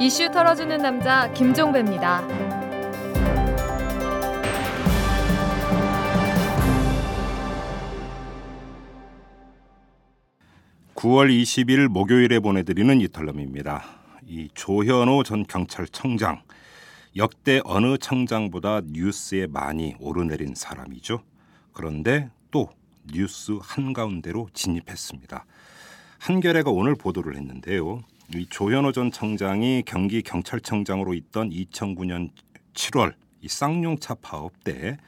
이슈 0.00 0.30
털어주는 0.30 0.78
남자 0.78 1.28
김종배입니다. 1.32 2.24
9월 10.94 11.30
20일 11.30 11.88
목요일에 11.88 12.38
보내드리는 12.38 13.00
이탈럼입니다. 13.00 13.82
이 14.24 14.48
조현호 14.54 15.24
전 15.24 15.44
경찰청장 15.44 16.42
역대 17.16 17.60
어느 17.64 17.98
청장보다 17.98 18.82
뉴스에 18.84 19.48
많이 19.48 19.96
오르내린 19.98 20.54
사람이죠. 20.54 21.22
그런데 21.72 22.30
또 22.52 22.68
뉴스 23.12 23.58
한가운데로 23.60 24.48
진입했습니다. 24.52 25.44
한겨레가 26.20 26.70
오늘 26.70 26.94
보도를 26.94 27.34
했는데요. 27.34 28.04
이 28.34 28.46
조현호 28.50 28.92
전 28.92 29.10
청장이 29.10 29.84
경기 29.86 30.20
경찰청장으로 30.20 31.14
있던 31.14 31.48
2009년 31.48 32.28
7월 32.74 33.14
이 33.40 33.48
쌍용차 33.48 34.16
파업 34.16 34.52
때 34.64 34.98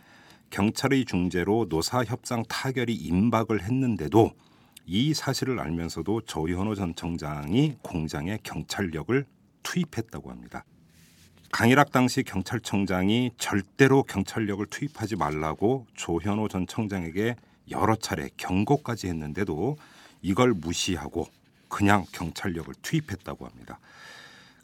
경찰의 0.48 1.05
중재로 1.05 1.66
노사 1.69 2.02
협상 2.02 2.42
타결이 2.48 2.95
임박을 2.95 3.62
했는데도 3.62 4.33
이 4.87 5.12
사실을 5.12 5.61
알면서도 5.61 6.23
조현호 6.23 6.75
전 6.75 6.95
청장이 6.95 7.77
공장에 7.83 8.38
경찰력을 8.42 9.27
투입했다고 9.64 10.30
합니다. 10.30 10.64
강일학 11.52 11.92
당시 11.92 12.23
경찰청장이 12.23 13.33
절대로 13.37 14.02
경찰력을 14.02 14.64
투입하지 14.64 15.16
말라고 15.16 15.87
조현호 15.95 16.48
전 16.48 16.66
청장에게 16.66 17.37
여러 17.70 17.97
차례 17.97 18.30
경고까지 18.39 19.09
했는데도 19.09 19.77
이걸 20.23 20.55
무시하고 20.55 21.28
그냥 21.70 22.05
경찰력을 22.12 22.74
투입했다고 22.83 23.47
합니다. 23.47 23.78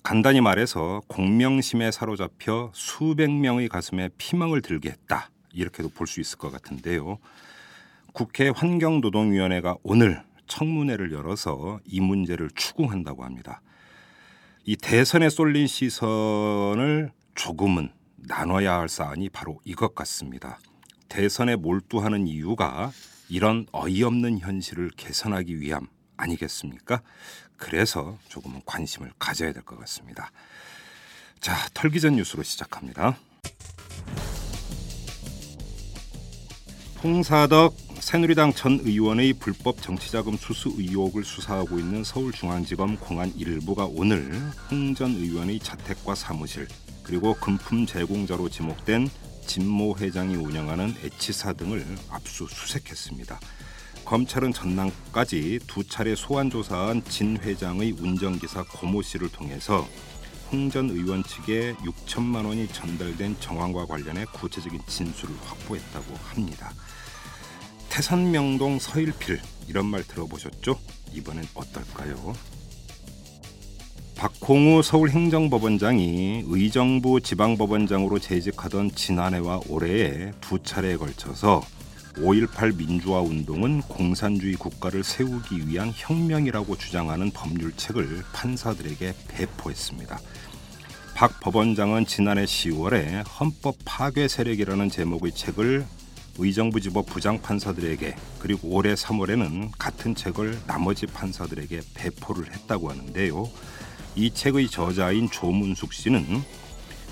간단히 0.03 0.43
말해서 0.43 1.01
공명심에 1.09 1.91
사로잡혀 1.91 2.71
수백 2.75 3.31
명의 3.31 3.69
가슴에 3.69 4.11
피멍을 4.19 4.61
들게 4.61 4.91
했다. 4.91 5.31
이렇게도 5.55 5.89
볼 5.89 6.07
수 6.07 6.21
있을 6.21 6.37
것 6.37 6.53
같은데요. 6.53 7.19
국회 8.13 8.51
환경노동위원회가 8.51 9.77
오늘 9.83 10.23
청문회를 10.47 11.13
열어서 11.13 11.81
이 11.85 12.01
문제를 12.01 12.51
추궁한다고 12.55 13.25
합니다. 13.25 13.63
이 14.65 14.77
대선에 14.77 15.29
쏠린 15.29 15.67
시선을 15.67 17.11
조금은 17.35 17.91
나눠야 18.17 18.75
할 18.79 18.89
사안이 18.89 19.29
바로 19.31 19.61
이것 19.65 19.95
같습니다. 19.95 20.59
대선에 21.09 21.57
몰두하는 21.57 22.27
이유가 22.27 22.91
이런 23.29 23.67
어이없는 23.73 24.39
현실을 24.39 24.91
개선하기 24.97 25.61
위함 25.61 25.87
아니겠습니까? 26.17 27.01
그래서 27.57 28.19
조금은 28.29 28.63
관심을 28.67 29.13
가져야 29.19 29.53
될 29.53 29.63
것 29.63 29.79
같습니다. 29.81 30.31
자, 31.41 31.55
털기전 31.75 32.17
뉴스로 32.17 32.43
시작합니다. 32.43 33.17
홍사덕 37.03 37.77
새누리당 38.01 38.53
전 38.53 38.81
의원의 38.83 39.35
불법 39.35 39.81
정치자금 39.83 40.37
수수 40.37 40.73
의혹을 40.77 41.25
수사하고 41.25 41.79
있는 41.79 42.05
서울중앙지검 42.05 42.99
공안 42.99 43.33
일부가 43.37 43.87
오늘 43.87 44.33
홍 44.71 44.95
전 44.95 45.11
의원의 45.13 45.59
자택과 45.61 46.15
사무실 46.15 46.69
그리고 47.03 47.35
금품 47.35 47.87
제공자로 47.87 48.49
지목된 48.49 49.09
진모 49.47 49.97
회장이 49.99 50.35
운영하는 50.37 50.95
H사 51.03 51.53
등을 51.53 51.85
압수수색했습니다. 52.11 53.39
검찰은 54.07 54.53
전날까지 54.53 55.59
두 55.67 55.83
차례 55.85 56.15
소환 56.15 56.49
조사한 56.49 57.03
진 57.05 57.37
회장의 57.39 57.93
운전기사 58.01 58.65
고모 58.65 59.03
씨를 59.03 59.29
통해서 59.31 59.87
홍 60.53 60.71
전 60.71 60.89
의원 60.91 61.25
측에 61.25 61.75
6천만 61.75 62.47
원이 62.47 62.69
전달된 62.69 63.37
정황과 63.41 63.87
관련해 63.87 64.27
구체적인 64.33 64.81
진술을 64.87 65.35
확보했다고 65.45 66.15
합니다. 66.23 66.73
태산명동 67.89 68.79
서일필 68.79 69.41
이런 69.67 69.87
말 69.87 70.05
들어보셨죠? 70.05 70.79
이번엔 71.13 71.45
어떨까요? 71.55 72.35
박홍우 74.15 74.83
서울행정법원장이 74.83 76.45
의정부 76.47 77.21
지방법원장으로 77.21 78.21
재직하던 78.21 78.93
지난해와 78.93 79.63
올해에 79.69 80.31
두 80.41 80.63
차례에 80.63 80.97
걸쳐서 80.97 81.61
5.18 82.17 82.77
민주화 82.77 83.21
운동은 83.21 83.83
공산주의 83.83 84.55
국가를 84.55 85.05
세우기 85.05 85.69
위한 85.69 85.93
혁명이라고 85.95 86.77
주장하는 86.77 87.31
법률책을 87.31 88.25
판사들에게 88.33 89.15
배포했습니다. 89.29 90.19
박 91.15 91.41
법원장은 91.41 92.07
지난해 92.07 92.45
10월에 92.45 93.25
헌법 93.39 93.77
파괴 93.85 94.29
세력이라는 94.29 94.89
제목의 94.89 95.33
책을 95.33 95.87
의정부 96.39 96.81
지법 96.81 97.07
부장 97.07 97.41
판사들에게 97.41 98.17
그리고 98.39 98.69
올해 98.69 98.95
3월에는 98.95 99.71
같은 99.79 100.15
책을 100.15 100.59
나머지 100.67 101.07
판사들에게 101.07 101.81
배포를 101.95 102.53
했다고 102.53 102.91
하는데요. 102.91 103.51
이 104.15 104.31
책의 104.31 104.69
저자인 104.69 105.31
조문숙 105.31 105.93
씨는 105.93 106.43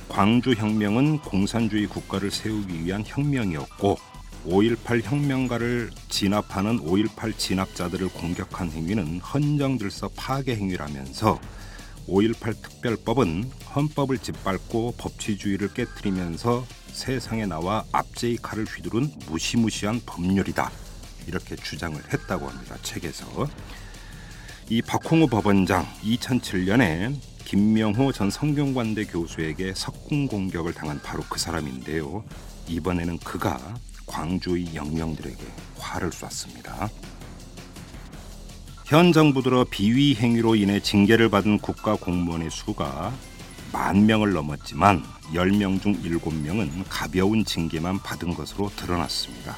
광주 0.09 0.53
혁명은 0.53 1.19
공산주의 1.19 1.87
국가를 1.87 2.31
세우기 2.31 2.85
위한 2.85 3.03
혁명이었고 3.07 4.14
5.18 4.47 5.03
혁명가를 5.03 5.91
진압하는 6.09 6.79
5.18 6.81 7.37
진압자들을 7.39 8.09
공격한 8.09 8.71
행위는 8.71 9.21
헌정질서 9.21 10.11
파괴 10.17 10.55
행위라면서 10.57 11.41
5.18 12.09 12.63
특별법은 12.63 13.51
헌법을 13.75 14.19
짓밟고 14.19 14.95
법치주의를 14.99 15.73
깨뜨리면서 15.73 16.67
세상에 16.93 17.47
나와 17.47 17.85
압제의 17.93 18.37
칼을 18.43 18.67
휘두른 18.67 19.11
무시무시한 19.27 20.01
법률이다. 20.05 20.71
이렇게 21.27 21.57
주장을 21.57 21.99
했다고 22.13 22.47
합니다. 22.49 22.77
책에서. 22.83 23.49
이 24.69 24.83
박홍우 24.83 25.29
법원장 25.29 25.87
2007년에 26.03 27.15
김명호 27.45 28.13
전 28.13 28.31
성균관대 28.31 29.07
교수에게 29.07 29.73
석궁 29.75 30.27
공격을 30.27 30.75
당한 30.75 31.01
바로 31.03 31.23
그 31.29 31.39
사람인데요. 31.39 32.25
이번에는 32.69 33.19
그가 33.19 33.75
광주의 34.07 34.75
영명들에게 34.75 35.43
화를 35.79 36.13
쐈습니다. 36.13 36.89
현 38.87 39.13
정부 39.13 39.43
들어 39.43 39.65
비위 39.65 40.15
행위로 40.15 40.57
인해 40.57 40.81
징계를 40.81 41.31
받은 41.31 41.59
국가 41.59 41.97
공무원의 41.97 42.51
수가 42.51 43.15
만 43.73 44.07
명을 44.07 44.33
넘었지만 44.33 45.03
10명 45.33 45.81
중 45.81 46.01
7명은 46.03 46.85
가벼운 46.89 47.45
징계만 47.45 47.99
받은 48.01 48.35
것으로 48.35 48.71
드러났습니다. 48.77 49.57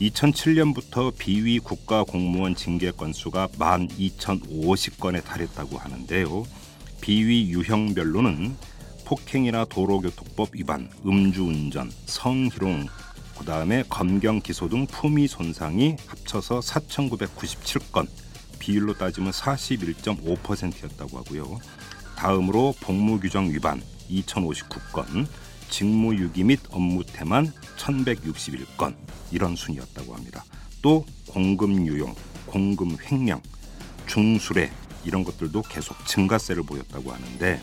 2007년부터 0.00 1.12
비위 1.18 1.58
국가 1.58 2.04
공무원 2.04 2.54
징계 2.54 2.90
건수가 2.90 3.48
12,050건에 3.58 5.24
달했다고 5.24 5.78
하는데요. 5.78 6.44
비위 7.00 7.50
유형별로는 7.50 8.56
폭행이나 9.04 9.64
도로교통법 9.64 10.50
위반, 10.52 10.88
음주운전, 11.04 11.90
성희롱, 12.06 12.86
그 13.40 13.46
다음에 13.46 13.84
검경 13.88 14.42
기소 14.42 14.68
등 14.68 14.86
품위 14.86 15.26
손상이 15.26 15.96
합쳐서 16.06 16.60
4,997건, 16.60 18.06
비율로 18.58 18.92
따지면 18.98 19.32
41.5%였다고 19.32 21.16
하고요. 21.16 21.58
다음으로 22.16 22.74
복무 22.80 23.18
규정 23.18 23.50
위반 23.50 23.82
2,059건, 24.10 25.26
직무유기 25.70 26.44
및 26.44 26.60
업무 26.70 27.02
태만 27.02 27.50
1,161건 27.78 28.94
이런 29.30 29.56
순이었다고 29.56 30.14
합니다. 30.14 30.44
또 30.82 31.06
공금 31.26 31.86
유용, 31.86 32.14
공금 32.44 32.98
횡령, 33.00 33.40
중수뢰 34.06 34.70
이런 35.02 35.24
것들도 35.24 35.62
계속 35.62 35.96
증가세를 36.06 36.62
보였다고 36.64 37.10
하는데 37.10 37.58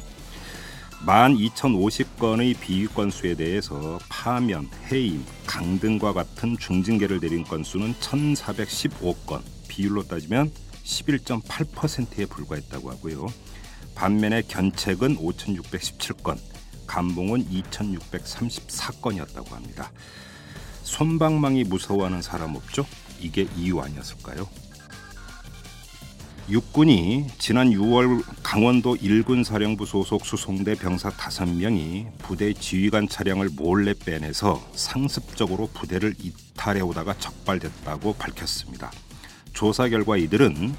12,050건의 1.05 2.59
비위 2.59 2.87
건수에 2.87 3.35
대해서 3.35 3.99
파면, 4.09 4.69
해임, 4.91 5.23
강 5.45 5.79
등과 5.79 6.13
같은 6.13 6.57
중징계를 6.57 7.19
내린 7.19 7.43
건수는 7.43 7.93
1,415건, 7.95 9.41
비율로 9.67 10.07
따지면 10.07 10.51
11.8%에 10.83 12.25
불과했다고 12.25 12.89
하고요. 12.91 13.27
반면에 13.95 14.41
견책은 14.41 15.17
5,617건, 15.17 16.37
감봉은 16.87 17.49
2,634건이었다고 17.49 19.51
합니다. 19.51 19.91
손방망이 20.83 21.65
무서워하는 21.65 22.21
사람 22.21 22.55
없죠? 22.55 22.85
이게 23.19 23.47
이유 23.57 23.81
아니었을까요? 23.81 24.47
육군이 26.49 27.27
지난 27.37 27.71
6월 27.71 28.23
강원도 28.41 28.95
1군 28.95 29.43
사령부 29.43 29.85
소속 29.85 30.25
수송대 30.25 30.75
병사 30.75 31.09
5명이 31.09 32.07
부대 32.19 32.53
지휘관 32.53 33.09
차량을 33.09 33.49
몰래 33.57 33.93
빼내서 33.93 34.65
상습적으로 34.73 35.67
부대를 35.73 36.15
이탈해 36.17 36.79
오다가 36.79 37.13
적발됐다고 37.17 38.13
밝혔습니다. 38.13 38.89
조사 39.51 39.89
결과 39.89 40.15
이들은 40.15 40.73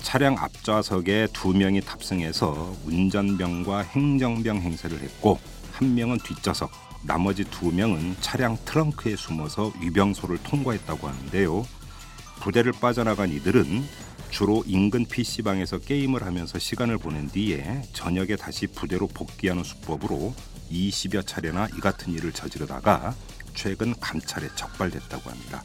차량 0.00 0.38
앞좌석에 0.38 1.26
두 1.32 1.48
명이 1.48 1.80
탑승해서 1.80 2.76
운전병과 2.86 3.80
행정병 3.80 4.58
행세를 4.58 5.00
했고 5.00 5.40
한 5.72 5.96
명은 5.96 6.18
뒷좌석, 6.18 6.70
나머지 7.02 7.42
두 7.42 7.72
명은 7.72 8.14
차량 8.20 8.56
트렁크에 8.64 9.16
숨어서 9.16 9.72
위병소를 9.80 10.38
통과했다고 10.44 11.08
하는데요. 11.08 11.66
부대를 12.40 12.70
빠져나간 12.80 13.30
이들은 13.30 13.84
주로 14.30 14.62
인근 14.66 15.04
PC방에서 15.06 15.78
게임을 15.78 16.24
하면서 16.24 16.58
시간을 16.58 16.98
보낸 16.98 17.28
뒤에 17.28 17.82
저녁에 17.92 18.36
다시 18.36 18.66
부대로 18.66 19.06
복귀하는 19.08 19.64
수법으로 19.64 20.34
20여 20.70 21.26
차례나 21.26 21.68
이 21.76 21.80
같은 21.80 22.12
일을 22.12 22.32
저지르다가 22.32 23.14
최근 23.54 23.98
감찰에 23.98 24.48
적발됐다고 24.54 25.30
합니다. 25.30 25.62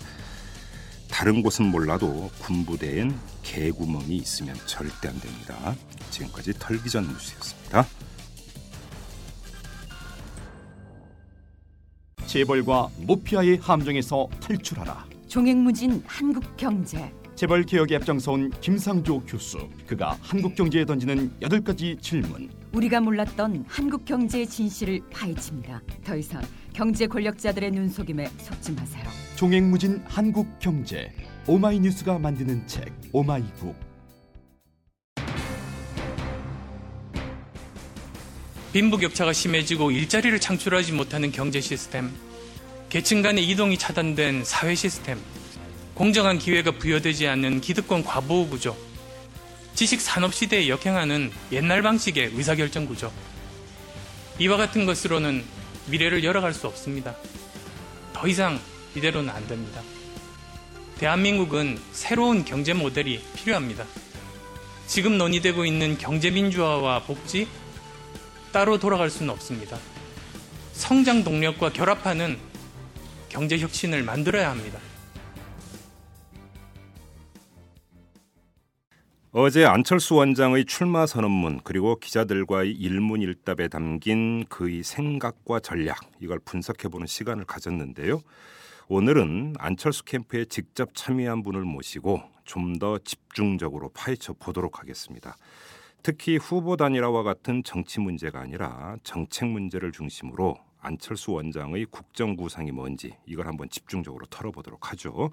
다른 1.10 1.44
곳은 1.44 1.66
몰라도 1.66 2.32
군부대엔 2.40 3.16
개구멍이 3.44 4.16
있으면 4.16 4.56
절대 4.66 5.10
안 5.10 5.20
됩니다. 5.20 5.76
지금까지 6.10 6.54
털기전 6.58 7.08
뉴스였습니다. 7.08 7.86
재벌과 12.26 12.90
모피아의 13.02 13.58
함정에서 13.58 14.28
탈출하라. 14.42 15.06
종횡무진 15.28 16.04
한국 16.08 16.58
경제. 16.58 17.14
재벌 17.36 17.64
개혁에 17.64 17.96
앞장서온 17.96 18.52
김상조 18.62 19.22
교수. 19.22 19.68
그가 19.88 20.18
한국 20.22 20.56
경제에 20.56 20.86
던지는 20.86 21.32
여덟 21.42 21.62
가지 21.62 21.98
질문. 22.00 22.50
우리가 22.74 23.02
몰랐던 23.02 23.66
한국 23.68 24.06
경제의 24.06 24.48
진실을 24.48 25.02
파헤칩니다. 25.12 25.82
더 26.04 26.16
이상 26.16 26.42
경제 26.74 27.08
권력자들의 27.08 27.72
눈속임에 27.72 28.28
속지 28.38 28.74
마세요. 28.74 29.04
종횡무진 29.36 30.02
한국 30.06 30.48
경제. 30.60 31.12
오마이뉴스가 31.48 32.20
만드는 32.20 32.68
책 32.68 32.94
오마이북. 33.12 33.76
빈부격차가 38.74 39.34
심해지고 39.34 39.92
일자리를 39.92 40.40
창출하지 40.40 40.94
못하는 40.94 41.32
경제 41.32 41.62
시스템, 41.62 42.10
계층 42.90 43.22
간의 43.22 43.48
이동이 43.48 43.78
차단된 43.78 44.44
사회 44.46 44.74
시스템, 44.74 45.20
공정한 45.94 46.40
기회가 46.40 46.72
부여되지 46.72 47.28
않는 47.28 47.62
기득권 47.62 48.04
과보호 48.04 48.50
구조, 48.50 48.76
지식 49.76 50.02
산업 50.02 50.34
시대에 50.34 50.68
역행하는 50.68 51.32
옛날 51.52 51.84
방식의 51.84 52.32
의사결정 52.34 52.88
구조. 52.88 53.12
이와 54.40 54.58
같은 54.58 54.88
것으로는 54.88 55.44
미래를 55.88 56.24
열어갈 56.24 56.54
수 56.54 56.66
없습니다. 56.66 57.16
더 58.12 58.28
이상 58.28 58.60
이대로는 58.96 59.30
안 59.30 59.48
됩니다. 59.48 59.82
대한민국은 60.98 61.80
새로운 61.92 62.44
경제 62.44 62.74
모델이 62.74 63.22
필요합니다. 63.36 63.86
지금 64.88 65.20
논의되고 65.20 65.64
있는 65.64 65.98
경제민주화와 66.00 67.04
복지, 67.04 67.48
따로 68.52 68.80
돌아갈 68.80 69.12
수는 69.12 69.32
없습니다. 69.32 69.78
성장 70.74 71.24
동력과 71.24 71.72
결합하는 71.72 72.40
경제 73.30 73.60
혁신을 73.60 74.02
만들어야 74.04 74.50
합니다. 74.50 74.80
어제 79.36 79.66
안철수 79.66 80.14
원장의 80.14 80.66
출마 80.66 81.08
선언문 81.08 81.62
그리고 81.64 81.96
기자들과의 81.96 82.72
일문일답에 82.72 83.68
담긴 83.68 84.46
그의 84.46 84.84
생각과 84.84 85.60
전략 85.60 86.02
이걸 86.20 86.38
분석해보는 86.38 87.08
시간을 87.08 87.46
가졌는데요. 87.46 88.22
오늘은 88.90 89.56
안철수 89.58 90.06
캠프에 90.06 90.46
직접 90.46 90.94
참여한 90.94 91.42
분을 91.42 91.62
모시고 91.62 92.22
좀 92.44 92.78
더 92.78 93.00
집중적으로 93.00 93.90
파헤쳐 93.90 94.34
보도록 94.34 94.80
하겠습니다. 94.80 95.36
특히 96.04 96.38
후보 96.38 96.78
단일화와 96.78 97.24
같은 97.24 97.64
정치 97.64 98.02
문제가 98.02 98.40
아니라 98.40 98.98
정책 99.04 99.48
문제를 99.50 99.92
중심으로 99.92 100.58
안철수 100.80 101.32
원장의 101.32 101.88
국정 101.90 102.36
구상이 102.36 102.72
뭔지 102.72 103.16
이걸 103.26 103.48
한번 103.48 103.68
집중적으로 103.72 104.28
털어보도록 104.28 104.92
하죠. 104.92 105.32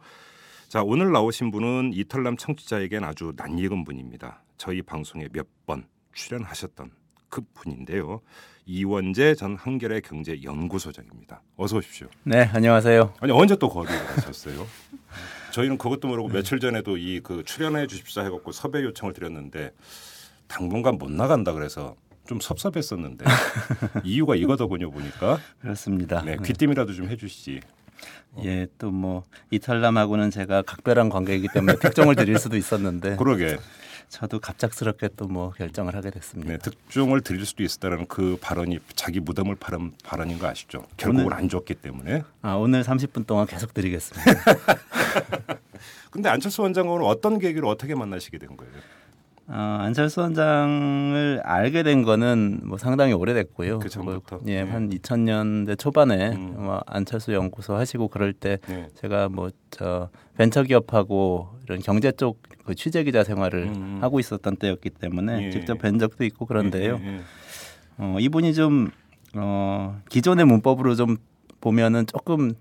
자 0.71 0.83
오늘 0.85 1.11
나오신 1.11 1.51
분은 1.51 1.91
이탈남 1.95 2.37
청취자에겐 2.37 3.03
아주 3.03 3.33
낯익은 3.37 3.83
분입니다. 3.85 4.43
저희 4.57 4.83
방송에 4.83 5.27
몇 5.33 5.47
번 5.67 5.85
출연하셨던 6.13 6.91
그 7.29 7.41
분인데요. 7.55 8.21
이원재 8.67 9.35
전 9.35 9.57
한겨레 9.57 10.01
경제 10.01 10.41
연구소장입니다. 10.43 11.43
어서 11.57 11.77
오십시오. 11.79 12.07
네, 12.25 12.43
안녕하세요. 12.53 13.15
아니 13.21 13.33
언제 13.33 13.57
또 13.57 13.69
거리를 13.69 13.97
가셨어요? 14.07 14.65
저희는 15.53 15.77
그것도 15.79 16.07
모르고 16.07 16.29
며칠 16.29 16.61
전에도 16.61 16.97
이 16.97 17.21
그 17.23 17.43
출연해 17.45 17.89
주십사 17.89 18.23
해갖고 18.23 18.53
섭외 18.53 18.83
요청을 18.85 19.13
드렸는데 19.13 19.73
당분간 20.47 20.99
못 20.99 21.11
나간다 21.11 21.53
그래서 21.53 21.97
좀 22.29 22.39
섭섭했었는데 22.39 23.25
이유가 24.05 24.37
이거더군요 24.37 24.91
보니까 24.93 25.39
그렇습니다. 25.61 26.23
네 26.23 26.37
귀띔이라도 26.45 26.93
좀 26.95 27.09
해주시지. 27.09 27.61
예, 28.45 28.67
또 28.79 28.91
뭐 28.91 29.25
이탈남하고는 29.51 30.31
제가 30.31 30.63
각별한 30.63 31.09
관계이기 31.09 31.49
때문에 31.53 31.77
특종을 31.79 32.15
드릴 32.17 32.39
수도 32.39 32.57
있었는데 32.57 33.17
그러게 33.19 33.59
저도 34.09 34.41
갑작스럽게 34.41 35.11
또 35.17 35.27
뭐 35.27 35.51
결정을 35.51 35.95
하게 35.95 36.11
됐습니다. 36.11 36.53
네, 36.53 36.59
특종을 36.59 37.21
드릴 37.21 37.45
수도 37.47 37.63
있었다는 37.63 38.07
그 38.07 38.37
발언이 38.41 38.79
자기 38.97 39.21
무덤을 39.21 39.55
파는 39.57 39.93
발언인 40.05 40.39
거 40.39 40.49
아시죠? 40.49 40.87
결국은 40.97 41.27
오늘- 41.27 41.37
안 41.37 41.49
줬기 41.49 41.75
때문에. 41.75 42.23
아, 42.43 42.55
오늘 42.55 42.83
30분 42.83 43.27
동안 43.27 43.47
계속 43.47 43.73
드리겠습니다. 43.75 44.25
근데 46.11 46.29
안철수 46.29 46.63
원장은 46.63 47.03
어떤 47.03 47.39
계기로 47.39 47.69
어떻게 47.69 47.95
만나시게 47.95 48.39
된 48.39 48.57
거예요? 48.57 48.73
어, 49.53 49.79
안철수 49.81 50.21
원장을 50.21 51.41
알게 51.45 51.83
된 51.83 52.03
거는 52.03 52.61
뭐 52.63 52.79
상당히 52.79 53.13
오래됐고요. 53.13 53.81
그 53.81 53.89
전부터? 53.89 54.37
뭐, 54.37 54.45
예, 54.47 54.63
네. 54.63 54.71
한 54.71 54.91
2000년대 54.91 55.79
초반에 55.79 56.31
음. 56.31 56.55
뭐 56.57 56.81
안철수 56.87 57.33
연구소 57.33 57.75
하시고 57.75 58.09
그럴 58.09 58.33
때 58.33 58.59
네. 58.69 58.89
제가 58.95 59.29
뭐 59.29 59.51
저 59.71 60.11
벤처기업하고 60.37 61.49
이런 61.65 61.81
경제 61.81 62.13
쪽 62.13 62.51
그 62.71 62.75
취재 62.77 63.03
기자 63.03 63.25
생활을 63.25 63.65
음. 63.65 63.99
하고 64.01 64.21
있었던 64.21 64.57
때였기 64.57 64.91
때문에 64.91 65.47
예. 65.47 65.51
직접 65.51 65.79
뵌 65.79 65.99
적도 65.99 66.25
있고 66.25 66.47
그런데요. 66.47 67.01
예, 67.03 67.07
예, 67.07 67.15
예. 67.15 67.21
어, 67.99 68.17
이분이 68.21 68.55
좀 68.55 68.91
어, 69.35 70.01
기존의 70.09 70.45
문법으로 70.45 70.95
좀 70.95 71.17
보면은 71.61 72.07
조금 72.07 72.55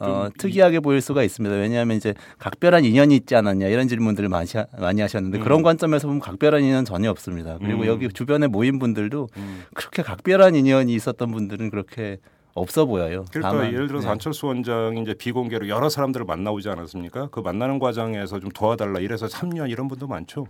어, 0.00 0.24
좀 0.24 0.32
특이하게 0.38 0.80
보일 0.80 1.00
수가 1.00 1.22
있습니다. 1.22 1.54
왜냐하면 1.56 1.96
이제 1.96 2.14
각별한 2.38 2.84
인연이 2.84 3.16
있지 3.16 3.34
않았냐 3.34 3.66
이런 3.66 3.88
질문들을 3.88 4.28
많이, 4.28 4.48
하, 4.54 4.66
많이 4.78 5.00
하셨는데 5.00 5.38
음. 5.38 5.42
그런 5.42 5.62
관점에서 5.62 6.06
보면 6.06 6.20
각별한 6.20 6.62
인연 6.62 6.78
은 6.78 6.84
전혀 6.84 7.10
없습니다. 7.10 7.58
그리고 7.58 7.82
음. 7.82 7.86
여기 7.86 8.08
주변에 8.08 8.46
모인 8.46 8.78
분들도 8.78 9.28
음. 9.36 9.62
그렇게 9.74 10.02
각별한 10.02 10.54
인연이 10.54 10.94
있었던 10.94 11.30
분들은 11.30 11.70
그렇게 11.70 12.18
없어 12.54 12.86
보여요. 12.86 13.24
그러니까 13.30 13.50
다만, 13.50 13.72
예를 13.72 13.86
들어서 13.86 14.06
네. 14.06 14.12
안철수 14.12 14.46
원장이 14.46 15.02
이제 15.02 15.14
비공개로 15.14 15.68
여러 15.68 15.88
사람들을 15.88 16.26
만나오지 16.26 16.68
않았습니까? 16.68 17.28
그 17.30 17.40
만나는 17.40 17.78
과정에서 17.78 18.40
좀 18.40 18.50
도와달라 18.50 19.00
이래서 19.00 19.28
참여 19.28 19.66
이런 19.68 19.88
분도 19.88 20.06
많죠. 20.06 20.46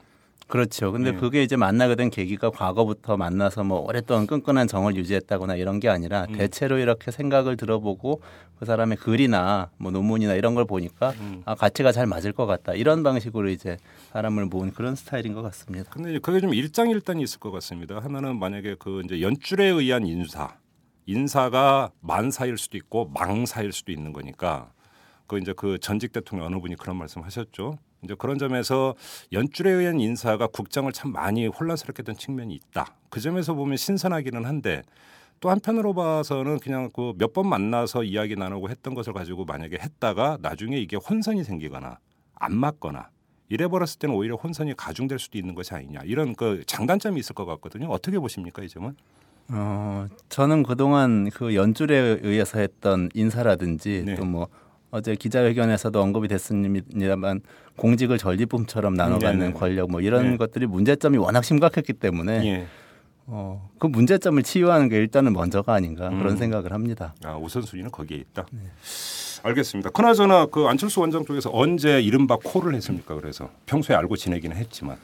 그렇죠. 0.48 0.92
근데 0.92 1.12
네. 1.12 1.18
그게 1.18 1.42
이제 1.42 1.56
만나게 1.56 1.94
된 1.94 2.08
계기가 2.08 2.48
과거부터 2.50 3.18
만나서 3.18 3.64
뭐 3.64 3.80
오랫동안 3.80 4.26
끈끈한 4.26 4.66
정을 4.66 4.96
유지했다거나 4.96 5.56
이런 5.56 5.78
게 5.78 5.90
아니라 5.90 6.26
음. 6.30 6.32
대체로 6.32 6.78
이렇게 6.78 7.10
생각을 7.10 7.58
들어보고 7.58 8.22
그 8.58 8.64
사람의 8.64 8.96
글이나 8.96 9.70
뭐 9.76 9.92
논문이나 9.92 10.34
이런 10.34 10.54
걸 10.54 10.64
보니까 10.64 11.10
음. 11.20 11.42
아 11.44 11.54
가치가 11.54 11.92
잘 11.92 12.06
맞을 12.06 12.32
것 12.32 12.46
같다 12.46 12.72
이런 12.72 13.02
방식으로 13.02 13.50
이제 13.50 13.76
사람을 14.12 14.46
모은 14.46 14.72
그런 14.72 14.94
스타일인 14.94 15.34
것 15.34 15.42
같습니다. 15.42 15.90
근데 15.90 16.10
이제 16.10 16.18
그게 16.18 16.40
좀 16.40 16.54
일장일단이 16.54 17.22
있을 17.22 17.40
것 17.40 17.50
같습니다. 17.50 17.98
하나는 18.00 18.38
만약에 18.38 18.76
그 18.78 19.02
이제 19.04 19.20
연줄에 19.20 19.66
의한 19.66 20.06
인사, 20.06 20.56
인사가 21.04 21.90
만사일 22.00 22.56
수도 22.56 22.78
있고 22.78 23.10
망사일 23.12 23.72
수도 23.72 23.92
있는 23.92 24.14
거니까 24.14 24.72
그 25.26 25.38
이제 25.38 25.52
그 25.54 25.78
전직 25.78 26.12
대통령 26.12 26.46
어느 26.46 26.58
분이 26.58 26.76
그런 26.76 26.96
말씀하셨죠. 26.96 27.78
이제 28.02 28.14
그런 28.18 28.38
점에서 28.38 28.94
연줄에 29.32 29.70
의한 29.70 30.00
인사가 30.00 30.46
국정을 30.46 30.92
참 30.92 31.12
많이 31.12 31.46
혼란스럽게 31.46 32.00
했던 32.00 32.16
측면이 32.16 32.54
있다. 32.54 32.94
그 33.10 33.20
점에서 33.20 33.54
보면 33.54 33.76
신선하기는 33.76 34.44
한데 34.44 34.82
또 35.40 35.50
한편으로 35.50 35.94
봐서는 35.94 36.58
그냥 36.60 36.90
그 36.90 37.12
몇 37.18 37.32
번 37.32 37.48
만나서 37.48 38.04
이야기 38.04 38.34
나누고 38.36 38.70
했던 38.70 38.94
것을 38.94 39.12
가지고 39.12 39.44
만약에 39.44 39.78
했다가 39.80 40.38
나중에 40.40 40.76
이게 40.78 40.96
혼선이 40.96 41.44
생기거나 41.44 41.98
안 42.34 42.56
맞거나 42.56 43.10
이래 43.48 43.66
버렸을 43.66 43.98
때는 43.98 44.14
오히려 44.14 44.36
혼선이 44.36 44.74
가중될 44.76 45.18
수도 45.18 45.38
있는 45.38 45.54
것이 45.54 45.74
아니냐 45.74 46.00
이런 46.04 46.34
그 46.34 46.62
장단점이 46.66 47.18
있을 47.20 47.34
것 47.34 47.46
같거든요. 47.46 47.88
어떻게 47.88 48.18
보십니까 48.18 48.62
이 48.62 48.68
점은? 48.68 48.94
어 49.50 50.06
저는 50.28 50.62
그동안 50.64 51.30
그 51.30 51.54
연줄에 51.54 52.18
의해서 52.22 52.58
했던 52.58 53.08
인사라든지 53.14 54.02
네. 54.04 54.14
또뭐 54.16 54.48
어제 54.90 55.14
기자회견에서도 55.14 56.00
언급이 56.00 56.28
됐습니다만 56.28 57.40
공직을 57.76 58.18
전리품처럼 58.18 58.94
나눠 58.94 59.18
갖는 59.18 59.38
네네. 59.38 59.52
권력 59.52 59.90
뭐 59.90 60.00
이런 60.00 60.30
네. 60.32 60.36
것들이 60.36 60.66
문제점이 60.66 61.18
워낙 61.18 61.44
심각했기 61.44 61.92
때문에 61.92 62.44
예. 62.46 62.66
어, 63.26 63.70
그 63.78 63.86
문제점을 63.86 64.42
치유하는 64.42 64.88
게 64.88 64.96
일단은 64.96 65.34
먼저가 65.34 65.74
아닌가 65.74 66.08
음. 66.08 66.18
그런 66.18 66.36
생각을 66.38 66.72
합니다. 66.72 67.14
아, 67.22 67.36
우선순위는 67.36 67.90
거기에 67.90 68.18
있다. 68.18 68.46
알겠습니다. 69.42 69.90
그나저나 69.90 70.46
그 70.46 70.66
안철수 70.66 71.00
원장 71.00 71.24
쪽에서 71.24 71.50
언제 71.52 72.00
이른바 72.00 72.36
콜을 72.42 72.74
했습니까? 72.74 73.14
그래서 73.14 73.50
평소에 73.66 73.94
알고 73.94 74.16
지내기는 74.16 74.56
했지만 74.56 74.96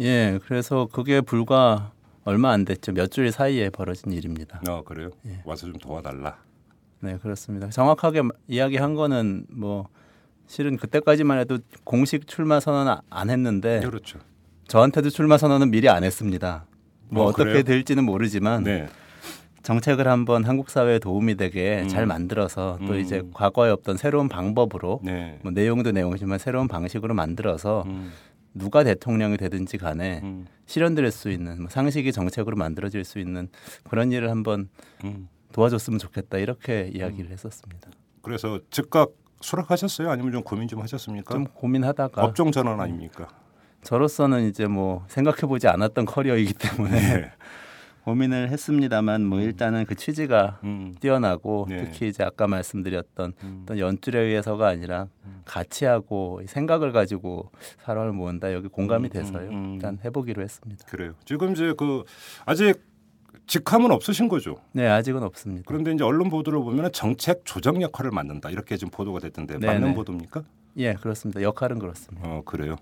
예, 0.00 0.40
그래서 0.46 0.88
그게 0.90 1.20
불과 1.20 1.92
얼마 2.24 2.50
안 2.50 2.64
됐죠. 2.64 2.92
몇 2.92 3.10
주일 3.10 3.30
사이에 3.30 3.68
벌어진 3.68 4.10
일입니다. 4.10 4.60
아 4.66 4.82
그래요? 4.84 5.10
와서 5.44 5.66
좀 5.66 5.74
도와달라. 5.74 6.36
네, 7.04 7.18
그렇습니다. 7.18 7.68
정확하게 7.68 8.22
마- 8.22 8.30
이야기한 8.48 8.94
거는 8.94 9.44
뭐 9.50 9.88
실은 10.46 10.76
그때까지만 10.78 11.38
해도 11.38 11.58
공식 11.84 12.26
출마 12.26 12.60
선언 12.60 12.88
안- 12.88 13.00
안 13.10 13.28
했는데 13.30 13.80
그렇죠. 13.80 14.18
저한테도 14.68 15.10
출마 15.10 15.36
선언은 15.36 15.70
미리 15.70 15.88
안 15.90 16.02
했습니다. 16.02 16.64
뭐 17.10 17.24
어, 17.24 17.28
어, 17.28 17.32
떻게 17.32 17.44
그래요? 17.44 17.62
될지는 17.62 18.04
모르지만 18.04 18.64
네. 18.64 18.86
정책을 19.62 20.08
한번 20.08 20.44
한국 20.44 20.70
사회에 20.70 20.98
도움이 20.98 21.36
되게 21.36 21.82
음. 21.82 21.88
잘 21.88 22.06
만들어서 22.06 22.78
또 22.86 22.94
음. 22.94 22.98
이제 23.00 23.22
과거에 23.34 23.70
없던 23.70 23.98
새로운 23.98 24.28
방법으로 24.28 25.00
네. 25.02 25.38
뭐 25.42 25.52
내용도 25.52 25.90
내용이지만 25.92 26.38
새로운 26.38 26.68
방식으로 26.68 27.12
만들어서 27.14 27.84
음, 27.86 28.12
누가 28.54 28.82
대통령이 28.84 29.36
되든지 29.38 29.76
간에 29.78 30.20
음, 30.22 30.46
실현될 30.66 31.10
수 31.10 31.30
있는 31.30 31.60
뭐 31.62 31.70
상식이 31.70 32.12
정책으로 32.12 32.56
만들어질 32.56 33.04
수 33.04 33.18
있는 33.18 33.48
그런 33.88 34.12
일을 34.12 34.30
한번 34.30 34.68
음. 35.04 35.28
도와줬으면 35.54 36.00
좋겠다 36.00 36.38
이렇게 36.38 36.90
이야기를 36.92 37.30
했었습니다. 37.30 37.90
그래서 38.22 38.58
즉각 38.70 39.12
수락하셨어요? 39.40 40.10
아니면 40.10 40.32
좀 40.32 40.42
고민 40.42 40.66
좀 40.66 40.80
하셨습니까? 40.80 41.32
좀 41.32 41.44
고민하다가 41.44 42.22
법정 42.22 42.50
전환 42.50 42.80
아닙니까? 42.80 43.28
저로서는 43.82 44.48
이제 44.48 44.66
뭐 44.66 45.04
생각해 45.08 45.42
보지 45.42 45.68
않았던 45.68 46.06
커리어이기 46.06 46.54
때문에 46.54 47.00
네. 47.00 47.32
고민을 48.04 48.50
했습니다만 48.50 49.24
뭐 49.24 49.40
일단은 49.40 49.84
그 49.86 49.94
취지가 49.94 50.60
음, 50.64 50.94
뛰어나고 51.00 51.66
네. 51.68 51.84
특히 51.84 52.08
이제 52.08 52.24
아까 52.24 52.46
말씀드렸던 52.46 53.32
음. 53.42 53.60
어떤 53.62 53.78
연줄에 53.78 54.18
의해서가 54.18 54.66
아니라 54.66 55.08
같이 55.44 55.84
하고 55.84 56.42
생각을 56.46 56.92
가지고 56.92 57.50
사람을 57.84 58.12
모은다 58.12 58.52
여기 58.52 58.68
공감이 58.68 59.08
음, 59.08 59.10
돼서요. 59.10 59.48
음, 59.50 59.54
음. 59.54 59.74
일단 59.74 59.98
해보기로 60.04 60.42
했습니다. 60.42 60.84
그래요. 60.86 61.12
지금 61.24 61.52
이제 61.52 61.72
그 61.76 62.02
아직 62.44 62.82
직함은 63.46 63.90
없으신 63.90 64.28
거죠. 64.28 64.56
네 64.72 64.86
아직은 64.88 65.22
없습니다. 65.22 65.64
그런데 65.66 65.92
이제 65.92 66.04
언론 66.04 66.30
보도를 66.30 66.58
보면 66.60 66.90
정책 66.92 67.42
조정 67.44 67.80
역할을 67.82 68.10
맡는다 68.10 68.50
이렇게 68.50 68.76
지금 68.76 68.90
보도가 68.90 69.20
됐던데 69.20 69.58
네, 69.58 69.66
맞는 69.66 69.88
네. 69.88 69.94
보도입니까? 69.94 70.42
예 70.76 70.94
그렇습니다. 70.94 71.40
역할은 71.42 71.78
그렇습니다. 71.78 72.26
어 72.28 72.42
그래요. 72.44 72.76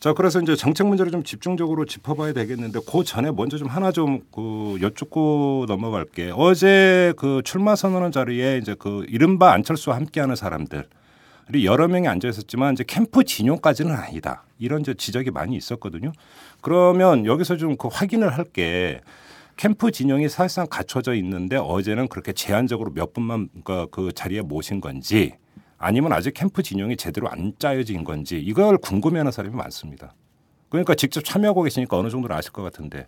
자 0.00 0.12
그래서 0.12 0.40
이제 0.40 0.54
정책 0.54 0.86
문제를 0.86 1.10
좀 1.12 1.22
집중적으로 1.22 1.86
짚어봐야 1.86 2.32
되겠는데 2.34 2.80
그 2.90 3.04
전에 3.04 3.30
먼저 3.30 3.56
좀 3.56 3.68
하나 3.68 3.90
좀그 3.92 4.78
여쭙고 4.82 5.64
넘어갈게. 5.68 6.32
어제 6.34 7.14
그 7.16 7.40
출마 7.44 7.74
선언한 7.74 8.12
자리에 8.12 8.58
이제 8.58 8.74
그 8.78 9.04
이른바 9.08 9.52
안철수와 9.52 9.96
함께하는 9.96 10.36
사람들. 10.36 10.86
이 11.54 11.66
여러 11.66 11.88
명이 11.88 12.06
앉아 12.08 12.28
있었지만 12.28 12.74
이제 12.74 12.84
캠프 12.86 13.24
진용까지는 13.24 13.92
아니다. 13.94 14.44
이런 14.58 14.80
이제 14.82 14.94
지적이 14.94 15.30
많이 15.32 15.56
있었거든요. 15.56 16.12
그러면 16.60 17.26
여기서 17.26 17.56
좀 17.56 17.76
그 17.76 17.88
확인을 17.90 18.36
할게. 18.36 19.00
캠프 19.56 19.90
진영이 19.90 20.28
사실상 20.28 20.66
갖춰져 20.68 21.14
있는데 21.14 21.56
어제는 21.56 22.08
그렇게 22.08 22.32
제한적으로 22.32 22.92
몇 22.92 23.12
분만 23.12 23.48
그러니까 23.64 23.86
그 23.90 24.12
자리에 24.12 24.40
모신 24.40 24.80
건지 24.80 25.34
아니면 25.78 26.12
아직 26.12 26.32
캠프 26.34 26.62
진영이 26.62 26.96
제대로 26.96 27.28
안 27.28 27.52
짜여진 27.58 28.04
건지 28.04 28.40
이걸 28.40 28.78
궁금해하는 28.78 29.32
사람이 29.32 29.54
많습니다. 29.54 30.14
그러니까 30.68 30.94
직접 30.94 31.24
참여하고 31.24 31.62
계시니까 31.62 31.98
어느 31.98 32.08
정도는 32.08 32.34
아실 32.34 32.52
것 32.52 32.62
같은데. 32.62 33.06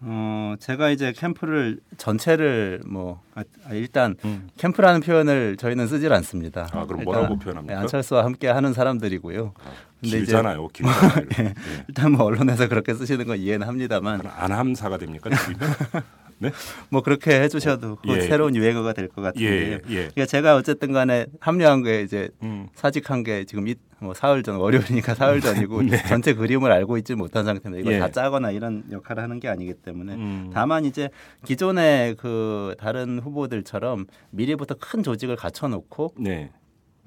어 0.00 0.54
제가 0.60 0.90
이제 0.90 1.12
캠프를 1.12 1.80
전체를 1.96 2.82
뭐 2.86 3.22
아, 3.34 3.42
아, 3.66 3.72
일단 3.72 4.14
음. 4.26 4.48
캠프라는 4.58 5.00
표현을 5.00 5.56
저희는 5.56 5.86
쓰질 5.86 6.12
않습니다. 6.12 6.68
아, 6.72 6.84
그럼 6.84 7.04
뭐라고 7.04 7.38
표현합니까? 7.38 7.74
네, 7.74 7.80
안철수와 7.80 8.24
함께 8.24 8.48
하는 8.48 8.72
사람들이고요. 8.74 9.54
근데 10.00 10.08
이제 10.08 10.18
길잖아요. 10.18 10.68
길잖아요. 10.72 11.26
네. 11.30 11.54
일단 11.88 12.12
뭐 12.12 12.26
언론에서 12.26 12.68
그렇게 12.68 12.92
쓰시는 12.94 13.26
건 13.26 13.38
이해는 13.38 13.66
합니다만 13.66 14.20
안함사가 14.26 14.98
됩니까? 14.98 15.30
네? 16.38 16.50
뭐 16.90 17.00
그렇게 17.00 17.40
해주셔도 17.40 17.96
곧 17.96 18.16
예. 18.18 18.20
새로운 18.20 18.54
유행어가 18.54 18.92
될 18.92 19.08
것 19.08 19.22
같은데. 19.22 19.46
예, 19.46 19.72
예. 19.88 19.94
그러니까 20.08 20.26
제가 20.26 20.56
어쨌든 20.56 20.92
간에 20.92 21.24
합류한 21.40 21.82
게 21.82 22.02
이제 22.02 22.28
음. 22.42 22.68
사직한 22.74 23.22
게 23.24 23.44
지금 23.44 23.66
이, 23.66 23.74
뭐 23.98 24.12
사흘 24.14 24.42
전 24.42 24.56
월요일이니까 24.56 25.14
사흘 25.14 25.40
전이고 25.40 25.88
전체 26.08 26.34
그림을 26.34 26.70
알고 26.70 26.98
있지 26.98 27.14
못한 27.14 27.44
상태인데 27.44 27.80
이걸 27.80 27.92
네. 27.92 27.96
예. 27.96 28.00
다 28.00 28.10
짜거나 28.10 28.50
이런 28.50 28.84
역할을 28.90 29.22
하는 29.22 29.40
게 29.40 29.48
아니기 29.48 29.74
때문에 29.74 30.14
음. 30.14 30.50
다만 30.52 30.84
이제 30.84 31.08
기존의 31.44 32.16
그 32.16 32.74
다른 32.78 33.18
후보들처럼 33.20 34.06
미리부터 34.30 34.74
큰 34.78 35.02
조직을 35.02 35.36
갖춰놓고 35.36 36.14
네. 36.18 36.50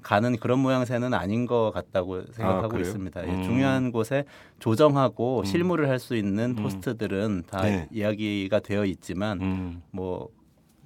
가는 0.02 0.34
그런 0.38 0.58
모양새는 0.60 1.12
아닌 1.12 1.46
것 1.46 1.72
같다고 1.74 2.22
생각하고 2.32 2.68
그래요? 2.70 2.86
있습니다. 2.86 3.28
예, 3.28 3.30
음. 3.34 3.42
중요한 3.42 3.92
곳에 3.92 4.24
조정하고 4.58 5.40
음. 5.40 5.44
실무를 5.44 5.88
할 5.90 5.98
수 5.98 6.16
있는 6.16 6.54
음. 6.56 6.62
포스트들은 6.62 7.44
다 7.46 7.60
네. 7.62 7.86
이야기가 7.92 8.60
되어 8.60 8.86
있지만 8.86 9.40
음. 9.42 9.82
뭐 9.90 10.28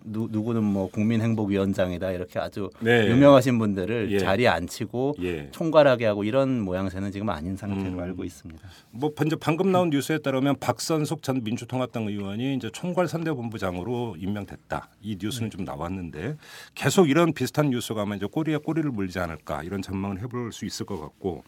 누, 0.04 0.28
누구는 0.30 0.62
뭐 0.62 0.90
국민행복위원장이다 0.90 2.12
이렇게 2.12 2.38
아주 2.38 2.70
네. 2.80 3.08
유명하신 3.08 3.58
분들을 3.58 4.12
예. 4.12 4.18
자리에 4.18 4.48
앉히고 4.48 5.16
예. 5.22 5.48
총괄하게 5.50 6.04
하고 6.04 6.24
이런 6.24 6.60
모양새는 6.60 7.10
지금 7.10 7.30
아닌 7.30 7.56
상태로 7.56 7.94
음. 7.94 8.00
알고 8.00 8.24
있습니다. 8.24 8.62
뭐 8.90 9.10
이제 9.24 9.34
방금 9.40 9.72
나온 9.72 9.88
뉴스에 9.88 10.18
따르면 10.18 10.56
박선숙 10.60 11.22
전 11.22 11.42
민주통합당 11.42 12.06
의원이 12.06 12.54
이제 12.54 12.70
총괄 12.72 13.08
선대본부장으로 13.08 14.16
임명됐다. 14.18 14.90
이 15.00 15.16
뉴스는 15.20 15.50
좀 15.50 15.64
나왔는데 15.64 16.36
계속 16.74 17.08
이런 17.08 17.32
비슷한 17.32 17.70
뉴스가 17.70 18.02
아마 18.02 18.14
이제 18.16 18.26
꼬리에 18.26 18.58
꼬리를 18.58 18.88
물지 18.90 19.18
않을까 19.18 19.62
이런 19.62 19.80
전망을 19.80 20.20
해볼 20.20 20.52
수 20.52 20.66
있을 20.66 20.84
것 20.84 21.00
같고 21.00 21.44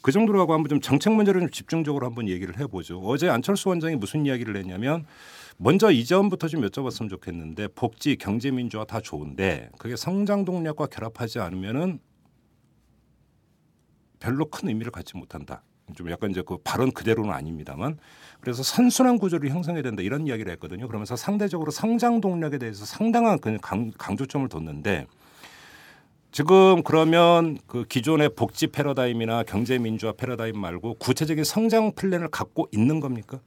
그 0.00 0.12
정도로 0.12 0.40
하고 0.40 0.54
한번 0.54 0.70
좀 0.70 0.80
정책 0.80 1.12
문제를 1.12 1.40
좀 1.42 1.50
집중적으로 1.50 2.06
한번 2.06 2.28
얘기를 2.28 2.58
해보죠. 2.58 3.00
어제 3.00 3.28
안철수 3.28 3.68
원장이 3.68 3.96
무슨 3.96 4.24
이야기를 4.24 4.56
했냐면 4.56 5.04
먼저 5.60 5.90
이 5.90 6.04
점부터 6.04 6.46
좀 6.46 6.62
여쭤봤으면 6.62 7.10
좋겠는데 7.10 7.68
복지, 7.74 8.16
경제, 8.16 8.52
민주화 8.52 8.84
다 8.84 9.00
좋은데 9.00 9.70
그게 9.76 9.96
성장 9.96 10.44
동력과 10.44 10.86
결합하지 10.86 11.40
않으면은 11.40 11.98
별로 14.20 14.46
큰 14.46 14.68
의미를 14.68 14.92
갖지 14.92 15.16
못한다. 15.16 15.64
좀 15.96 16.10
약간 16.10 16.30
이제 16.30 16.42
그 16.46 16.58
발언 16.58 16.92
그대로는 16.92 17.32
아닙니다만 17.32 17.98
그래서 18.40 18.62
선순환 18.62 19.18
구조를 19.18 19.50
형성해야 19.50 19.82
된다 19.82 20.02
이런 20.02 20.28
이야기를 20.28 20.52
했거든요. 20.52 20.86
그러면서 20.86 21.16
상대적으로 21.16 21.72
성장 21.72 22.20
동력에 22.20 22.58
대해서 22.58 22.84
상당한 22.84 23.40
그 23.40 23.58
강, 23.60 23.90
강조점을 23.98 24.48
뒀는데 24.48 25.06
지금 26.30 26.84
그러면 26.84 27.58
그 27.66 27.84
기존의 27.84 28.36
복지 28.36 28.68
패러다임이나 28.68 29.42
경제 29.42 29.76
민주화 29.78 30.12
패러다임 30.12 30.56
말고 30.56 30.94
구체적인 30.94 31.42
성장 31.42 31.92
플랜을 31.96 32.28
갖고 32.28 32.68
있는 32.70 33.00
겁니까? 33.00 33.40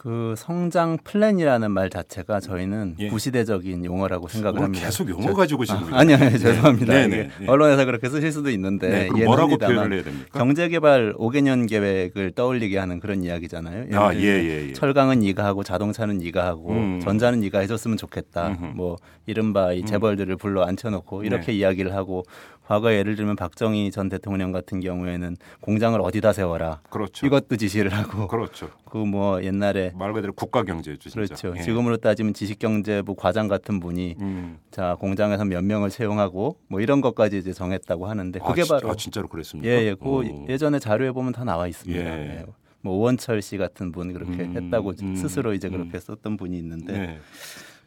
그 0.00 0.34
성장 0.36 0.96
플랜이라는 1.02 1.72
말 1.72 1.90
자체가 1.90 2.38
저희는 2.38 2.94
예. 3.00 3.08
구시대적인 3.08 3.84
용어라고 3.84 4.28
생각을 4.28 4.58
오늘 4.58 4.64
합니다. 4.66 4.84
계속 4.86 5.08
용어 5.08 5.34
가지고 5.34 5.64
지금 5.64 5.92
아, 5.92 5.98
아니요, 5.98 6.16
아니요, 6.20 6.38
죄송합니다. 6.38 6.94
네, 6.94 7.06
네, 7.08 7.30
네. 7.40 7.46
언론에서 7.48 7.84
그렇게 7.84 8.08
쓰실 8.08 8.30
수도 8.30 8.48
있는데 8.50 8.88
네, 8.88 9.08
그럼 9.08 9.24
뭐라고 9.24 9.58
표현을 9.58 9.92
해야 9.92 10.04
됩니까? 10.04 10.38
경제개발 10.38 11.14
5개년 11.14 11.68
계획을 11.68 12.30
떠올리게 12.30 12.78
하는 12.78 13.00
그런 13.00 13.24
이야기잖아요. 13.24 14.00
아, 14.00 14.14
예, 14.14 14.20
예, 14.20 14.68
예. 14.68 14.72
철강은 14.72 15.18
네가 15.18 15.44
하고 15.44 15.64
자동차는 15.64 16.18
네가 16.18 16.46
하고 16.46 16.70
음. 16.70 17.00
전자는 17.00 17.40
네가 17.40 17.58
해줬으면 17.58 17.96
좋겠다. 17.96 18.50
음흠. 18.50 18.64
뭐 18.76 18.98
이른바 19.26 19.72
이 19.72 19.84
재벌들을 19.84 20.36
불러 20.36 20.62
앉혀놓고 20.62 21.24
이렇게 21.24 21.46
네. 21.46 21.54
이야기를 21.54 21.92
하고 21.94 22.24
과거 22.68 22.92
예를 22.92 23.16
들면 23.16 23.34
박정희 23.36 23.90
전 23.90 24.10
대통령 24.10 24.52
같은 24.52 24.80
경우에는 24.80 25.38
공장을 25.62 25.98
어디다 26.02 26.34
세워라. 26.34 26.82
그렇죠. 26.90 27.26
이것도 27.26 27.56
지시를 27.56 27.90
하고 27.94 28.28
그렇죠. 28.28 28.68
그 28.84 28.98
뭐 28.98 29.42
옛날에 29.42 29.92
말 29.94 30.12
그대로 30.12 30.34
국가 30.34 30.62
경제죠. 30.64 31.08
진짜. 31.08 31.14
그렇죠. 31.14 31.54
예. 31.56 31.62
지금으로 31.62 31.96
따지면 31.96 32.34
지식경제부 32.34 33.14
과장 33.14 33.48
같은 33.48 33.80
분이 33.80 34.16
음. 34.20 34.58
자 34.70 34.96
공장에서 35.00 35.46
몇 35.46 35.64
명을 35.64 35.88
채용하고 35.88 36.58
뭐 36.68 36.80
이런 36.82 37.00
것까지 37.00 37.38
이제 37.38 37.54
정했다고 37.54 38.06
하는데 38.06 38.38
그게 38.38 38.60
아, 38.60 38.64
진- 38.64 38.76
바로 38.76 38.90
아, 38.90 38.94
진짜로 38.96 39.28
그랬습니까? 39.28 39.66
예 39.70 39.78
예 39.86 39.94
그 39.94 40.04
오. 40.06 40.46
예전에 40.50 40.78
자료에 40.78 41.10
보면 41.12 41.32
다 41.32 41.44
나와 41.44 41.66
있습니다. 41.68 41.98
예. 42.02 42.38
예. 42.40 42.44
뭐 42.82 42.94
오원철 42.98 43.40
씨 43.40 43.56
같은 43.56 43.92
분 43.92 44.12
그렇게 44.12 44.42
음, 44.42 44.56
했다고 44.56 44.92
음, 45.02 45.16
스스로 45.16 45.54
이제 45.54 45.68
음. 45.68 45.72
그렇게 45.72 45.98
썼던 45.98 46.36
분이 46.36 46.56
있는데 46.58 46.92
네. 46.92 47.18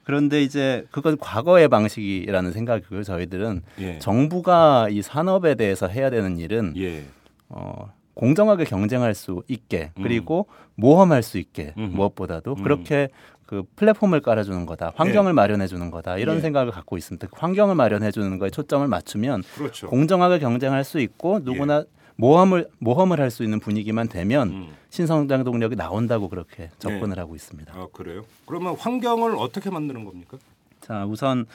그런데 0.03 0.41
이제 0.41 0.85
그건 0.91 1.17
과거의 1.17 1.67
방식이라는 1.67 2.51
생각이고요. 2.51 3.03
저희들은 3.03 3.61
예. 3.79 3.99
정부가 3.99 4.87
이 4.89 5.01
산업에 5.01 5.55
대해서 5.55 5.87
해야 5.87 6.09
되는 6.09 6.37
일은 6.37 6.73
예. 6.77 7.03
어, 7.49 7.91
공정하게 8.13 8.65
경쟁할 8.65 9.13
수 9.13 9.43
있게 9.47 9.91
그리고 10.01 10.47
모험할 10.75 11.23
수 11.23 11.37
있게 11.37 11.73
음. 11.77 11.91
무엇보다도 11.93 12.55
음. 12.57 12.63
그렇게 12.63 13.09
그 13.45 13.63
플랫폼을 13.75 14.21
깔아주는 14.21 14.65
거다, 14.65 14.93
환경을 14.95 15.33
마련해 15.33 15.67
주는 15.67 15.91
거다 15.91 16.17
이런 16.17 16.37
예. 16.37 16.41
생각을 16.41 16.71
갖고 16.71 16.97
있습니다. 16.97 17.27
그 17.27 17.33
환경을 17.37 17.75
마련해 17.75 18.11
주는 18.11 18.39
거에 18.39 18.49
초점을 18.49 18.87
맞추면 18.87 19.43
그렇죠. 19.55 19.87
공정하게 19.87 20.39
경쟁할 20.39 20.83
수 20.83 20.99
있고 20.99 21.39
누구나 21.43 21.83
모험을 22.21 22.69
모험을 22.77 23.19
할 23.19 23.31
수 23.31 23.43
있는 23.43 23.59
분위기만 23.59 24.09
되면 24.09 24.49
음. 24.49 24.75
신성장 24.89 25.43
동력이 25.45 25.75
나온다고 25.75 26.27
그렇게 26.29 26.69
접근을 26.79 27.17
하고 27.17 27.33
있습니다. 27.35 27.73
아 27.73 27.87
그래요? 27.93 28.25
그러면 28.45 28.75
환경을 28.75 29.35
어떻게 29.37 29.69
만드는 29.69 30.03
겁니까? 30.05 30.37
자 30.81 31.05
우선 31.05 31.45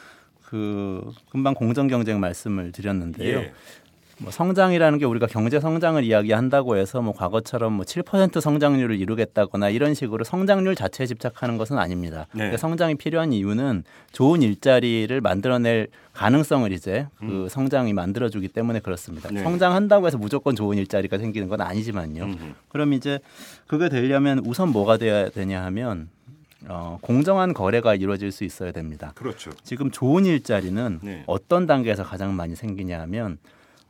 그 0.43 1.13
금방 1.31 1.55
공정 1.55 1.87
경쟁 1.87 2.19
말씀을 2.19 2.73
드렸는데요. 2.73 3.39
예. 3.39 3.53
뭐 4.19 4.31
성장이라는 4.33 4.99
게 4.99 5.05
우리가 5.05 5.27
경제 5.27 5.61
성장을 5.61 6.03
이야기한다고 6.03 6.77
해서 6.77 7.03
뭐 7.03 7.13
과거처럼 7.13 7.75
뭐 7.75 7.85
7% 7.85 8.41
성장률을 8.41 8.99
이루겠다거나 8.99 9.69
이런 9.69 9.93
식으로 9.95 10.25
성장률 10.25 10.75
자체에 10.75 11.07
집착하는 11.07 11.59
것은 11.59 11.77
아닙니다. 11.77 12.27
네. 12.33 12.45
근데 12.45 12.57
성장이 12.57 12.95
필요한 12.95 13.33
이유는 13.33 13.85
좋은 14.13 14.41
일자리를 14.41 15.21
만들어낼 15.21 15.89
가능성을 16.15 16.73
이제 16.73 17.07
그 17.19 17.49
성장이 17.51 17.93
만들어주기 17.93 18.49
때문에 18.49 18.81
그렇습니다. 18.81 19.29
음. 19.29 19.35
네. 19.35 19.43
성장한다고 19.43 20.07
해서 20.07 20.17
무조건 20.17 20.57
좋은 20.57 20.79
일자리가 20.79 21.19
생기는 21.19 21.49
건 21.49 21.61
아니지만요. 21.61 22.25
음. 22.25 22.55
그럼 22.69 22.95
이제 22.95 23.19
그게 23.67 23.91
되려면 23.91 24.39
우선 24.47 24.71
뭐가 24.71 24.97
돼야 24.97 25.29
되냐 25.29 25.63
하면 25.65 26.09
어, 26.69 26.99
공정한 27.03 27.53
거래가 27.53 27.95
이루어질 27.95 28.33
수 28.33 28.45
있어야 28.45 28.73
됩니다. 28.73 29.13
그렇죠. 29.15 29.51
지금 29.63 29.91
좋은 29.91 30.25
일자리는 30.25 31.01
네. 31.03 31.23
어떤 31.27 31.67
단계에서 31.67 32.03
가장 32.03 32.35
많이 32.35 32.57
생기냐 32.57 32.99
하면 33.03 33.39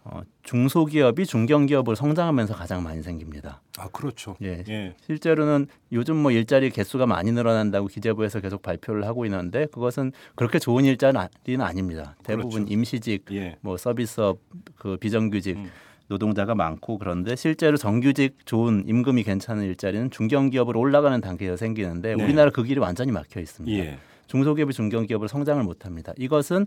어, 0.08 0.22
중소기업이 0.44 1.26
중견기업으로 1.26 1.96
성장하면서 1.96 2.54
가장 2.54 2.84
많이 2.84 3.02
생깁니다. 3.02 3.60
아 3.76 3.88
그렇죠. 3.88 4.36
예. 4.40 4.62
예. 4.68 4.94
실제로는 5.04 5.66
요즘 5.90 6.16
뭐 6.16 6.30
일자리 6.30 6.70
개수가 6.70 7.06
많이 7.06 7.32
늘어난다고 7.32 7.88
기재부에서 7.88 8.40
계속 8.40 8.62
발표를 8.62 9.04
하고 9.04 9.24
있는데 9.24 9.66
그것은 9.66 10.12
그렇게 10.36 10.60
좋은 10.60 10.84
일자리는 10.84 11.60
아닙니다. 11.60 12.14
대부분 12.22 12.50
그렇죠. 12.50 12.72
임시직, 12.72 13.24
예. 13.32 13.56
뭐 13.62 13.76
서비스업, 13.76 14.38
그 14.76 14.96
비정규직 14.96 15.56
음. 15.56 15.70
노동자가 16.06 16.54
많고 16.54 16.98
그런데 16.98 17.34
실제로 17.34 17.76
정규직 17.76 18.46
좋은 18.46 18.84
임금이 18.86 19.24
괜찮은 19.24 19.64
일자리는 19.64 20.12
중견기업으로 20.12 20.78
올라가는 20.78 21.20
단계에서 21.20 21.56
생기는데 21.56 22.14
네. 22.14 22.22
우리나라 22.22 22.50
그 22.50 22.62
길이 22.62 22.78
완전히 22.78 23.10
막혀 23.10 23.40
있습니다. 23.40 23.76
예. 23.84 23.98
중소기업이 24.28 24.72
중견기업으로 24.72 25.26
성장을 25.26 25.62
못합니다. 25.64 26.12
이것은 26.16 26.66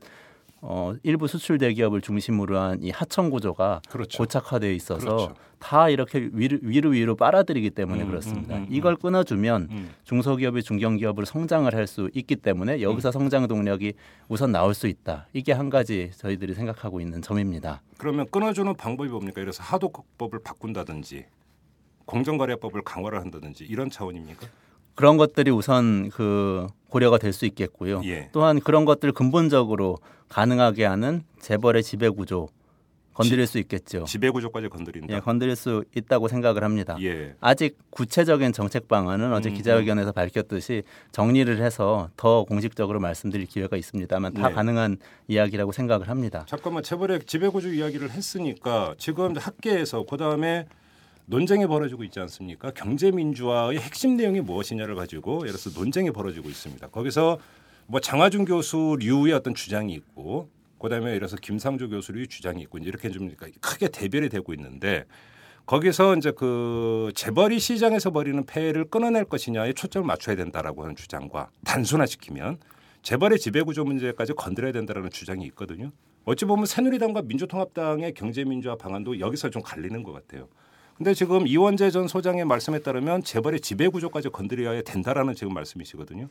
어, 0.62 0.94
일부 1.04 1.28
수출 1.28 1.58
대기업을 1.58 2.02
중심으로 2.02 2.58
한 2.60 2.80
이 2.84 2.92
하청 2.92 3.30
구조가 3.30 3.82
그렇죠. 3.90 4.18
고착화되어 4.20 4.72
있어서 4.72 5.06
그렇죠. 5.06 5.36
다 5.60 5.90
이렇게 5.90 6.30
위로 6.32 6.58
위로, 6.62 6.90
위로 6.92 7.16
빨아들이기 7.16 7.72
때문에 7.72 8.04
음, 8.04 8.08
그렇습니다. 8.08 8.56
음, 8.56 8.62
음, 8.64 8.68
이걸 8.70 8.96
끊어주면 8.96 9.68
음. 9.72 9.90
중소기업이 10.06 10.64
중견기업으로 10.64 11.26
성장을 11.26 11.74
할 11.74 11.88
수 11.88 12.10
있기 12.14 12.36
때문에 12.38 12.82
여기서 12.82 13.12
성장 13.12 13.48
동력이 13.48 13.94
우선 14.28 14.52
나올 14.52 14.74
수 14.74 14.88
있다. 14.88 15.28
이게 15.34 15.52
한 15.54 15.70
가지 15.70 16.12
저희들이 16.16 16.54
생각하고 16.54 17.02
있는 17.02 17.22
점입니다. 17.22 17.82
그러면 17.98 18.28
끊어주는 18.32 18.74
방법이 18.76 19.10
뭡니까? 19.10 19.42
그래서 19.42 19.64
하도법을 19.64 20.40
바꾼다든지 20.44 21.26
공정거래법을 22.06 22.82
강화를 22.84 23.20
한다든지 23.22 23.66
이런 23.66 23.90
차원입니까? 23.90 24.48
그런 24.96 25.18
것들이 25.18 25.52
우선 25.52 26.10
그 26.10 26.68
고려가 26.90 27.18
될 27.18 27.34
수 27.34 27.46
있겠고요. 27.46 28.02
예. 28.06 28.30
또한 28.32 28.60
그런 28.60 28.86
것들 28.86 29.12
근본적으로 29.12 29.98
가능하게 30.28 30.86
하는 30.86 31.24
재벌의 31.40 31.84
지배 31.84 32.10
구조 32.10 32.50
건드릴 33.14 33.48
수 33.48 33.60
있겠죠. 33.60 34.06
지배 34.06 34.30
구조까지 34.30 34.70
건드린다. 34.70 35.14
예, 35.14 35.20
건드릴 35.20 35.56
수 35.58 35.84
있다고 35.94 36.30
생각을 36.30 36.64
합니다. 36.64 36.96
예. 37.02 37.36
아직 37.42 37.78
구체적인 37.90 38.54
정책 38.54 38.88
방안은 38.88 39.34
어제 39.34 39.50
음, 39.50 39.56
기자회견에서 39.56 40.14
밝혔듯이 40.14 40.84
정리를 41.12 41.62
해서 41.62 42.10
더 42.16 42.46
공식적으로 42.46 43.02
말씀드릴 43.02 43.46
기회가 43.46 43.76
있습니다만 43.76 44.34
다 44.36 44.48
네. 44.48 44.54
가능한 44.56 44.98
이야기라고 45.28 45.74
생각을 45.74 46.08
합니다. 46.08 46.46
잠깐만 46.48 46.82
재벌의 46.82 47.22
지배 47.26 47.50
구조 47.50 47.68
이야기를 47.68 48.12
했으니까 48.12 48.96
지금 48.98 49.36
학계에서 49.36 50.06
그 50.10 50.16
다음에 50.16 50.66
논쟁이 51.30 51.68
벌어지고 51.68 52.04
있지 52.06 52.20
않습니까? 52.22 52.72
경제 52.72 53.12
민주화의 53.12 53.78
핵심 53.78 54.18
내용이 54.18 54.42
무엇이냐를 54.42 54.96
가지고 54.96 55.42
예를 55.42 55.52
들어서 55.52 55.70
논쟁이 55.80 56.10
벌어지고 56.10 56.50
있습니다. 56.50 56.88
거기서 56.88 57.38
뭐 57.86 58.00
장하준 58.00 58.46
교수류의 58.46 59.34
어떤 59.34 59.54
주장이 59.54 59.94
있고 59.94 60.50
그다음에 60.80 61.08
예를 61.08 61.20
들어서 61.20 61.38
김상조 61.38 61.88
교수류의 61.90 62.28
주장이 62.28 62.64
있고 62.64 62.80
이렇게 62.80 63.12
좀 63.12 63.32
크게 63.62 63.90
대별이 63.90 64.30
되고 64.30 64.54
있는데 64.56 65.06
거기서 65.68 66.16
이제 66.16 66.32
그 66.32 67.12
재벌이 67.14 67.60
시장에서 67.60 68.10
벌이는 68.10 68.48
폐해를 68.48 68.86
끊어낼 68.86 69.24
것이냐에 69.24 69.74
초점을 69.74 70.08
맞춰야 70.08 70.36
된다라고 70.36 70.82
하는 70.82 70.96
주장과 70.96 71.52
단순화시키면 71.64 72.58
재벌의 73.04 73.38
지배구조 73.38 73.84
문제까지 73.84 74.34
건드려야 74.34 74.72
된다라는 74.72 75.12
주장이 75.12 75.46
있거든요. 75.48 75.92
어찌 76.26 76.46
보면 76.46 76.66
새누리당과 76.66 77.22
민주통합당의 77.22 78.16
경제민주화 78.16 78.78
방안도 78.78 79.20
여기서 79.20 79.52
좀 79.52 79.62
갈리는 79.62 80.02
것 80.02 80.12
같아요. 80.12 80.48
근데 81.00 81.14
지금 81.14 81.48
이원재 81.48 81.92
전 81.92 82.10
소장의 82.10 82.44
말씀에 82.44 82.80
따르면 82.80 83.24
재벌의 83.24 83.62
지배 83.62 83.88
구조까지 83.88 84.30
건드려야 84.30 84.82
된다라는 84.82 85.34
지금 85.34 85.54
말씀이시거든요. 85.54 86.28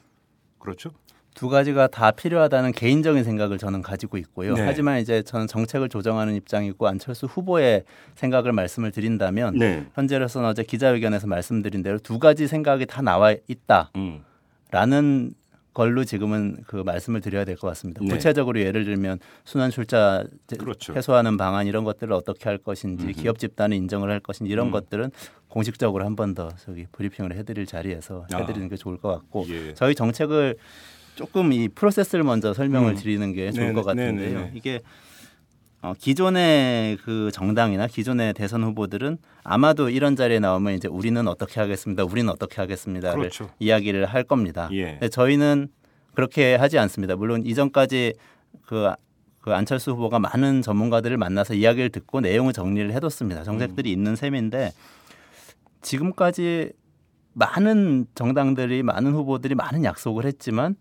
그렇죠? 0.59 0.90
두 1.35 1.48
가지가 1.48 1.87
다 1.87 2.11
필요하다는 2.11 2.72
개인적인 2.72 3.24
생각을 3.24 3.57
저는 3.57 3.81
가지고 3.81 4.18
있고요. 4.18 4.52
네. 4.52 4.61
하지만 4.61 5.00
이제 5.00 5.22
저는 5.22 5.46
정책을 5.46 5.88
조정하는 5.88 6.35
입장이고 6.35 6.87
안철수 6.87 7.24
후보의 7.24 7.85
생각을 8.16 8.52
말씀을 8.52 8.90
드린다면 8.90 9.54
네. 9.57 9.87
현재로서는 9.94 10.46
어제 10.46 10.62
기자회견에서 10.64 11.26
말씀드린 11.28 11.83
대로 11.83 11.98
두 11.98 12.18
가지 12.18 12.46
생각이 12.46 12.85
다 12.85 13.00
나와 13.00 13.35
있다라는 13.46 13.88
음. 13.96 15.35
걸로 15.79 16.03
지금은 16.05 16.57
그 16.67 16.75
말씀을 16.77 17.21
드려야 17.21 17.45
될 17.45 17.55
것 17.57 17.69
같습니다. 17.69 18.01
네. 18.03 18.09
구체적으로 18.11 18.59
예를 18.61 18.85
들면 18.85 19.21
순환 19.45 19.71
출자 19.71 20.25
그렇죠. 20.59 20.93
해소하는 20.93 21.37
방안 21.37 21.69
이런 21.69 21.85
것들을 21.85 22.12
어떻게 22.12 22.49
할 22.49 22.59
것인지 22.59 23.05
음흠. 23.05 23.12
기업 23.12 23.38
집단을 23.38 23.77
인정을 23.77 24.11
할 24.11 24.19
것인지 24.19 24.51
이런 24.53 24.67
음. 24.67 24.71
것들은 24.73 25.12
공식적으로 25.47 26.05
한 26.05 26.17
번 26.17 26.35
더 26.35 26.49
저기 26.64 26.87
브리핑을 26.91 27.33
해드릴 27.37 27.64
자리에서 27.67 28.27
아. 28.33 28.38
해드리는 28.38 28.69
게 28.69 28.75
좋을 28.77 28.97
것 28.99 29.09
같고 29.11 29.47
예. 29.51 29.73
저희 29.75 29.95
정책을 29.95 30.57
조금 31.14 31.53
이 31.53 31.69
프로세스를 31.69 32.25
먼저 32.25 32.53
설명을 32.53 32.95
음. 32.95 32.97
드리는 32.97 33.33
게 33.33 33.53
좋을 33.53 33.67
네네, 33.69 33.73
것 33.75 33.85
같은데요. 33.85 34.31
네네네. 34.38 34.53
이게 34.57 34.81
어, 35.81 35.95
기존의 35.97 36.97
그 37.05 37.31
정당이나 37.33 37.87
기존의 37.87 38.35
대선 38.35 38.64
후보들은 38.64 39.19
아마도 39.45 39.91
이런 39.91 40.17
자리에 40.17 40.41
나오면 40.41 40.75
이제 40.75 40.88
우리는 40.88 41.27
어떻게 41.29 41.61
하겠습니다. 41.61 42.05
우리는 42.05 42.29
어떻게 42.31 42.57
하겠습니다를 42.61 43.19
그렇죠. 43.19 43.51
이야기를 43.61 44.07
할 44.07 44.25
겁니다. 44.25 44.69
예. 44.73 44.93
근데 44.93 45.09
저희는 45.09 45.69
그렇게 46.14 46.57
하지 46.57 46.79
않습니다. 46.79 47.14
물론 47.14 47.47
이전까지 47.47 48.14
그, 48.67 48.91
그 49.41 49.55
안철수 49.55 49.93
후보가 49.93 50.19
많은 50.19 50.62
전문가들을 50.62 51.17
만나서 51.17 51.55
이야기를 51.55 51.91
듣고 51.91 52.21
내용을 52.21 52.53
정리를 52.53 52.93
해뒀습니다. 52.93 53.45
정책들이 53.45 53.93
있는 53.93 54.17
셈인데 54.17 54.73
지금까지 55.83 56.73
많은 57.35 58.07
정당들이 58.17 58.83
많은 58.83 59.12
후보들이 59.12 59.55
많은 59.55 59.85
약속을 59.85 60.25
했지만 60.27 60.75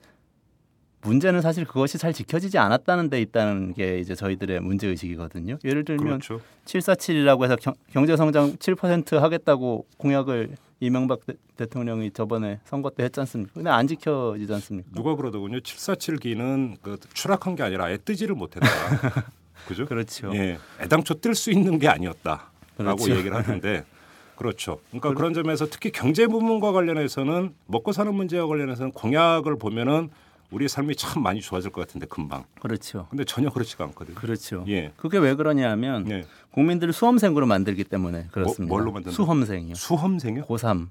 문제는 1.01 1.41
사실 1.41 1.65
그것이 1.65 1.97
잘 1.97 2.11
지켜지지 2.11 2.57
않았다는 2.57 3.09
데 3.09 3.21
있다는 3.21 3.73
게 3.73 3.99
이제 3.99 4.15
저희들의 4.15 4.59
문제 4.61 4.87
의식이거든요. 4.87 5.57
예를 5.63 5.85
들면 5.85 6.19
그렇죠. 6.19 6.41
747이라고 6.65 7.43
해서 7.43 7.55
경, 7.55 7.73
경제 7.91 8.15
성장 8.17 8.55
7% 8.57 9.17
하겠다고 9.17 9.85
공약을 9.97 10.55
이명박 10.79 11.25
대, 11.25 11.33
대통령이 11.55 12.11
저번에 12.11 12.59
선거 12.65 12.89
때 12.89 13.03
했지 13.03 13.19
않습니까? 13.21 13.51
근데 13.53 13.69
안 13.69 13.87
지켜지지 13.87 14.51
않습니까? 14.53 14.89
누가 14.93 15.15
그러더군요. 15.15 15.59
747기는 15.59 16.77
그 16.81 16.97
추락한 17.13 17.55
게 17.55 17.63
아니라 17.63 17.85
아예 17.85 17.97
뜨지를 17.97 18.35
못했다. 18.35 18.67
그죠? 19.67 19.85
그렇죠. 19.85 20.31
예. 20.35 20.57
애당초 20.81 21.15
뜰 21.15 21.35
수 21.35 21.51
있는 21.51 21.79
게 21.79 21.87
아니었다라고 21.87 22.47
그렇죠. 22.77 23.15
얘기를 23.15 23.35
하는데 23.35 23.83
그렇죠. 24.35 24.79
그러니까 24.91 25.13
그런 25.13 25.33
점에서 25.33 25.65
특히 25.65 25.91
경제 25.91 26.27
부분과 26.27 26.71
관련해서는 26.71 27.53
먹고 27.65 27.91
사는 27.91 28.13
문제와 28.13 28.47
관련해서는 28.47 28.91
공약을 28.91 29.57
보면은 29.57 30.09
우리의 30.51 30.69
삶이 30.69 30.95
참 30.95 31.21
많이 31.23 31.41
좋아질 31.41 31.71
것 31.71 31.81
같은데 31.81 32.07
금방. 32.07 32.45
그렇죠. 32.61 33.07
근데 33.09 33.25
전혀 33.25 33.49
그렇지가 33.49 33.83
않거든요. 33.85 34.15
그렇죠. 34.15 34.63
예. 34.67 34.91
그게 34.95 35.17
왜 35.17 35.35
그러냐면 35.35 36.05
네. 36.05 36.25
국민들을 36.51 36.93
수험생으로 36.93 37.45
만들기 37.45 37.83
때문에 37.83 38.27
그렇습니다. 38.31 38.73
뭘로 38.73 38.91
만든다? 38.91 39.15
수험생이요. 39.15 39.75
수험생이요? 39.75 40.45
고3 40.45 40.87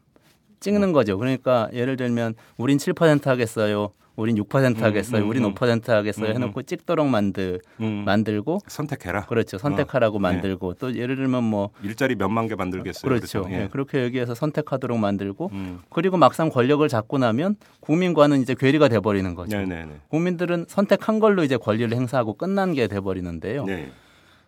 찍는 0.60 0.92
거죠. 0.92 1.18
그러니까 1.18 1.68
예를 1.72 1.96
들면 1.96 2.34
우린 2.56 2.78
7% 2.78 3.24
하겠어요. 3.24 3.92
우린 4.16 4.36
6% 4.36 4.80
하겠어요. 4.80 5.22
음, 5.22 5.28
우린 5.28 5.44
음. 5.44 5.54
5% 5.54 5.88
하겠어요. 5.88 6.30
음, 6.30 6.34
해놓고 6.34 6.62
찍도록 6.62 7.06
만들 7.06 7.60
음. 7.80 8.02
만들고 8.04 8.60
선택해라. 8.66 9.26
그렇죠. 9.26 9.58
선택하라고 9.58 10.16
어, 10.16 10.20
만들고 10.20 10.74
또 10.74 10.94
예를 10.96 11.16
들면 11.16 11.44
뭐 11.44 11.70
일자리 11.82 12.14
몇만 12.14 12.48
개 12.48 12.54
만들겠어요. 12.54 13.08
그렇죠. 13.08 13.46
예, 13.50 13.68
그렇게 13.70 14.02
얘기해서 14.02 14.34
선택하도록 14.34 14.98
만들고 14.98 15.50
음. 15.52 15.80
그리고 15.90 16.16
막상 16.16 16.48
권력을 16.48 16.86
잡고 16.88 17.18
나면 17.18 17.56
국민과는 17.80 18.40
이제 18.40 18.54
괴리가 18.54 18.88
돼버리는 18.88 19.34
거죠. 19.34 19.56
네네네. 19.58 20.00
국민들은 20.08 20.64
선택한 20.68 21.20
걸로 21.20 21.44
이제 21.44 21.56
권리를 21.58 21.94
행사하고 21.94 22.34
끝난 22.34 22.72
게 22.72 22.88
돼버리는데요. 22.88 23.64
네. 23.66 23.90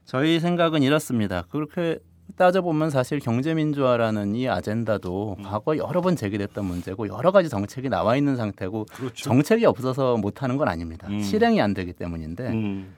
저희 0.06 0.40
생각은 0.40 0.82
이렇습니다. 0.82 1.44
그렇게 1.50 1.98
따져보면 2.38 2.90
사실 2.90 3.18
경제민주화라는 3.18 4.34
이 4.36 4.48
아젠다도 4.48 5.36
음. 5.38 5.42
과거 5.42 5.76
여러 5.76 6.00
번 6.00 6.16
제기됐던 6.16 6.64
문제고 6.64 7.08
여러 7.08 7.32
가지 7.32 7.48
정책이 7.48 7.88
나와 7.88 8.16
있는 8.16 8.36
상태고 8.36 8.86
그렇죠. 8.90 9.24
정책이 9.24 9.66
없어서 9.66 10.16
못하는 10.16 10.56
건 10.56 10.68
아닙니다. 10.68 11.08
음. 11.08 11.20
실행이 11.20 11.60
안 11.60 11.74
되기 11.74 11.92
때문인데 11.92 12.48
음. 12.48 12.94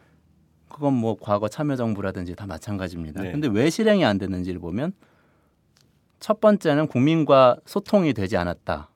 그건 0.68 0.92
뭐 0.92 1.16
과거 1.20 1.48
참여정부라든지 1.48 2.36
다 2.36 2.46
마찬가지입니다. 2.46 3.22
네. 3.22 3.32
근데 3.32 3.48
왜 3.48 3.70
실행이 3.70 4.04
안 4.04 4.18
됐는지를 4.18 4.60
보면 4.60 4.92
첫 6.20 6.40
번째는 6.40 6.86
국민과 6.86 7.56
소통이 7.64 8.12
되지 8.12 8.36
않았다. 8.36 8.90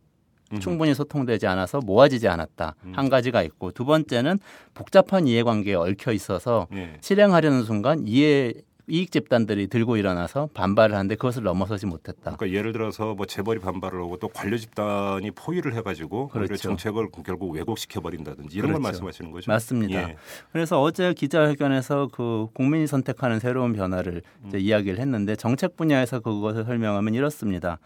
음. 0.53 0.61
충분히 0.61 0.95
소통되지 0.95 1.47
않아서 1.47 1.81
모아지지 1.81 2.29
않았다. 2.29 2.75
음. 2.85 2.93
한 2.95 3.09
가지가 3.09 3.43
있고 3.43 3.73
두 3.73 3.87
번째는 3.87 4.39
복잡한 4.75 5.27
이해관계에 5.27 5.75
얽혀 5.75 6.13
있어서 6.13 6.69
예. 6.75 6.99
실행하려는 7.01 7.65
순간 7.65 8.07
이해 8.07 8.53
이익 8.87 9.11
집단들이 9.11 9.67
들고 9.69 9.97
일어나서 9.97 10.49
반발을 10.53 10.95
하는데 10.95 11.15
그것을 11.15 11.43
넘어서지 11.43 11.87
못했다. 11.87 12.37
그러니까 12.37 12.51
예를 12.51 12.73
들어서 12.73 13.15
뭐 13.15 13.25
재벌이 13.25 13.59
반발을 13.61 13.99
하고 14.01 14.19
또 14.19 14.29
관료 14.29 14.59
집단이 14.59 15.31
포위를 15.31 15.75
해가지고 15.75 16.29
그렇죠. 16.29 16.57
정책을 16.57 17.09
결국 17.25 17.55
왜곡시켜 17.55 18.01
버린다든지 18.01 18.57
이런 18.59 18.73
걸 18.73 18.81
그렇죠. 18.81 18.83
말씀하시는 18.83 19.31
거죠. 19.31 19.51
맞습니다. 19.51 20.11
예. 20.11 20.17
그래서 20.53 20.83
어제 20.83 21.15
기자회견에서 21.15 22.09
그 22.13 22.49
국민이 22.53 22.87
선택하는 22.87 23.41
새로운 23.41 23.73
변화를 23.73 24.23
음. 24.45 24.51
이야기를 24.55 24.99
했는데 24.99 25.35
정책 25.35 25.77
분야에서 25.77 26.21
그것을 26.21 26.65
설명하면 26.65 27.15
이렇습니다. 27.15 27.79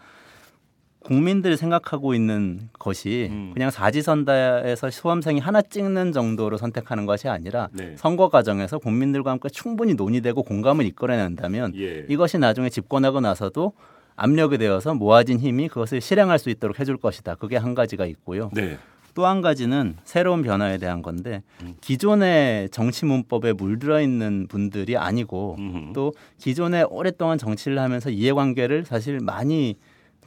국민들이 1.09 1.57
생각하고 1.57 2.13
있는 2.13 2.69
것이 2.77 3.29
음. 3.31 3.49
그냥 3.55 3.71
사지선다에서 3.71 4.91
수험생이 4.91 5.39
하나 5.39 5.63
찍는 5.63 6.11
정도로 6.11 6.57
선택하는 6.57 7.07
것이 7.07 7.27
아니라 7.27 7.67
네. 7.71 7.95
선거 7.97 8.29
과정에서 8.29 8.77
국민들과 8.77 9.31
함께 9.31 9.49
충분히 9.49 9.95
논의되고 9.95 10.43
공감을 10.43 10.85
이끌어낸다면 10.85 11.73
예. 11.77 12.05
이것이 12.07 12.37
나중에 12.37 12.69
집권하고 12.69 13.21
나서도 13.21 13.73
압력이 14.17 14.59
되어서 14.59 14.93
모아진 14.93 15.39
힘이 15.39 15.67
그것을 15.67 15.99
실행할 15.99 16.37
수 16.37 16.51
있도록 16.51 16.79
해줄 16.79 16.97
것이다. 16.97 17.33
그게 17.35 17.57
한 17.57 17.73
가지가 17.73 18.05
있고요. 18.05 18.51
네. 18.53 18.77
또한 19.15 19.41
가지는 19.41 19.95
새로운 20.03 20.43
변화에 20.43 20.77
대한 20.77 21.01
건데 21.01 21.41
음. 21.63 21.73
기존의 21.81 22.69
정치 22.69 23.07
문법에 23.07 23.53
물들어 23.53 23.99
있는 23.99 24.45
분들이 24.47 24.95
아니고. 24.95 25.57
또 25.95 26.13
기존에 26.37 26.83
오랫동안 26.83 27.39
정치를 27.39 27.79
하면서 27.79 28.11
이해관계를 28.11 28.85
사실 28.85 29.19
많이 29.19 29.75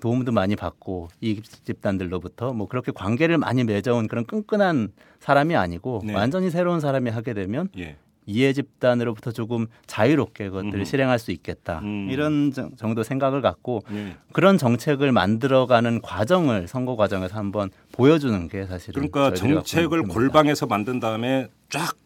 도움도 0.03 0.33
많이 0.33 0.57
받고 0.57 1.09
이 1.21 1.41
집단들로부터 1.43 2.53
뭐 2.53 2.67
그렇게 2.67 2.91
관계를 2.91 3.39
많이 3.39 3.63
맺어온 3.63 4.09
그런 4.09 4.27
끈끈한 4.27 4.93
사람이 5.21 5.55
아니고 5.55 6.03
네. 6.05 6.13
완전히 6.13 6.51
새로운 6.51 6.81
사람이 6.81 7.09
하게 7.09 7.35
되면 7.35 7.69
예. 7.79 7.97
이해 8.27 8.53
집단으로부터 8.53 9.31
조금 9.31 9.69
자유롭게 9.87 10.49
그것들을 10.49 10.75
음흠. 10.75 10.85
실행할 10.85 11.21
수 11.21 11.31
있겠다 11.31 11.79
음. 11.85 12.09
이런 12.11 12.51
정- 12.53 12.75
정도 12.75 13.05
생각을 13.05 13.43
갖고 13.43 13.83
예. 13.93 14.17
그런 14.33 14.59
정책을 14.59 15.13
만들어가는 15.13 16.01
과정을 16.03 16.67
선거 16.67 16.97
과정에서 16.97 17.37
한번 17.39 17.71
보여주는 17.93 18.49
게 18.49 18.67
사실은 18.67 19.09
그러니까 19.09 19.35
정책을. 19.37 20.03
골방에서 20.03 20.67
만든 20.67 20.99
다음에 20.99 21.47
쫙 21.71 21.97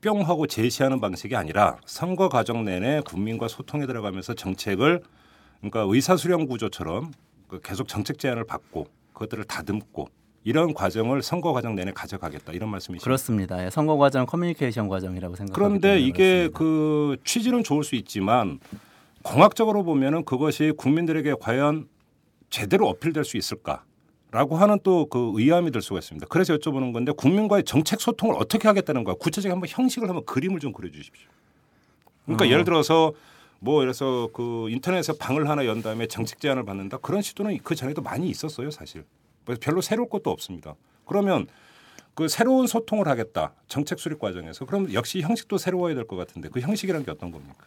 뿅 0.00 0.28
하고 0.28 0.46
제시하는 0.46 1.00
방식이 1.00 1.34
아니라 1.34 1.76
선거 1.84 2.28
과정 2.28 2.64
내내 2.64 3.00
국민과 3.04 3.48
소통에 3.48 3.84
들어가면서 3.84 4.32
정책을 4.34 5.02
그러니까 5.60 5.80
의사수렴 5.92 6.46
구조처럼 6.46 7.10
그 7.10 7.27
계속 7.62 7.88
정책 7.88 8.18
제안을 8.18 8.44
받고 8.44 8.86
그것들을 9.12 9.44
다듬고 9.44 10.08
이런 10.44 10.72
과정을 10.72 11.22
선거 11.22 11.52
과정 11.52 11.74
내내 11.74 11.92
가져가겠다 11.92 12.52
이런 12.52 12.70
말씀이시죠. 12.70 13.04
그렇습니다. 13.04 13.64
예, 13.64 13.70
선거 13.70 13.96
과정 13.96 14.24
커뮤니케이션 14.26 14.88
과정이라고 14.88 15.36
생각합니다. 15.36 15.54
그런데 15.54 16.00
이게 16.00 16.48
그 16.54 17.16
취지는 17.24 17.64
좋을 17.64 17.84
수 17.84 17.96
있지만 17.96 18.60
공학적으로 19.22 19.82
보면은 19.82 20.24
그것이 20.24 20.72
국민들에게 20.76 21.34
과연 21.40 21.88
제대로 22.50 22.88
어필될 22.88 23.24
수 23.24 23.36
있을까라고 23.36 24.56
하는 24.56 24.78
또 24.82 25.06
그 25.10 25.32
의아함이 25.34 25.70
들 25.70 25.82
수가 25.82 25.98
있습니다. 25.98 26.26
그래서 26.30 26.54
여쭤보는 26.56 26.92
건데 26.92 27.12
국민과의 27.12 27.64
정책 27.64 28.00
소통을 28.00 28.36
어떻게 28.38 28.68
하겠다는 28.68 29.04
거야? 29.04 29.16
구체적인 29.18 29.52
한번 29.52 29.68
형식을 29.68 30.08
한번 30.08 30.24
그림을 30.24 30.60
좀 30.60 30.72
그려 30.72 30.90
주십시오. 30.90 31.28
그러니까 32.24 32.48
예를 32.48 32.64
들어서 32.64 33.12
뭐 33.60 33.82
이래서 33.82 34.28
그 34.32 34.68
인터넷에서 34.70 35.14
방을 35.18 35.48
하나 35.48 35.66
연 35.66 35.82
다음에 35.82 36.06
정책 36.06 36.40
제안을 36.40 36.64
받는다 36.64 36.98
그런 36.98 37.22
시도는 37.22 37.58
그 37.62 37.74
전에도 37.74 38.02
많이 38.02 38.28
있었어요 38.28 38.70
사실. 38.70 39.04
그래서 39.44 39.60
별로 39.62 39.80
새로울 39.80 40.08
것도 40.08 40.30
없습니다. 40.30 40.74
그러면 41.06 41.46
그 42.14 42.28
새로운 42.28 42.66
소통을 42.66 43.08
하겠다 43.08 43.52
정책 43.68 43.98
수립 43.98 44.18
과정에서 44.18 44.64
그럼 44.66 44.92
역시 44.92 45.20
형식도 45.20 45.58
새로워야 45.58 45.94
될 45.94 46.04
것 46.06 46.16
같은데 46.16 46.48
그 46.48 46.60
형식이란 46.60 47.04
게 47.04 47.10
어떤 47.10 47.30
겁니까? 47.32 47.64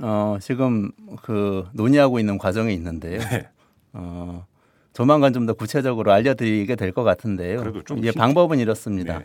어, 0.00 0.38
지금 0.40 0.92
그 1.22 1.66
논의하고 1.72 2.18
있는 2.20 2.38
과정에 2.38 2.72
있는데요. 2.72 3.18
네. 3.20 3.48
어, 3.92 4.46
조만간 4.92 5.32
좀 5.32 5.46
더 5.46 5.54
구체적으로 5.54 6.12
알려드리게 6.12 6.76
될 6.76 6.92
것 6.92 7.02
같은데요. 7.02 7.58
그래도 7.60 7.82
좀 7.82 7.98
이제 7.98 8.12
방법은 8.12 8.58
이렇습니다. 8.58 9.18
네. 9.20 9.24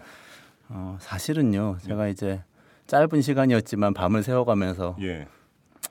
어, 0.70 0.98
사실은요, 1.02 1.78
제가 1.86 2.08
이제 2.08 2.42
짧은 2.88 3.22
시간이었지만 3.22 3.94
밤을 3.94 4.24
새워가면서 4.24 4.96
예. 5.02 5.28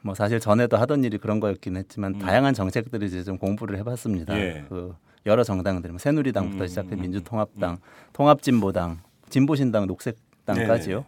뭐 0.02 0.14
사실 0.14 0.40
전에도 0.40 0.76
하던 0.76 1.04
일이 1.04 1.18
그런 1.18 1.40
거였긴 1.40 1.76
했지만 1.76 2.14
음. 2.14 2.18
다양한 2.18 2.54
정책들을 2.54 3.06
이제 3.06 3.24
좀 3.24 3.38
공부를 3.38 3.78
해봤습니다. 3.78 4.38
예. 4.38 4.64
그 4.68 4.94
여러 5.26 5.44
정당들, 5.44 5.90
뭐 5.90 5.98
새누리당부터 5.98 6.64
음, 6.64 6.68
시작해 6.68 6.96
음, 6.96 7.02
민주통합당, 7.02 7.78
통합진보당, 8.12 8.98
진보신당, 9.28 9.86
녹색당까지요. 9.86 10.96
네네. 10.96 11.06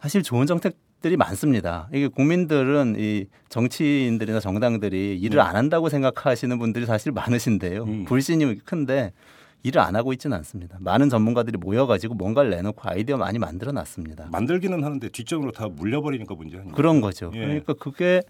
사실 0.00 0.22
좋은 0.22 0.46
정책 0.46 0.76
들이 1.00 1.16
많습니다. 1.16 1.88
이게 1.94 2.08
국민들은 2.08 2.96
이 2.98 3.26
정치인들이나 3.48 4.38
정당들이 4.38 5.18
일을 5.18 5.38
음. 5.38 5.40
안 5.40 5.56
한다고 5.56 5.88
생각하시는 5.88 6.58
분들이 6.58 6.84
사실 6.84 7.10
많으신데요. 7.12 7.84
음. 7.84 8.04
불신이 8.04 8.58
큰데 8.66 9.14
일을 9.62 9.80
안 9.80 9.94
하고 9.96 10.12
있지는 10.12 10.36
않습니다. 10.38 10.78
많은 10.80 11.10
전문가들이 11.10 11.58
모여가지고 11.58 12.14
뭔가를 12.14 12.50
내놓고 12.50 12.80
아이디어 12.82 13.16
많이 13.16 13.38
만들어 13.38 13.72
놨습니다. 13.72 14.28
만들기는 14.32 14.82
하는데 14.82 15.08
뒷정으로 15.08 15.52
다 15.52 15.68
물려버리니까 15.68 16.34
문제 16.34 16.56
아니에요? 16.56 16.74
그런 16.74 17.00
거죠. 17.00 17.30
예. 17.34 17.40
그러니까 17.40 17.74
그게 17.74 18.22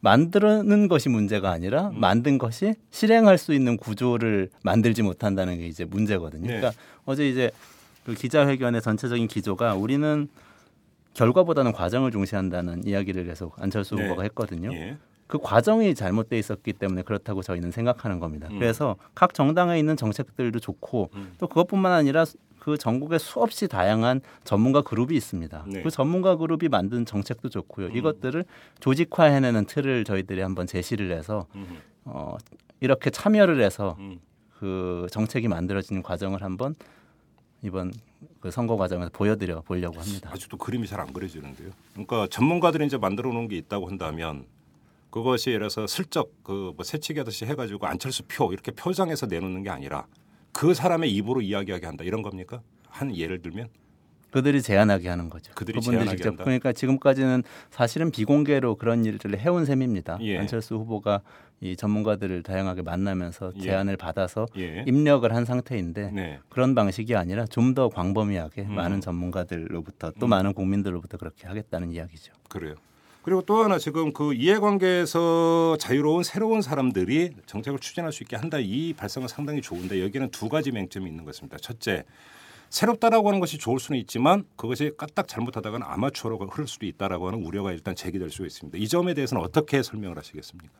만드는 0.00 0.88
것이 0.88 1.08
문제가 1.08 1.50
아니라 1.50 1.88
음. 1.88 2.00
만든 2.00 2.36
것이 2.38 2.74
실행할 2.90 3.38
수 3.38 3.54
있는 3.54 3.76
구조를 3.76 4.50
만들지 4.62 5.02
못한다는 5.02 5.58
게 5.58 5.66
이제 5.66 5.84
문제거든요. 5.84 6.46
네. 6.46 6.56
그러니까 6.58 6.80
어제 7.06 7.28
이제 7.28 7.50
그 8.04 8.14
기자회견의 8.14 8.82
전체적인 8.82 9.26
기조가 9.26 9.74
우리는 9.74 10.28
결과보다는 11.14 11.72
과정을 11.72 12.10
중시한다는 12.10 12.86
이야기를 12.86 13.24
계속 13.24 13.60
안철수 13.60 13.94
네. 13.94 14.02
후보가 14.02 14.22
했거든요. 14.24 14.70
예. 14.74 14.98
그 15.26 15.38
과정이 15.38 15.94
잘못돼 15.94 16.38
있었기 16.38 16.72
때문에 16.74 17.02
그렇다고 17.02 17.42
저희는 17.42 17.70
생각하는 17.72 18.20
겁니다. 18.20 18.48
음. 18.50 18.58
그래서 18.58 18.96
각 19.14 19.34
정당에 19.34 19.78
있는 19.78 19.96
정책들도 19.96 20.60
좋고 20.60 21.10
음. 21.14 21.34
또 21.38 21.48
그것뿐만 21.48 21.92
아니라 21.92 22.24
그 22.58 22.76
전국에 22.76 23.18
수없이 23.18 23.68
다양한 23.68 24.20
전문가 24.44 24.82
그룹이 24.82 25.16
있습니다. 25.16 25.64
네. 25.68 25.82
그 25.82 25.90
전문가 25.90 26.36
그룹이 26.36 26.68
만든 26.68 27.04
정책도 27.04 27.48
좋고요. 27.48 27.88
이것들을 27.88 28.44
조직화해내는 28.80 29.66
틀을 29.66 30.04
저희들이 30.04 30.40
한번 30.40 30.66
제시를 30.66 31.12
해서 31.12 31.46
음. 31.54 31.78
어, 32.04 32.36
이렇게 32.80 33.10
참여를 33.10 33.62
해서 33.62 33.96
음. 33.98 34.18
그 34.58 35.06
정책이 35.12 35.48
만들어지는 35.48 36.02
과정을 36.02 36.42
한번 36.42 36.74
이번 37.62 37.92
그 38.40 38.50
선거 38.50 38.76
과정에서 38.76 39.10
보여드려 39.12 39.60
보려고 39.62 40.00
합니다. 40.00 40.30
아직도 40.32 40.56
그림이 40.56 40.86
잘 40.86 41.00
안 41.00 41.12
그려지는데요. 41.12 41.70
그러니까 41.92 42.26
전문가들이 42.30 42.86
이제 42.86 42.96
만들어 42.96 43.32
놓은 43.32 43.48
게 43.48 43.56
있다고 43.56 43.88
한다면 43.88 44.44
그것이 45.16 45.50
예를 45.50 45.60
들어서 45.68 45.86
슬쩍 45.86 46.42
그 46.44 46.72
뭐 46.76 46.84
새치기 46.84 47.18
하듯이 47.20 47.46
해가지고 47.46 47.86
안철수 47.86 48.22
표 48.28 48.52
이렇게 48.52 48.70
표장해서 48.72 49.26
내놓는 49.26 49.62
게 49.62 49.70
아니라 49.70 50.06
그 50.52 50.74
사람의 50.74 51.10
입으로 51.14 51.40
이야기하게 51.40 51.86
한다 51.86 52.04
이런 52.04 52.20
겁니까? 52.22 52.60
한 52.88 53.16
예를 53.16 53.40
들면 53.40 53.68
그들이 54.30 54.60
제안하게 54.60 55.08
하는 55.08 55.30
거죠. 55.30 55.52
그들이 55.54 55.80
제안하게 55.80 56.10
직접 56.10 56.28
한다? 56.30 56.44
그러니까 56.44 56.72
지금까지는 56.72 57.42
사실은 57.70 58.10
비공개로 58.10 58.74
그런 58.76 59.04
일들을 59.06 59.38
해온 59.38 59.64
셈입니다. 59.64 60.18
예. 60.20 60.36
안철수 60.38 60.74
후보가 60.74 61.22
이 61.62 61.76
전문가들을 61.76 62.42
다양하게 62.42 62.82
만나면서 62.82 63.52
예. 63.56 63.60
제안을 63.62 63.96
받아서 63.96 64.46
예. 64.58 64.84
입력을 64.86 65.32
한 65.34 65.46
상태인데 65.46 66.10
네. 66.10 66.40
그런 66.50 66.74
방식이 66.74 67.14
아니라 67.16 67.46
좀 67.46 67.74
더 67.74 67.88
광범위하게 67.88 68.62
음. 68.62 68.74
많은 68.74 69.00
전문가들로부터 69.00 70.12
또 70.18 70.26
음. 70.26 70.30
많은 70.30 70.52
국민들로부터 70.52 71.16
그렇게 71.16 71.46
하겠다는 71.46 71.92
이야기죠. 71.92 72.32
그래요. 72.50 72.74
그리고 73.26 73.42
또 73.42 73.64
하나 73.64 73.76
지금 73.76 74.12
그 74.12 74.34
이해관계에서 74.34 75.78
자유로운 75.80 76.22
새로운 76.22 76.62
사람들이 76.62 77.32
정책을 77.46 77.80
추진할 77.80 78.12
수 78.12 78.22
있게 78.22 78.36
한다 78.36 78.58
이 78.60 78.92
발상은 78.92 79.26
상당히 79.26 79.60
좋은데 79.60 80.00
여기는 80.00 80.30
두 80.30 80.48
가지 80.48 80.70
맹점이 80.70 81.10
있는 81.10 81.24
것입니다. 81.24 81.56
첫째, 81.56 82.04
새롭다라고 82.70 83.26
하는 83.26 83.40
것이 83.40 83.58
좋을 83.58 83.80
수는 83.80 83.98
있지만 84.02 84.44
그것이 84.54 84.92
까딱 84.96 85.26
잘못하다가는 85.26 85.84
아마추어로 85.84 86.38
흐를 86.38 86.68
수도 86.68 86.86
있다라고 86.86 87.26
하는 87.26 87.42
우려가 87.44 87.72
일단 87.72 87.96
제기될 87.96 88.30
수 88.30 88.46
있습니다. 88.46 88.78
이 88.78 88.86
점에 88.86 89.12
대해서는 89.12 89.42
어떻게 89.42 89.82
설명을 89.82 90.16
하시겠습니까? 90.16 90.72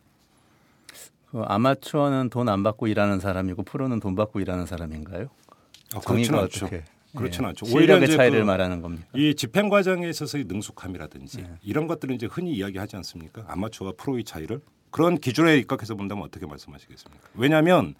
그 1.32 1.40
아마추어는 1.40 2.30
돈 2.30 2.48
안 2.48 2.62
받고 2.62 2.86
일하는 2.86 3.18
사람이고 3.18 3.64
프로는 3.64 3.98
돈 3.98 4.14
받고 4.14 4.38
일하는 4.38 4.66
사람인가요? 4.66 5.30
아, 5.96 5.98
정의가. 5.98 6.42
어떻게? 6.42 6.84
그렇지는 7.16 7.46
예. 7.46 7.48
않죠. 7.50 7.66
실력의 7.66 8.08
차이를 8.08 8.40
그 8.40 8.44
말하는 8.44 8.80
겁니까? 8.82 9.06
이 9.14 9.34
집행 9.34 9.68
과정에 9.68 10.08
있어서의 10.08 10.44
능숙함이라든지 10.44 11.38
네. 11.38 11.50
이런 11.62 11.86
것들은 11.88 12.14
이제 12.14 12.26
흔히 12.26 12.52
이야기하지 12.54 12.96
않습니까? 12.96 13.44
아마추어와 13.48 13.94
프로의 13.96 14.22
차이를 14.24 14.60
그런 14.90 15.18
기준에 15.18 15.56
입각해서 15.58 15.94
본다면 15.94 16.24
어떻게 16.24 16.46
말씀하시겠습니까? 16.46 17.28
왜냐하면 17.34 17.94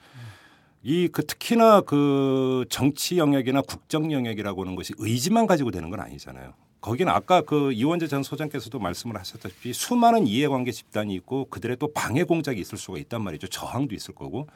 이 0.85 1.09
그 1.09 1.27
특히나 1.27 1.81
그 1.81 2.65
정치 2.69 3.19
영역이나 3.19 3.61
국정 3.63 4.13
영역이라고 4.13 4.63
하는 4.63 4.77
것이 4.77 4.93
의지만 4.99 5.47
가지고 5.49 5.73
되는 5.73 5.91
건 5.91 5.99
아니잖아요. 6.01 6.55
거기는 6.81 7.13
아까 7.13 7.41
그 7.41 7.73
이원재 7.73 8.07
전 8.07 8.23
소장께서도 8.23 8.79
말씀을 8.79 9.17
하셨다시피 9.19 9.73
수많은 9.73 10.29
이해관계 10.29 10.71
집단이 10.71 11.13
있고 11.17 11.47
그들의 11.47 11.79
또 11.81 11.93
방해 11.93 12.23
공작이 12.23 12.61
있을 12.61 12.79
수가 12.79 12.99
있단 12.99 13.21
말이죠. 13.23 13.49
저항도 13.49 13.95
있을 13.97 14.15
거고. 14.15 14.47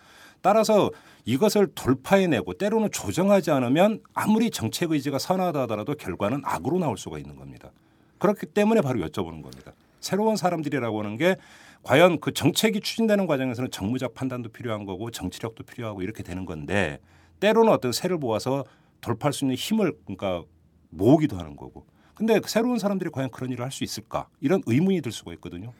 따라서 0.42 0.90
이것을 1.24 1.68
돌파해내고 1.74 2.54
때로는 2.54 2.90
조정하지 2.90 3.50
않으면 3.50 4.00
아무리 4.14 4.50
정책 4.50 4.92
의지가 4.92 5.18
선하다 5.18 5.62
하더라도 5.62 5.94
결과는 5.94 6.42
악으로 6.44 6.78
나올 6.78 6.96
수가 6.96 7.18
있는 7.18 7.36
겁니다. 7.36 7.70
그렇기 8.18 8.46
때문에 8.46 8.80
바로 8.80 9.00
여쭤보는 9.00 9.42
겁니다. 9.42 9.72
새로운 10.00 10.36
사람들이라고 10.36 10.98
하는 10.98 11.16
게 11.16 11.36
과연 11.82 12.20
그 12.20 12.32
정책이 12.32 12.80
추진되는 12.80 13.26
과정에서는 13.26 13.70
정무적 13.70 14.14
판단도 14.14 14.50
필요한 14.50 14.84
거고 14.84 15.10
정치력도 15.10 15.64
필요하고 15.64 16.02
이렇게 16.02 16.22
되는 16.22 16.44
건데 16.44 16.98
때로는 17.40 17.72
어떤 17.72 17.92
새를 17.92 18.18
모아서 18.18 18.64
돌파할 19.00 19.32
수 19.32 19.44
있는 19.44 19.56
힘을 19.56 19.94
그러니까 20.04 20.44
모으기도 20.90 21.38
하는 21.38 21.56
거고. 21.56 21.86
근데 22.14 22.38
그 22.38 22.50
새로운 22.50 22.78
사람들이 22.78 23.08
과연 23.10 23.30
그런 23.30 23.50
일을 23.50 23.64
할 23.64 23.72
수 23.72 23.82
있을까? 23.82 24.28
이런 24.40 24.62
의문이 24.66 25.00
들 25.00 25.10
수가 25.10 25.32
있거든요. 25.34 25.72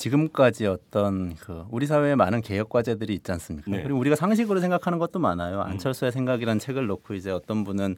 지금까지 0.00 0.66
어떤 0.66 1.34
그 1.36 1.64
우리 1.70 1.84
사회에 1.86 2.14
많은 2.14 2.40
개혁 2.40 2.70
과제들이 2.70 3.12
있지 3.12 3.30
않습니까? 3.32 3.70
네. 3.70 3.82
그리고 3.82 3.98
우리가 3.98 4.16
상식으로 4.16 4.58
생각하는 4.60 4.98
것도 4.98 5.18
많아요. 5.18 5.58
음. 5.58 5.60
안철수의 5.60 6.10
생각이란 6.10 6.58
책을 6.58 6.86
놓고 6.86 7.12
이제 7.12 7.30
어떤 7.30 7.64
분은 7.64 7.96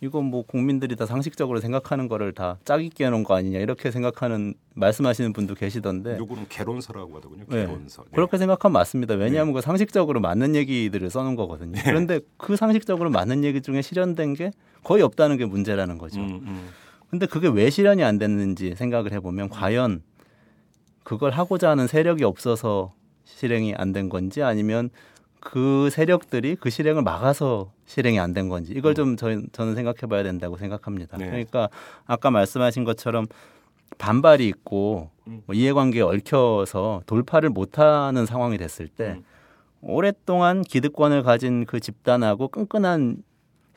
이거 0.00 0.22
뭐 0.22 0.44
국민들이 0.44 0.96
다 0.96 1.04
상식적으로 1.04 1.60
생각하는 1.60 2.08
거를 2.08 2.32
다 2.32 2.56
짜깁기 2.64 3.04
해놓은 3.04 3.22
거 3.22 3.36
아니냐 3.36 3.58
이렇게 3.60 3.90
생각하는 3.90 4.54
말씀하시는 4.74 5.32
분도 5.34 5.54
계시던데 5.54 6.16
누구는 6.16 6.46
개론서라고 6.48 7.18
하더군요. 7.18 7.44
네. 7.48 7.66
개론서. 7.66 8.04
네. 8.04 8.10
그렇게 8.14 8.38
생각하면 8.38 8.72
맞습니다. 8.72 9.14
왜냐하면 9.14 9.52
그 9.52 9.60
상식적으로 9.60 10.20
맞는 10.20 10.56
얘기들을 10.56 11.10
써놓은 11.10 11.36
거거든요. 11.36 11.72
네. 11.72 11.82
그런데 11.84 12.20
그 12.38 12.56
상식적으로 12.56 13.10
맞는 13.10 13.44
얘기 13.44 13.60
중에 13.60 13.82
실현된 13.82 14.34
게 14.34 14.52
거의 14.82 15.02
없다는 15.02 15.36
게 15.36 15.44
문제라는 15.44 15.98
거죠. 15.98 16.18
음, 16.18 16.40
음. 16.46 16.68
근데 17.10 17.26
그게 17.26 17.46
왜 17.46 17.68
실현이 17.68 18.02
안 18.02 18.16
됐는지 18.18 18.74
생각을 18.74 19.12
해보면 19.12 19.50
과연 19.50 20.02
그걸 21.04 21.30
하고자 21.32 21.70
하는 21.70 21.86
세력이 21.86 22.24
없어서 22.24 22.92
실행이 23.24 23.74
안 23.76 23.92
된 23.92 24.08
건지 24.08 24.42
아니면 24.42 24.90
그 25.40 25.90
세력들이 25.90 26.56
그 26.56 26.70
실행을 26.70 27.02
막아서 27.02 27.72
실행이 27.86 28.18
안 28.20 28.32
된 28.32 28.48
건지 28.48 28.72
이걸 28.76 28.94
좀 28.94 29.16
저희, 29.16 29.42
저는 29.52 29.74
생각해 29.74 30.02
봐야 30.08 30.22
된다고 30.22 30.56
생각합니다. 30.56 31.16
네. 31.18 31.26
그러니까 31.26 31.68
아까 32.06 32.30
말씀하신 32.30 32.84
것처럼 32.84 33.26
반발이 33.98 34.46
있고 34.48 35.10
음. 35.26 35.42
뭐 35.46 35.54
이해관계에 35.54 36.02
얽혀서 36.02 37.02
돌파를 37.06 37.50
못하는 37.50 38.24
상황이 38.26 38.56
됐을 38.56 38.88
때 38.88 39.16
음. 39.18 39.24
오랫동안 39.82 40.62
기득권을 40.62 41.24
가진 41.24 41.66
그 41.66 41.80
집단하고 41.80 42.48
끈끈한 42.48 43.16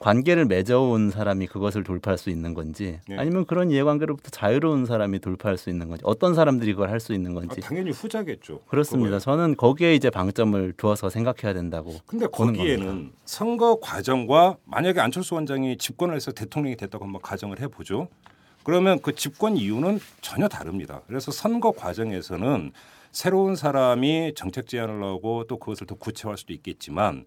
관계를 0.05 0.45
맺어온 0.45 1.09
사람이 1.09 1.47
그것을 1.47 1.83
돌파할 1.83 2.19
수 2.19 2.29
있는 2.29 2.53
건지 2.53 2.99
네. 3.09 3.17
아니면 3.17 3.43
그런 3.47 3.71
이해관계로부터 3.71 4.29
자유로운 4.29 4.85
사람이 4.85 5.17
돌파할 5.17 5.57
수 5.57 5.71
있는 5.71 5.87
건지 5.87 6.03
어떤 6.05 6.35
사람들이 6.35 6.73
그걸 6.73 6.91
할 6.91 6.99
수 6.99 7.13
있는 7.13 7.31
아, 7.31 7.41
건지 7.41 7.59
당연히 7.59 7.89
후자겠죠. 7.91 8.61
그렇습니다. 8.67 9.17
그거예요. 9.17 9.19
저는 9.19 9.55
거기에 9.57 9.95
이제 9.95 10.09
방점을 10.11 10.73
두어서 10.77 11.09
생각해야 11.09 11.53
된다고. 11.53 11.95
근데 12.05 12.25
거기에는 12.27 12.85
겁니다. 12.85 13.15
선거 13.25 13.79
과정과 13.81 14.57
만약에 14.65 14.99
안철수 14.99 15.35
원장이 15.35 15.77
집권을 15.77 16.15
해서 16.15 16.31
대통령이 16.31 16.77
됐다고 16.77 17.03
한번 17.03 17.21
가정을 17.21 17.59
해보죠. 17.61 18.07
그러면 18.63 18.99
그 19.01 19.13
집권 19.13 19.57
이유는 19.57 19.99
전혀 20.21 20.47
다릅니다. 20.47 21.01
그래서 21.07 21.31
선거 21.31 21.71
과정에서는 21.71 22.71
새로운 23.11 23.55
사람이 23.55 24.33
정책 24.35 24.67
제안을 24.67 25.03
하고 25.03 25.45
또 25.47 25.57
그것을 25.57 25.85
더 25.87 25.95
구체화할 25.95 26.37
수도 26.37 26.53
있겠지만 26.53 27.25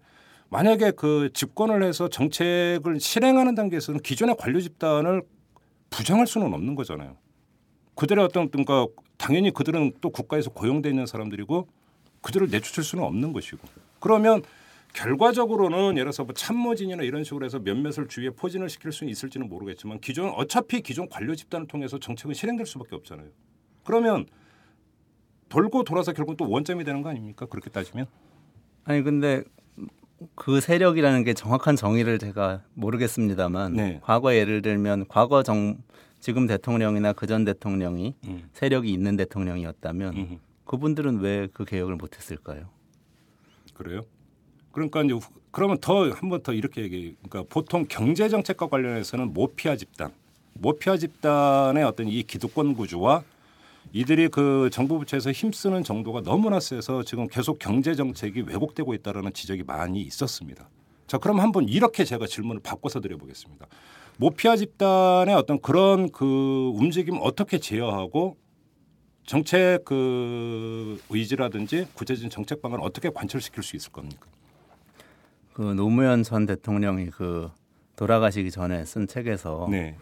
만약에 0.49 0.91
그 0.91 1.29
집권을 1.33 1.83
해서 1.83 2.09
정책을 2.09 2.99
실행하는 2.99 3.55
단계에서는 3.55 4.01
기존의 4.01 4.35
관료 4.37 4.59
집단을 4.59 5.21
부정할 5.89 6.27
수는 6.27 6.53
없는 6.53 6.75
거잖아요. 6.75 7.17
그들의 7.95 8.23
어떤 8.23 8.49
그러니까 8.49 8.87
당연히 9.17 9.51
그들은 9.51 9.93
또 10.01 10.09
국가에서 10.09 10.49
고용돼 10.49 10.89
있는 10.89 11.05
사람들이고 11.05 11.67
그들을 12.21 12.49
내쫓을 12.49 12.83
수는 12.83 13.03
없는 13.03 13.33
것이고 13.33 13.59
그러면 13.99 14.41
결과적으로는 14.93 15.91
예를 15.91 16.05
들어서 16.05 16.23
뭐 16.23 16.33
참모진이나 16.33 17.03
이런 17.03 17.23
식으로 17.23 17.45
해서 17.45 17.59
몇몇을 17.59 18.07
주위에 18.07 18.31
포진을 18.31 18.69
시킬 18.69 18.91
수 18.91 19.05
있을지는 19.05 19.47
모르겠지만 19.47 19.99
기존 19.99 20.29
어차피 20.29 20.81
기존 20.81 21.07
관료 21.09 21.35
집단을 21.35 21.67
통해서 21.67 21.99
정책은 21.99 22.33
실행될 22.33 22.65
수밖에 22.65 22.95
없잖아요. 22.95 23.27
그러면 23.83 24.25
돌고 25.49 25.83
돌아서 25.83 26.13
결국 26.13 26.37
또 26.37 26.49
원점이 26.49 26.83
되는 26.83 27.01
거 27.01 27.09
아닙니까? 27.09 27.45
그렇게 27.45 27.69
따지면 27.69 28.07
아니 28.83 29.03
근데 29.03 29.43
그 30.35 30.59
세력이라는 30.61 31.23
게 31.23 31.33
정확한 31.33 31.75
정의를 31.75 32.19
제가 32.19 32.61
모르겠습니다만 32.73 33.73
네. 33.73 33.99
과거 34.03 34.35
예를 34.35 34.61
들면 34.61 35.05
과거 35.07 35.43
정 35.43 35.77
지금 36.19 36.47
대통령이나 36.47 37.13
그 37.13 37.25
전 37.27 37.45
대통령이 37.45 38.15
음. 38.25 38.49
세력이 38.53 38.91
있는 38.91 39.15
대통령이었다면 39.15 40.15
음, 40.17 40.39
그분들은 40.65 41.19
왜 41.19 41.47
그 41.53 41.63
개혁을 41.63 41.95
못했을까요? 41.95 42.65
그래요? 43.73 44.01
그러니까 44.73 45.01
이제 45.03 45.13
후- 45.13 45.21
그러면 45.51 45.77
더 45.79 46.09
한 46.11 46.29
번 46.29 46.43
더 46.43 46.51
이렇게 46.53 46.81
얘기. 46.81 47.15
그러니까 47.27 47.51
보통 47.53 47.85
경제 47.87 48.27
정책과 48.29 48.67
관련해서는 48.67 49.33
모피아 49.33 49.75
집단, 49.77 50.11
모피아 50.53 50.97
집단의 50.97 51.83
어떤 51.85 52.07
이 52.07 52.21
기득권 52.23 52.75
구조와 52.75 53.23
이들이 53.91 54.27
그 54.29 54.69
정부 54.71 54.99
부처에서 54.99 55.31
힘쓰는 55.31 55.83
정도가 55.83 56.21
너무나 56.21 56.59
세서 56.59 57.03
지금 57.03 57.27
계속 57.27 57.59
경제 57.59 57.95
정책이 57.95 58.41
왜곡되고 58.41 58.93
있다라는 58.93 59.33
지적이 59.33 59.63
많이 59.63 60.01
있었습니다. 60.01 60.69
자, 61.07 61.17
그럼 61.17 61.39
한번 61.39 61.67
이렇게 61.67 62.05
제가 62.05 62.27
질문을 62.27 62.61
바꿔서 62.61 62.99
드려보겠습니다. 62.99 63.65
모피아 64.17 64.57
집단의 64.57 65.33
어떤 65.33 65.59
그런 65.59 66.11
그 66.11 66.71
움직임 66.75 67.17
어떻게 67.21 67.57
제어하고 67.57 68.37
정책 69.25 69.85
그 69.85 71.01
의지라든지 71.09 71.87
구체적인 71.93 72.29
정책 72.29 72.61
방안을 72.61 72.83
어떻게 72.83 73.09
관철시킬 73.09 73.63
수 73.63 73.75
있을 73.75 73.91
겁니까? 73.91 74.27
그 75.53 75.61
노무현 75.61 76.23
전 76.23 76.45
대통령이 76.45 77.07
그 77.07 77.49
돌아가시기 77.95 78.49
전에 78.51 78.85
쓴 78.85 79.07
책에서 79.07 79.67
네. 79.69 79.95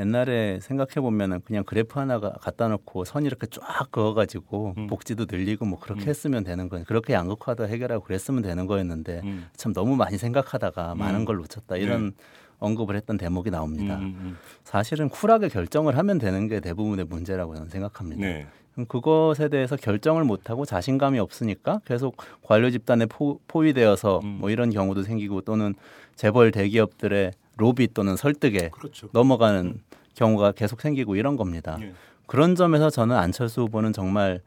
옛날에 0.00 0.58
생각해 0.60 0.94
보면은 1.00 1.40
그냥 1.44 1.64
그래프 1.64 1.98
하나 1.98 2.18
가 2.18 2.32
갖다 2.32 2.68
놓고 2.68 3.04
선 3.04 3.24
이렇게 3.24 3.46
쫙 3.46 3.90
그어가지고 3.90 4.74
음. 4.76 4.86
복지도 4.86 5.26
늘리고 5.30 5.66
뭐 5.66 5.78
그렇게 5.78 6.04
음. 6.04 6.08
했으면 6.08 6.44
되는 6.44 6.68
거예요. 6.68 6.84
그렇게 6.86 7.12
양극화도 7.12 7.68
해결하고 7.68 8.04
그랬으면 8.04 8.42
되는 8.42 8.66
거였는데 8.66 9.20
음. 9.24 9.46
참 9.56 9.72
너무 9.72 9.96
많이 9.96 10.18
생각하다가 10.18 10.94
많은 10.94 11.24
걸 11.24 11.36
놓쳤다 11.36 11.76
이런 11.76 12.14
언급을 12.58 12.94
했던 12.96 13.16
대목이 13.16 13.50
나옵니다. 13.50 13.96
음, 13.96 14.02
음, 14.20 14.38
사실은 14.64 15.08
쿨하게 15.08 15.48
결정을 15.48 15.96
하면 15.96 16.18
되는 16.18 16.46
게 16.46 16.60
대부분의 16.60 17.06
문제라고 17.06 17.54
저는 17.54 17.70
생각합니다. 17.70 18.20
네. 18.20 18.46
그것에 18.86 19.48
대해서 19.48 19.76
결정을 19.76 20.24
못하고 20.24 20.64
자신감이 20.64 21.18
없으니까 21.18 21.80
계속 21.84 22.16
관료 22.42 22.70
집단에 22.70 23.06
포, 23.06 23.40
포위되어서 23.48 24.20
음. 24.22 24.38
뭐 24.40 24.50
이런 24.50 24.70
경우도 24.70 25.02
생기고 25.02 25.40
또는 25.42 25.74
재벌 26.14 26.50
대기업들의 26.50 27.32
로비 27.56 27.88
또는 27.92 28.16
설득에 28.16 28.70
그렇죠. 28.70 29.08
넘어가는 29.12 29.80
경우가 30.14 30.52
계속 30.52 30.80
생기고 30.80 31.16
이런 31.16 31.36
겁니다. 31.36 31.78
예. 31.80 31.92
그런 32.26 32.54
점에서 32.54 32.90
저는 32.90 33.16
안철수 33.16 33.62
후보는 33.62 33.92
정말 33.92 34.40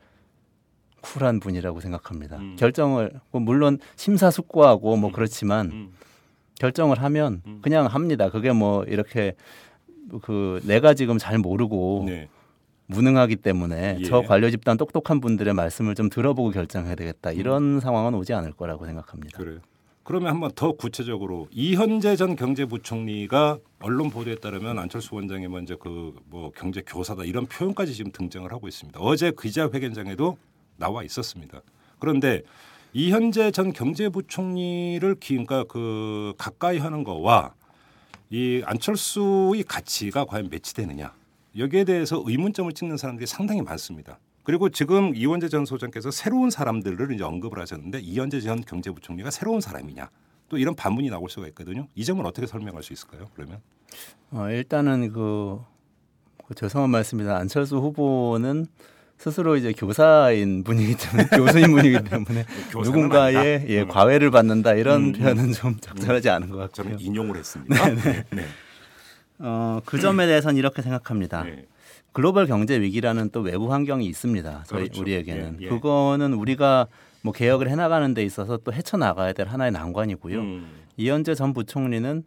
쿨한 1.02 1.40
분이라고 1.40 1.82
생각합니다. 1.82 2.38
음. 2.38 2.56
결정을 2.58 3.12
뭐 3.32 3.42
물론 3.42 3.78
심사숙고하고 3.96 4.96
뭐 4.96 5.12
그렇지만 5.12 5.72
음. 5.72 5.94
결정을 6.60 7.02
하면 7.02 7.42
음. 7.46 7.60
그냥 7.62 7.86
합니다. 7.88 8.30
그게 8.30 8.52
뭐 8.54 8.84
이렇게 8.86 9.36
그 10.22 10.62
내가 10.66 10.94
지금 10.94 11.18
잘 11.18 11.38
모르고 11.38 12.06
네. 12.08 12.30
무능하기 12.88 13.38
때문에 13.38 13.98
예. 14.00 14.04
저 14.04 14.22
관료 14.22 14.50
집단 14.50 14.78
똑똑한 14.78 15.20
분들의 15.20 15.54
말씀을 15.54 15.96
좀 15.96 16.10
들어보고 16.10 16.52
결정해야 16.52 16.96
되겠다. 16.96 17.32
이런 17.32 17.80
상황은 17.80 18.14
오지 18.14 18.34
않을 18.34 18.54
거라고 18.54 18.86
생각합니다. 18.86 19.38
그래요. 19.38 19.60
그러면 20.04 20.32
한번 20.32 20.52
더 20.54 20.74
구체적으로 20.74 21.48
이현재 21.52 22.18
전 22.18 22.36
경제부총리가 22.36 23.58
언론 23.80 24.10
보도에 24.10 24.36
따르면 24.36 24.78
안철수 24.80 25.16
원장이 25.16 25.48
먼저 25.48 25.78
그 25.78 26.14
뭐 26.26 26.52
경제 26.52 26.82
교사다 26.82 27.24
이런 27.24 27.46
표현까지 27.46 27.94
지금 27.94 28.12
등장을 28.12 28.52
하고 28.52 28.68
있습니다. 28.68 29.00
어제 29.00 29.32
기자회견장에도 29.40 30.38
나와 30.78 31.04
있었습니다. 31.04 31.62
그런데 32.00 32.42
이현재 32.94 33.52
전 33.52 33.72
경제부총리를 33.72 35.16
기, 35.20 35.34
그러니까 35.34 35.64
그 35.66 36.34
가까이 36.38 36.80
하는 36.80 37.04
거와 37.04 37.54
이 38.30 38.62
안철수의 38.66 39.64
가치가 39.64 40.26
과연 40.26 40.50
매치되느냐 40.50 41.14
여기에 41.58 41.84
대해서 41.84 42.24
의문점을 42.26 42.74
찍는 42.74 42.98
사람들이 42.98 43.28
상당히 43.28 43.62
많습니다. 43.62 44.20
그리고 44.44 44.70
지금 44.70 45.16
이원재 45.16 45.50
전 45.50 45.66
소장께서 45.66 46.12
새로운 46.12 46.50
사람들을 46.50 47.14
이제 47.14 47.24
언급을 47.24 47.60
하셨는데 47.60 48.00
이현재 48.00 48.42
전 48.42 48.62
경제부총리가 48.62 49.32
새로운 49.32 49.62
사람이냐 49.62 50.10
또 50.50 50.58
이런 50.58 50.76
반문이 50.76 51.10
나올 51.10 51.30
수가 51.30 51.48
있거든요. 51.48 51.88
이 51.96 52.04
점을 52.06 52.24
어떻게 52.26 52.46
설명할 52.46 52.84
수 52.84 52.94
있을까요? 52.94 53.30
그러면 53.36 53.60
어, 54.32 54.50
일단은 54.50 55.12
그, 55.14 55.60
그 56.46 56.56
죄송한 56.56 56.90
말씀입니다. 56.90 57.38
안철수 57.38 57.78
후보는 57.78 58.68
스스로 59.18 59.56
이제 59.56 59.72
교사인 59.72 60.64
분이기 60.64 60.96
때문에 60.98 61.28
교수인 61.38 61.72
분이기 61.72 62.04
때문에 62.04 62.46
누군가의. 62.74 63.66
예, 63.70 63.82
음. 63.82 63.88
과외를 63.88 64.32
받는다 64.32 64.74
이런 64.74 65.02
음, 65.02 65.08
음. 65.08 65.14
표현은 65.14 65.52
좀 65.54 65.80
적절하지 65.80 66.30
않은 66.30 66.50
것 66.50 66.58
같고요. 66.58 66.74
저는 66.74 67.00
인용을 67.00 67.38
했습니다. 67.38 67.88
네. 67.96 68.26
네. 68.32 68.46
어, 69.40 69.80
그 69.86 70.00
점에 70.00 70.26
대해서는 70.26 70.58
이렇게 70.58 70.82
생각합니다. 70.82 71.44
네. 71.44 71.66
글로벌 72.12 72.46
경제 72.48 72.80
위기라는 72.80 73.30
또 73.32 73.42
외부 73.42 73.72
환경이 73.72 74.06
있습니다. 74.06 74.64
저희 74.68 74.84
그렇죠. 74.84 75.02
우리에게는 75.02 75.58
예, 75.62 75.66
예. 75.66 75.70
그거는 75.70 76.34
우리가 76.34 76.88
뭐 77.22 77.34
개혁을 77.34 77.70
해나가는 77.70 78.14
데 78.14 78.24
있어서 78.24 78.58
또 78.58 78.74
헤쳐 78.74 78.98
나가야 78.98 79.34
될 79.34 79.48
하나의 79.48 79.72
난관이고요. 79.72 80.40
음. 80.40 80.68
이현재 80.98 81.36
전 81.36 81.54
부총리는 81.54 82.24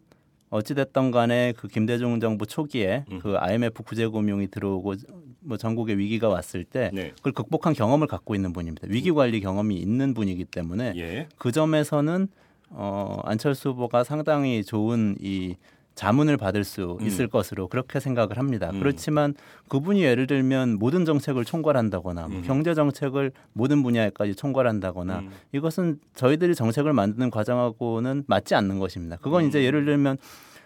어찌됐던 0.51 1.11
간에 1.11 1.53
그 1.57 1.69
김대중 1.69 2.19
정부 2.21 2.47
초기에 2.47 3.05
음. 3.11 3.19
그 3.21 3.37
IMF 3.37 3.83
구제금융이 3.83 4.49
들어오고 4.49 4.95
뭐 5.41 5.57
전국에 5.57 5.97
위기가 5.97 6.29
왔을 6.29 6.65
때 6.65 6.91
네. 6.93 7.13
그걸 7.17 7.33
극복한 7.33 7.73
경험을 7.73 8.07
갖고 8.07 8.35
있는 8.35 8.53
분입니다. 8.53 8.89
위기 8.91 9.13
관리 9.13 9.41
경험이 9.41 9.77
있는 9.77 10.15
분이기 10.15 10.45
때문에 10.45 10.95
예. 10.97 11.29
그 11.37 11.53
점에서는 11.53 12.29
어, 12.71 13.21
안철수 13.25 13.71
후보가 13.71 14.03
상당히 14.03 14.65
좋은 14.65 15.17
이 15.21 15.55
자문을 15.97 16.37
받을 16.37 16.63
수 16.63 16.99
음. 17.01 17.07
있을 17.07 17.27
것으로 17.27 17.67
그렇게 17.69 17.99
생각을 17.99 18.37
합니다. 18.39 18.71
음. 18.73 18.79
그렇지만 18.79 19.35
그분이 19.69 20.03
예를 20.03 20.27
들면 20.29 20.79
모든 20.79 21.05
정책을 21.05 21.45
총괄한다거나 21.45 22.29
뭐 22.29 22.39
음. 22.39 22.43
경제 22.47 22.75
정책을 22.75 23.33
모든 23.55 23.83
분야에까지 23.83 24.35
총괄한다거나 24.37 25.21
음. 25.21 25.31
이것은 25.53 25.99
저희들이 26.15 26.55
정책을 26.55 26.93
만드는 26.93 27.31
과정하고는 27.31 28.25
맞지 28.29 28.55
않는 28.55 28.79
것입니다. 28.79 29.17
그건 29.23 29.45
음. 29.45 29.49
이제 29.49 29.65
예를 29.65 29.85
들면 29.87 30.19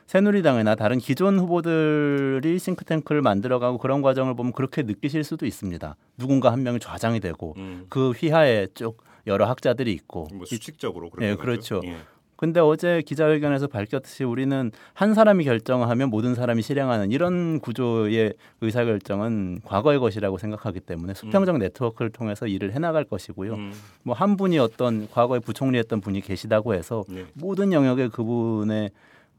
새누리당이나 0.06 0.74
다른 0.74 0.98
기존 0.98 1.38
후보들이 1.38 2.58
싱크탱크를 2.58 3.22
만들어가고 3.22 3.78
그런 3.78 4.02
과정을 4.02 4.34
보면 4.34 4.52
그렇게 4.52 4.82
느끼실 4.82 5.22
수도 5.22 5.46
있습니다. 5.46 5.94
누군가 6.18 6.50
한 6.50 6.64
명이 6.64 6.80
좌장이 6.80 7.20
되고 7.20 7.54
음. 7.56 7.86
그 7.88 8.10
휘하에 8.10 8.66
쭉 8.74 8.98
여러 9.28 9.46
학자들이 9.46 9.92
있고 9.92 10.26
뭐 10.34 10.42
이- 10.42 10.46
수직적으로 10.46 11.10
그렇게 11.10 11.30
예. 11.30 11.34
그렇죠. 11.36 11.80
예. 11.84 11.98
근데 12.40 12.58
어제 12.58 13.02
기자회견에서 13.04 13.66
밝혔듯이 13.66 14.24
우리는 14.24 14.72
한 14.94 15.12
사람이 15.12 15.44
결정하면 15.44 16.08
모든 16.08 16.34
사람이 16.34 16.62
실행하는 16.62 17.10
이런 17.10 17.60
구조의 17.60 18.32
의사결정은 18.62 19.60
과거의 19.62 19.98
것이라고 19.98 20.38
생각하기 20.38 20.80
때문에 20.80 21.12
수평적 21.12 21.58
네트워크를 21.58 22.10
통해서 22.10 22.46
일을 22.46 22.72
해나갈 22.72 23.04
것이고요. 23.04 23.52
음. 23.52 23.72
뭐한 24.04 24.38
분이 24.38 24.58
어떤 24.58 25.06
과거에 25.10 25.38
부총리했던 25.38 26.00
분이 26.00 26.22
계시다고 26.22 26.72
해서 26.72 27.04
네. 27.10 27.26
모든 27.34 27.74
영역에 27.74 28.08
그분의 28.08 28.90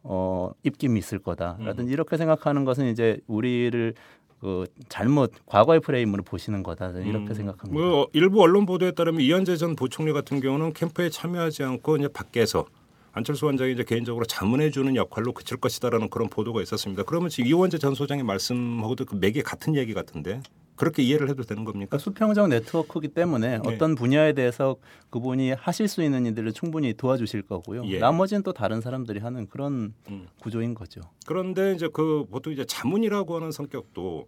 어, 0.03 0.51
입김이 0.61 0.99
있을 0.99 1.17
거다라든지 1.17 1.91
이렇게 1.91 2.17
생각하는 2.17 2.65
것은 2.65 2.85
이제 2.85 3.19
우리를 3.25 3.95
그 4.41 4.65
잘못 4.89 5.31
과거의 5.47 5.79
프레임으로 5.79 6.21
보시는 6.21 6.61
거다 6.61 6.89
이렇게 6.99 7.29
음. 7.29 7.33
생각합니다. 7.33 7.83
뭐 7.83 8.07
일부 8.13 8.43
언론 8.43 8.67
보도에 8.67 8.91
따르면 8.91 9.21
이현재 9.21 9.55
전 9.55 9.75
부총리 9.75 10.13
같은 10.13 10.39
경우는 10.39 10.73
캠프에 10.73 11.09
참여하지 11.09 11.63
않고 11.63 11.97
이제 11.97 12.07
밖에서 12.07 12.65
안철수 13.13 13.45
원장이 13.45 13.73
이제 13.73 13.83
개인적으로 13.83 14.25
자문해 14.25 14.69
주는 14.71 14.95
역할로 14.95 15.33
그칠 15.33 15.57
것이다라는 15.57 16.09
그런 16.09 16.29
보도가 16.29 16.61
있었습니다. 16.61 17.03
그러면 17.03 17.29
지금 17.29 17.47
이원재 17.49 17.77
전 17.77 17.93
소장의 17.93 18.23
말씀하고도 18.23 19.05
그 19.05 19.15
맥이 19.15 19.41
같은 19.43 19.75
얘기 19.75 19.93
같은데 19.93 20.41
그렇게 20.77 21.03
이해를 21.03 21.29
해도 21.29 21.43
되는 21.43 21.65
겁니까? 21.65 21.89
그러니까 21.89 21.97
수평적 21.97 22.47
네트워크이기 22.47 23.09
때문에 23.09 23.59
네. 23.59 23.61
어떤 23.65 23.95
분야에 23.95 24.33
대해서 24.33 24.77
그분이 25.09 25.51
하실 25.51 25.87
수 25.89 26.01
있는 26.01 26.25
일들을 26.25 26.53
충분히 26.53 26.93
도와주실 26.93 27.43
거고요. 27.43 27.83
예. 27.87 27.99
나머지는 27.99 28.43
또 28.43 28.53
다른 28.53 28.79
사람들이 28.81 29.19
하는 29.19 29.47
그런 29.47 29.93
음. 30.09 30.27
구조인 30.39 30.73
거죠. 30.73 31.01
그런데 31.27 31.73
이제 31.73 31.89
그 31.91 32.25
보통 32.31 32.53
이제 32.53 32.65
자문이라고 32.65 33.35
하는 33.35 33.51
성격도 33.51 34.27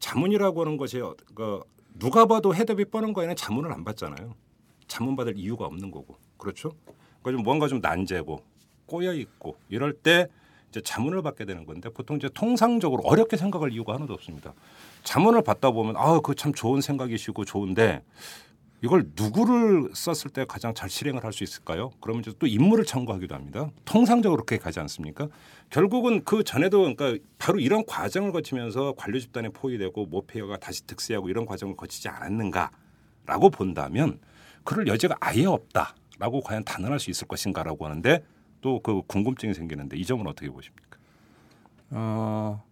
자문이라고 0.00 0.60
하는 0.62 0.76
것이 0.76 1.00
어- 1.00 1.14
그 1.34 1.60
누가 1.98 2.26
봐도 2.26 2.54
해답이 2.54 2.86
뻔한 2.86 3.12
거에는 3.12 3.36
자문을 3.36 3.72
안 3.72 3.84
받잖아요. 3.84 4.34
자문 4.88 5.16
받을 5.16 5.38
이유가 5.38 5.64
없는 5.66 5.90
거고 5.92 6.16
그렇죠. 6.36 6.72
그러니까 7.24 7.30
좀 7.32 7.42
뭔가 7.42 7.66
좀 7.68 7.80
난제고 7.80 8.40
꼬여 8.86 9.14
있고 9.14 9.56
이럴 9.68 9.92
때 9.94 10.28
이제 10.68 10.80
자문을 10.80 11.22
받게 11.22 11.44
되는 11.46 11.64
건데 11.64 11.88
보통 11.88 12.16
이제 12.16 12.28
통상적으로 12.34 13.02
어렵게 13.04 13.36
생각할 13.36 13.72
이유가 13.72 13.94
하나도 13.94 14.12
없습니다. 14.14 14.52
자문을 15.04 15.42
받다 15.42 15.70
보면 15.70 15.96
아 15.96 16.20
그 16.20 16.34
참 16.34 16.52
좋은 16.52 16.80
생각이시고 16.80 17.44
좋은데 17.44 18.02
이걸 18.82 19.06
누구를 19.16 19.90
썼을 19.94 20.30
때 20.34 20.44
가장 20.44 20.74
잘 20.74 20.90
실행을 20.90 21.24
할 21.24 21.32
수 21.32 21.42
있을까요? 21.44 21.90
그러면 22.00 22.20
이제 22.20 22.32
또 22.38 22.46
인물을 22.46 22.84
참고하기도 22.84 23.34
합니다. 23.34 23.70
통상적으로 23.86 24.42
그렇게 24.44 24.62
가지 24.62 24.78
않습니까? 24.80 25.28
결국은 25.70 26.22
그 26.24 26.44
전에도 26.44 26.80
그러니까 26.94 27.16
바로 27.38 27.58
이런 27.60 27.86
과정을 27.86 28.32
거치면서 28.32 28.92
관료 28.98 29.18
집단에 29.18 29.48
포위되고 29.48 30.04
모페어가 30.06 30.58
다시 30.58 30.86
득세하고 30.86 31.30
이런 31.30 31.46
과정을 31.46 31.76
거치지 31.76 32.08
않았는가라고 32.08 33.48
본다면 33.50 34.18
그럴 34.64 34.86
여지가 34.86 35.16
아예 35.20 35.46
없다 35.46 35.94
라고 36.18 36.40
과연 36.40 36.64
단언할 36.64 36.98
수 37.00 37.10
있을 37.10 37.26
것인가라고 37.26 37.84
하는데 37.86 38.22
또 38.60 38.80
그 38.82 39.02
궁금증이 39.06 39.52
생기는데 39.54 39.96
이 39.98 40.04
점은 40.06 40.26
어떻게 40.26 40.48
보십니까? 40.48 40.96
어, 41.90 42.62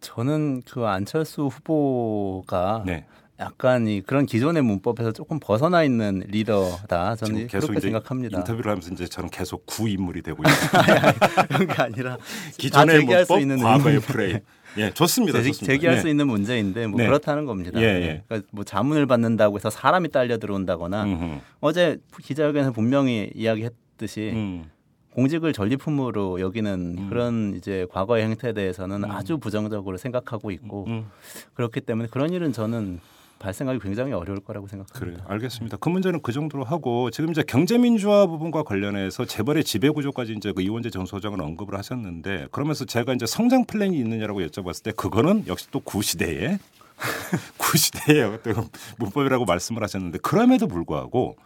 저는 0.00 0.62
그 0.62 0.84
안철수 0.86 1.46
후보가 1.46 2.82
네. 2.86 3.06
약간 3.40 3.88
이 3.88 4.02
그런 4.02 4.26
기존의 4.26 4.62
문법에서 4.62 5.12
조금 5.12 5.40
벗어나 5.40 5.82
있는 5.82 6.22
리더다. 6.28 7.16
저는 7.16 7.46
그렇게 7.48 7.80
생각합니다. 7.80 8.38
인터뷰를 8.38 8.70
하면서 8.72 8.92
이제 8.92 9.06
저는 9.06 9.30
계속 9.30 9.64
구 9.66 9.88
인물이 9.88 10.22
되고 10.22 10.42
있어요. 10.46 11.12
그런 11.48 11.66
게 11.66 11.72
아니라 11.82 12.18
기존의 12.58 13.04
문법, 13.04 13.40
있는 13.40 13.58
과거의. 13.58 14.00
프레임. 14.00 14.40
예, 14.78 14.90
좋습니다. 14.90 15.38
제기, 15.38 15.52
좋습니다. 15.52 15.72
제기할 15.72 15.96
네. 15.96 16.00
수 16.00 16.08
있는 16.08 16.26
문제인데 16.26 16.86
뭐 16.86 16.98
네. 16.98 17.06
그렇다는 17.06 17.44
겁니다. 17.46 17.80
예, 17.80 17.84
예. 17.84 18.22
그러니까 18.26 18.48
뭐 18.52 18.64
자문을 18.64 19.06
받는다고 19.06 19.56
해서 19.56 19.70
사람이 19.70 20.10
딸려 20.10 20.38
들어온다거나 20.38 21.04
음흠. 21.04 21.40
어제 21.60 21.98
기자회견에서 22.22 22.72
분명히 22.72 23.30
이야기했듯이 23.34 24.30
음. 24.34 24.70
공직을 25.14 25.52
전리품으로 25.52 26.40
여기는 26.40 26.96
음. 26.98 27.08
그런 27.08 27.54
이제 27.56 27.86
과거의 27.90 28.24
행태에 28.24 28.52
대해서는 28.52 29.04
음. 29.04 29.10
아주 29.10 29.38
부정적으로 29.38 29.98
생각하고 29.98 30.50
있고 30.50 30.86
음. 30.88 31.06
그렇기 31.54 31.82
때문에 31.82 32.08
그런 32.10 32.32
일은 32.32 32.52
저는 32.52 33.00
발생하기 33.42 33.80
굉장히 33.80 34.12
어려울 34.12 34.40
거라고 34.40 34.66
그래요. 34.66 34.84
생각합니다. 34.84 35.24
알겠습니다. 35.28 35.76
그 35.78 35.88
문제는 35.88 36.22
그 36.22 36.32
정도로 36.32 36.64
하고 36.64 37.10
지금 37.10 37.30
이제 37.30 37.42
경제민주화 37.42 38.26
부분과 38.26 38.62
관련해서 38.62 39.24
재벌의 39.24 39.64
지배 39.64 39.90
구조까지 39.90 40.34
이제 40.34 40.52
그 40.52 40.62
이원재 40.62 40.90
전 40.90 41.04
소장은 41.04 41.40
언급을 41.40 41.76
하셨는데 41.76 42.48
그러면서 42.52 42.84
제가 42.84 43.12
이제 43.14 43.26
성장 43.26 43.64
플랜이 43.64 43.98
있느냐라고 43.98 44.40
여쭤봤을 44.42 44.84
때 44.84 44.92
그거는 44.92 45.44
역시 45.48 45.66
또 45.70 45.80
구시대에 45.80 46.58
구시대의 47.58 48.22
어떤 48.22 48.68
문법이라고 48.98 49.44
말씀을 49.44 49.82
하셨는데 49.82 50.18
그럼에도 50.18 50.68
불구하고 50.68 51.36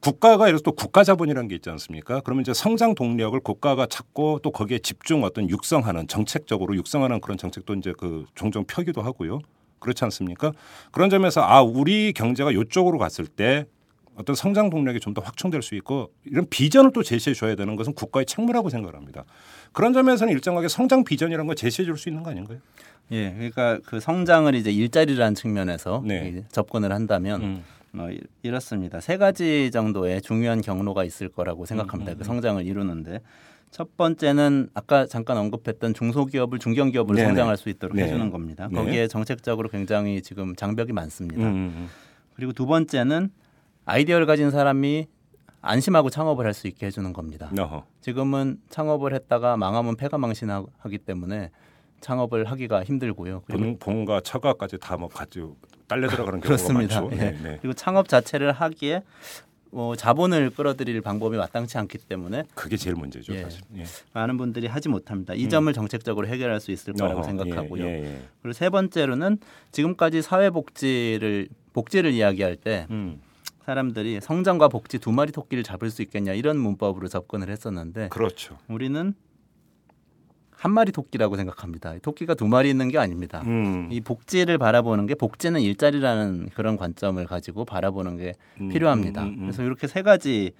국가가 0.00 0.46
들어 0.46 0.58
또 0.58 0.72
국가 0.72 1.04
자본이라는 1.04 1.48
게 1.48 1.54
있지 1.56 1.70
않습니까? 1.70 2.20
그러면 2.20 2.42
이제 2.42 2.54
성장 2.54 2.94
동력을 2.94 3.38
국가가 3.40 3.86
찾고 3.86 4.40
또 4.42 4.50
거기에 4.50 4.78
집중 4.78 5.24
어떤 5.24 5.48
육성하는 5.50 6.06
정책적으로 6.08 6.76
육성하는 6.76 7.20
그런 7.20 7.38
정책도 7.38 7.74
이제 7.74 7.92
그 7.98 8.24
종종 8.34 8.64
펴기도 8.64 9.02
하고요. 9.02 9.40
그렇지 9.78 10.04
않습니까? 10.04 10.52
그런 10.92 11.10
점에서 11.10 11.42
아 11.42 11.62
우리 11.62 12.12
경제가 12.12 12.50
이쪽으로 12.52 12.98
갔을 12.98 13.26
때 13.26 13.66
어떤 14.16 14.34
성장 14.34 14.70
동력이 14.70 14.98
좀 15.00 15.12
더 15.14 15.20
확충될 15.20 15.60
수 15.62 15.74
있고 15.76 16.10
이런 16.24 16.46
비전을 16.48 16.92
또 16.92 17.02
제시해 17.02 17.34
줘야 17.34 17.54
되는 17.54 17.76
것은 17.76 17.92
국가의 17.94 18.24
책무라고 18.26 18.70
생각을 18.70 18.94
합니다. 18.96 19.24
그런 19.72 19.92
점에서는 19.92 20.32
일정하게 20.32 20.68
성장 20.68 21.04
비전이라는 21.04 21.46
걸 21.46 21.54
제시해 21.56 21.84
줄 21.84 21.96
수 21.98 22.08
있는 22.08 22.22
거 22.22 22.30
아닌가요? 22.30 22.58
예, 23.12 23.30
그러니까 23.34 23.78
그 23.84 24.00
성장을 24.00 24.52
이제 24.54 24.70
일자리라는 24.72 25.34
측면에서 25.34 26.02
네. 26.04 26.44
접근을 26.50 26.92
한다면 26.92 27.42
음. 27.42 27.64
어, 28.00 28.10
이- 28.10 28.20
이렇습니다. 28.42 29.00
세 29.00 29.16
가지 29.16 29.70
정도의 29.70 30.20
중요한 30.22 30.60
경로가 30.60 31.04
있을 31.04 31.28
거라고 31.28 31.66
생각합니다. 31.66 32.12
음, 32.12 32.18
그 32.18 32.24
성장을 32.24 32.66
이루는데 32.66 33.20
첫 33.70 33.96
번째는 33.96 34.70
아까 34.74 35.06
잠깐 35.06 35.36
언급했던 35.36 35.92
중소기업을 35.94 36.58
중견기업으로 36.58 37.16
네네. 37.16 37.28
성장할 37.28 37.56
수 37.56 37.68
있도록 37.68 37.96
네. 37.96 38.04
해주는 38.04 38.30
겁니다. 38.30 38.68
네. 38.70 38.76
거기에 38.78 39.08
정책적으로 39.08 39.68
굉장히 39.68 40.22
지금 40.22 40.54
장벽이 40.56 40.92
많습니다. 40.92 41.42
음. 41.42 41.88
그리고 42.34 42.52
두 42.52 42.66
번째는 42.66 43.30
아이디어를 43.84 44.26
가진 44.26 44.50
사람이 44.50 45.06
안심하고 45.60 46.10
창업을 46.10 46.46
할 46.46 46.54
수 46.54 46.68
있게 46.68 46.86
해주는 46.86 47.12
겁니다. 47.12 47.50
어허. 47.58 47.84
지금은 48.00 48.58
창업을 48.70 49.12
했다가 49.14 49.56
망하면 49.56 49.96
폐가 49.96 50.16
망신하기 50.16 50.98
때문에 51.04 51.50
창업을 52.00 52.44
하기가 52.44 52.84
힘들고요. 52.84 53.42
그리고 53.46 53.62
본, 53.62 53.78
본과 53.78 54.20
처가까지 54.20 54.78
다뭐 54.78 55.08
가지고 55.08 55.56
딸려 55.88 56.08
들어가는 56.08 56.40
경우가 56.40 56.46
그렇습니다. 56.46 57.00
많죠. 57.00 57.16
예. 57.16 57.20
네, 57.20 57.38
네. 57.42 57.58
그리고 57.60 57.74
창업 57.74 58.08
자체를 58.08 58.52
하기에 58.52 59.02
뭐 59.76 59.94
자본을 59.94 60.48
끌어들일 60.56 61.02
방법이 61.02 61.36
마땅치 61.36 61.76
않기 61.76 61.98
때문에 61.98 62.44
그게 62.54 62.78
제일 62.78 62.96
문제죠, 62.96 63.34
예. 63.34 63.42
사실. 63.42 63.60
예. 63.76 63.84
많은 64.14 64.38
분들이 64.38 64.68
하지 64.68 64.88
못합니다. 64.88 65.34
이 65.34 65.50
점을 65.50 65.70
정책적으로 65.70 66.26
해결할 66.28 66.60
수 66.60 66.70
있을 66.70 66.94
거라고 66.94 67.18
음. 67.18 67.18
어허, 67.18 67.26
생각하고요. 67.26 67.84
예, 67.84 67.88
예, 67.88 68.04
예. 68.06 68.22
그리고 68.40 68.54
세 68.54 68.70
번째로는 68.70 69.36
지금까지 69.72 70.22
사회복지를 70.22 71.48
복지를 71.74 72.12
이야기할 72.12 72.56
때 72.56 72.86
음, 72.88 73.20
사람들이 73.66 74.20
성장과 74.22 74.68
복지 74.68 74.98
두 74.98 75.12
마리 75.12 75.30
토끼를 75.30 75.62
잡을 75.62 75.90
수 75.90 76.00
있겠냐 76.00 76.32
이런 76.32 76.56
문법으로 76.56 77.08
접근을 77.08 77.50
했었는데 77.50 78.08
그렇죠. 78.08 78.56
우리는 78.68 79.12
한 80.66 80.72
마리 80.72 80.90
토끼라고 80.90 81.36
생각합니다. 81.36 81.94
토끼가 82.02 82.34
두 82.34 82.48
마리 82.48 82.68
있는 82.70 82.88
게 82.88 82.98
아닙니다. 82.98 83.40
음, 83.46 83.88
이 83.92 84.00
복지를 84.00 84.58
바라보는 84.58 85.06
게 85.06 85.14
복지는 85.14 85.60
일자리라는 85.60 86.48
그런 86.54 86.76
관점을 86.76 87.24
가지고 87.24 87.64
바라보는 87.64 88.16
게 88.16 88.32
음, 88.60 88.68
필요합니다. 88.70 89.22
음, 89.22 89.28
음, 89.28 89.32
음. 89.34 89.40
그래서 89.42 89.62
이렇게 89.62 89.86
세 89.86 90.02
가지 90.02 90.50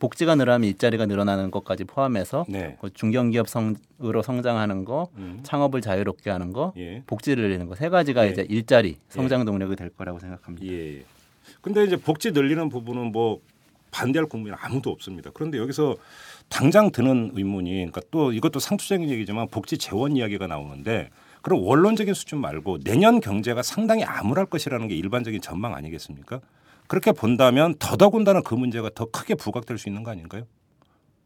복지가 0.00 0.34
늘어나면 0.34 0.68
일자리가 0.70 1.06
늘어나는 1.06 1.52
것까지 1.52 1.84
포함해서 1.84 2.44
네. 2.48 2.76
그 2.80 2.92
중견기업 2.92 3.48
성으로 3.48 4.22
성장하는 4.24 4.84
거, 4.84 5.06
음. 5.16 5.38
창업을 5.44 5.80
자유롭게 5.80 6.28
하는 6.28 6.52
거, 6.52 6.72
예. 6.76 7.04
복지를 7.06 7.44
늘리는 7.44 7.68
거 7.68 7.76
세 7.76 7.88
가지가 7.88 8.26
예. 8.26 8.30
이제 8.32 8.44
일자리 8.48 8.96
성장 9.10 9.44
동력이 9.44 9.76
될 9.76 9.90
거라고 9.90 10.18
생각합니다. 10.18 10.66
예. 10.66 10.96
예. 10.98 11.04
근데 11.60 11.84
이제 11.84 11.94
복지 11.94 12.32
늘리는 12.32 12.68
부분은 12.68 13.12
뭐 13.12 13.38
반대할 13.92 14.26
국민은 14.28 14.58
아무도 14.60 14.90
없습니다. 14.90 15.30
그런데 15.32 15.58
여기서 15.58 15.94
당장 16.52 16.92
드는 16.92 17.32
의문이 17.34 17.70
그러니까 17.70 18.02
또 18.10 18.30
이것도 18.30 18.60
상투적인 18.60 19.08
얘기지만 19.08 19.48
복지 19.48 19.78
재원 19.78 20.14
이야기가 20.16 20.46
나오는데 20.46 21.08
그럼 21.40 21.64
원론적인 21.64 22.12
수준 22.12 22.40
말고 22.42 22.80
내년 22.84 23.20
경제가 23.20 23.62
상당히 23.62 24.04
암울할 24.04 24.46
것이라는 24.46 24.86
게 24.86 24.94
일반적인 24.94 25.40
전망 25.40 25.74
아니겠습니까? 25.74 26.40
그렇게 26.88 27.10
본다면 27.12 27.74
더더군다나 27.78 28.42
그 28.42 28.54
문제가 28.54 28.90
더 28.94 29.06
크게 29.06 29.34
부각될 29.34 29.78
수 29.78 29.88
있는 29.88 30.02
거 30.02 30.10
아닌가요? 30.10 30.44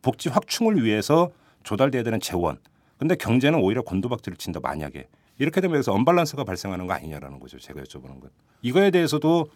복지 0.01 0.29
확충을 0.29 0.85
위해서 0.85 1.33
조달돼야 1.64 2.05
되는 2.05 2.20
재원. 2.20 2.59
근데 2.97 3.16
경제는 3.16 3.59
오히려 3.59 3.83
곤두박질을 3.83 4.39
친다 4.39 4.61
만약에 4.62 5.09
이렇게 5.39 5.61
되면 5.61 5.74
여기서 5.74 5.93
언밸런스가 5.93 6.45
발생하는 6.45 6.87
거 6.87 6.93
아니냐라는 6.93 7.41
거죠. 7.41 7.59
제가 7.59 7.83
여쭤보는 7.83 8.20
건. 8.20 8.31
이거에 8.62 8.93
대해서도 8.93 9.49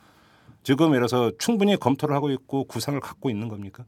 지금 0.65 0.91
들어서 0.91 1.31
충분히 1.39 1.77
검토를 1.77 2.17
하고 2.17 2.29
있고 2.33 2.65
구상을 2.65 2.99
갖고 2.99 3.31
있는 3.31 3.47
겁니까? 3.49 3.85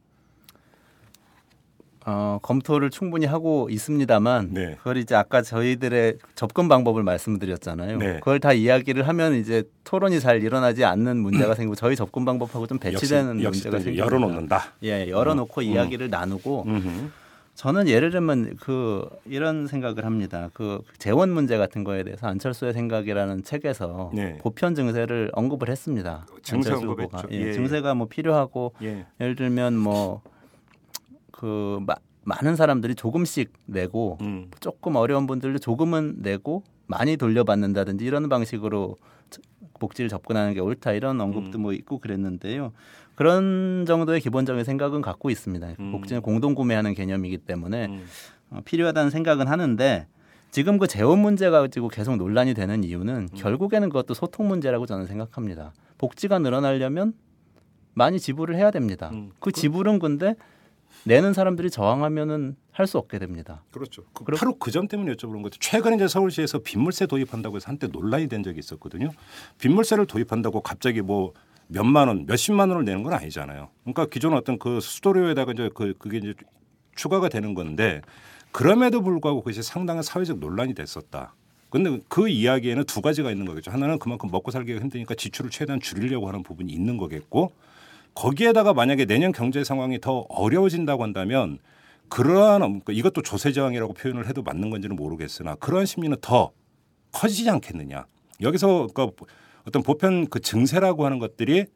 어, 2.04 2.38
검토를 2.42 2.90
충분히 2.90 3.26
하고 3.26 3.68
있습니다만 3.70 4.48
네. 4.52 4.74
그걸 4.78 4.96
이제 4.96 5.14
아까 5.14 5.42
저희들의 5.42 6.18
접근 6.34 6.68
방법을 6.68 7.02
말씀드렸잖아요. 7.02 7.98
네. 7.98 8.14
그걸 8.14 8.40
다 8.40 8.52
이야기를 8.52 9.06
하면 9.08 9.34
이제 9.34 9.64
토론이 9.84 10.20
잘 10.20 10.42
일어나지 10.42 10.84
않는 10.84 11.18
문제가 11.18 11.54
생기고 11.54 11.74
저희 11.74 11.94
접근 11.96 12.24
방법하고 12.24 12.66
좀 12.66 12.78
배치되는 12.78 13.42
역시, 13.42 13.60
문제가 13.60 13.78
생깁니다. 13.78 14.04
열어놓는다. 14.04 14.64
예, 14.84 15.08
열어놓고 15.08 15.60
음. 15.60 15.66
이야기를 15.66 16.10
나누고 16.10 16.64
음흠. 16.66 17.10
저는 17.54 17.86
예를 17.86 18.10
들면 18.10 18.56
그 18.60 19.06
이런 19.26 19.66
생각을 19.66 20.06
합니다. 20.06 20.48
그 20.54 20.80
재원 20.98 21.30
문제 21.30 21.58
같은 21.58 21.84
거에 21.84 22.02
대해서 22.02 22.26
안철수의 22.26 22.72
생각이라는 22.72 23.44
책에서 23.44 24.10
네. 24.14 24.38
보편 24.38 24.74
증세를 24.74 25.30
언급을 25.34 25.68
했습니다. 25.68 26.26
증세 26.42 26.72
언급했죠. 26.72 27.18
후보가. 27.18 27.28
예, 27.30 27.48
예. 27.48 27.52
증세가 27.52 27.94
뭐 27.94 28.08
필요하고 28.08 28.72
예. 28.82 29.04
예를 29.20 29.36
들면 29.36 29.76
뭐 29.76 30.22
그 31.42 31.80
많은 32.22 32.54
사람들이 32.54 32.94
조금씩 32.94 33.52
내고 33.66 34.16
음. 34.20 34.48
조금 34.60 34.94
어려운 34.94 35.26
분들도 35.26 35.58
조금은 35.58 36.18
내고 36.18 36.62
많이 36.86 37.16
돌려받는다든지 37.16 38.04
이런 38.04 38.28
방식으로 38.28 38.96
복지를 39.80 40.08
접근하는 40.08 40.54
게 40.54 40.60
옳다 40.60 40.92
이런 40.92 41.20
언급도 41.20 41.58
음. 41.58 41.62
뭐 41.62 41.72
있고 41.72 41.98
그랬는데요. 41.98 42.72
그런 43.16 43.86
정도의 43.88 44.20
기본적인 44.20 44.62
생각은 44.62 45.02
갖고 45.02 45.30
있습니다. 45.30 45.74
음. 45.80 45.90
복지는 45.90 46.22
공동 46.22 46.54
구매하는 46.54 46.94
개념이기 46.94 47.38
때문에 47.38 47.86
음. 47.86 48.04
어, 48.50 48.60
필요하다는 48.64 49.10
생각은 49.10 49.48
하는데 49.48 50.06
지금 50.52 50.78
그 50.78 50.86
재원 50.86 51.18
문제 51.18 51.50
가지고 51.50 51.88
계속 51.88 52.18
논란이 52.18 52.54
되는 52.54 52.84
이유는 52.84 53.14
음. 53.16 53.28
결국에는 53.34 53.88
그것도 53.88 54.14
소통 54.14 54.46
문제라고 54.46 54.86
저는 54.86 55.06
생각합니다. 55.06 55.72
복지가 55.98 56.38
늘어나려면 56.38 57.14
많이 57.94 58.20
지불을 58.20 58.54
해야 58.54 58.70
됩니다. 58.70 59.10
음. 59.12 59.32
그 59.40 59.50
지불은 59.50 59.98
근데 59.98 60.36
내는 61.04 61.32
사람들이 61.32 61.70
저항하면은 61.70 62.56
할 62.70 62.86
수 62.86 62.96
없게 62.98 63.18
됩니다. 63.18 63.62
그렇죠. 63.72 64.02
그 64.12 64.24
그럼- 64.24 64.38
바로 64.38 64.54
그 64.58 64.70
점 64.70 64.88
때문에 64.88 65.12
여쭤보는 65.12 65.42
거죠. 65.42 65.58
최근에 65.60 65.96
이제 65.96 66.08
서울시에서 66.08 66.60
빈물세 66.60 67.06
도입한다고 67.06 67.56
해서 67.56 67.66
한때 67.68 67.86
논란이 67.88 68.28
된 68.28 68.42
적이 68.42 68.60
있었거든요. 68.60 69.10
빈물세를 69.58 70.06
도입한다고 70.06 70.60
갑자기 70.62 71.02
뭐 71.02 71.32
몇만 71.68 72.08
원, 72.08 72.24
몇십만 72.26 72.70
원을 72.70 72.84
내는 72.84 73.02
건 73.02 73.12
아니잖아요. 73.14 73.68
그러니까 73.84 74.06
기존 74.06 74.34
어떤 74.34 74.58
그 74.58 74.80
수도료에다가 74.80 75.52
이제 75.52 75.70
그 75.74 75.94
그게 75.98 76.18
이제 76.18 76.34
추가가 76.94 77.28
되는 77.28 77.54
건데 77.54 78.00
그럼에도 78.52 79.02
불구하고 79.02 79.40
그것이 79.42 79.62
상당한 79.62 80.02
사회적 80.02 80.38
논란이 80.38 80.74
됐었다. 80.74 81.34
근데 81.70 81.98
그 82.08 82.28
이야기에는 82.28 82.84
두 82.84 83.00
가지가 83.00 83.30
있는 83.30 83.46
거겠죠. 83.46 83.70
하나는 83.70 83.98
그만큼 83.98 84.28
먹고 84.30 84.50
살기가 84.50 84.80
힘드니까 84.80 85.14
지출을 85.14 85.50
최대한 85.50 85.80
줄이려고 85.80 86.28
하는 86.28 86.42
부분이 86.42 86.70
있는 86.72 86.96
거겠고 86.98 87.52
거기에다가 88.14 88.74
만약에 88.74 89.06
내년 89.06 89.32
경제 89.32 89.64
상황이 89.64 89.98
더 90.00 90.24
어려워진다고 90.28 91.02
한다면 91.02 91.58
그러한 92.08 92.60
그러니까 92.60 92.92
이것도 92.92 93.22
조세 93.22 93.52
저항이라고 93.52 93.94
표현을 93.94 94.28
해도 94.28 94.42
맞는 94.42 94.70
건지는 94.70 94.96
모르겠으나 94.96 95.54
그러한 95.56 95.86
심리는 95.86 96.16
더 96.20 96.52
커지지 97.12 97.48
않겠느냐. 97.48 98.06
여기서 98.40 98.88
그러니까 98.92 99.24
어떤 99.66 99.82
보편 99.82 100.26
그 100.26 100.40
증세라고 100.40 101.06
하는 101.06 101.18
것들이 101.18 101.66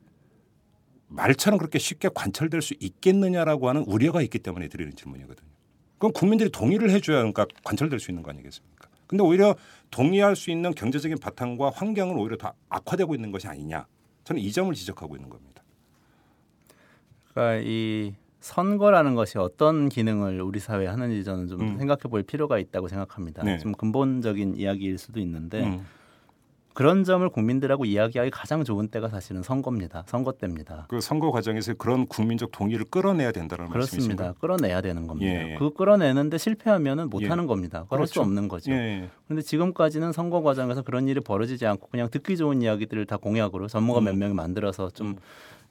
말처럼 1.08 1.58
그렇게 1.58 1.78
쉽게 1.78 2.10
관철될 2.14 2.60
수 2.62 2.74
있겠느냐라고 2.80 3.68
하는 3.68 3.82
우려가 3.86 4.22
있기 4.22 4.38
때문에 4.40 4.68
드리는 4.68 4.94
질문이거든요. 4.94 5.48
그럼 5.98 6.12
국민들이 6.12 6.50
동의를 6.50 6.90
해줘야 6.90 7.18
그러니까 7.18 7.46
관철될 7.64 8.00
수 8.00 8.10
있는 8.10 8.22
거 8.22 8.30
아니겠습니까? 8.30 8.88
근데 9.06 9.22
오히려 9.22 9.54
동의할 9.90 10.34
수 10.36 10.50
있는 10.50 10.74
경제적인 10.74 11.18
바탕과 11.18 11.70
환경은 11.70 12.16
오히려 12.16 12.36
더 12.36 12.52
악화되고 12.68 13.14
있는 13.14 13.30
것이 13.30 13.46
아니냐. 13.46 13.86
저는 14.24 14.42
이 14.42 14.50
점을 14.50 14.74
지적하고 14.74 15.16
있는 15.16 15.30
겁니다. 15.30 15.55
그러니까 17.36 17.62
이 17.62 18.14
선거라는 18.40 19.14
것이 19.14 19.36
어떤 19.36 19.90
기능을 19.90 20.40
우리 20.40 20.58
사회에 20.58 20.86
하는지 20.86 21.22
저는 21.22 21.48
좀 21.48 21.60
음. 21.60 21.78
생각해 21.78 22.02
볼 22.08 22.22
필요가 22.22 22.58
있다고 22.58 22.88
생각합니다. 22.88 23.44
네. 23.44 23.58
좀 23.58 23.72
근본적인 23.72 24.56
이야기일 24.56 24.96
수도 24.96 25.20
있는데 25.20 25.64
음. 25.64 25.86
그런 26.72 27.04
점을 27.04 27.26
국민들하고 27.28 27.86
이야기하기 27.86 28.30
가장 28.30 28.62
좋은 28.62 28.88
때가 28.88 29.08
사실은 29.08 29.42
선거입니다. 29.42 30.04
선거 30.06 30.32
때입니다. 30.32 30.86
그 30.88 31.00
선거 31.00 31.30
과정에서 31.30 31.72
그런 31.74 32.06
국민적 32.06 32.52
동의를 32.52 32.84
끌어내야 32.90 33.32
된다는 33.32 33.68
그렇습니다. 33.70 34.24
말씀이신가요? 34.24 34.34
끌어내야 34.40 34.80
되는 34.82 35.06
겁니다. 35.06 35.30
예, 35.30 35.52
예. 35.52 35.56
그 35.58 35.72
끌어내는데 35.72 36.36
실패하면은 36.36 37.08
못 37.08 37.22
예. 37.22 37.28
하는 37.28 37.46
겁니다. 37.46 37.84
그걸 37.84 38.00
할수 38.00 38.14
그렇죠. 38.14 38.28
없는 38.28 38.48
거죠. 38.48 38.72
예. 38.72 39.08
그런데 39.24 39.42
지금까지는 39.42 40.12
선거 40.12 40.42
과정에서 40.42 40.82
그런 40.82 41.08
일이 41.08 41.20
벌어지지 41.20 41.66
않고 41.66 41.88
그냥 41.88 42.10
듣기 42.10 42.36
좋은 42.36 42.60
이야기들을 42.60 43.06
다 43.06 43.16
공약으로 43.16 43.68
전문가 43.68 44.00
음. 44.00 44.04
몇 44.04 44.16
명이 44.16 44.34
만들어서 44.34 44.90
좀 44.90 45.16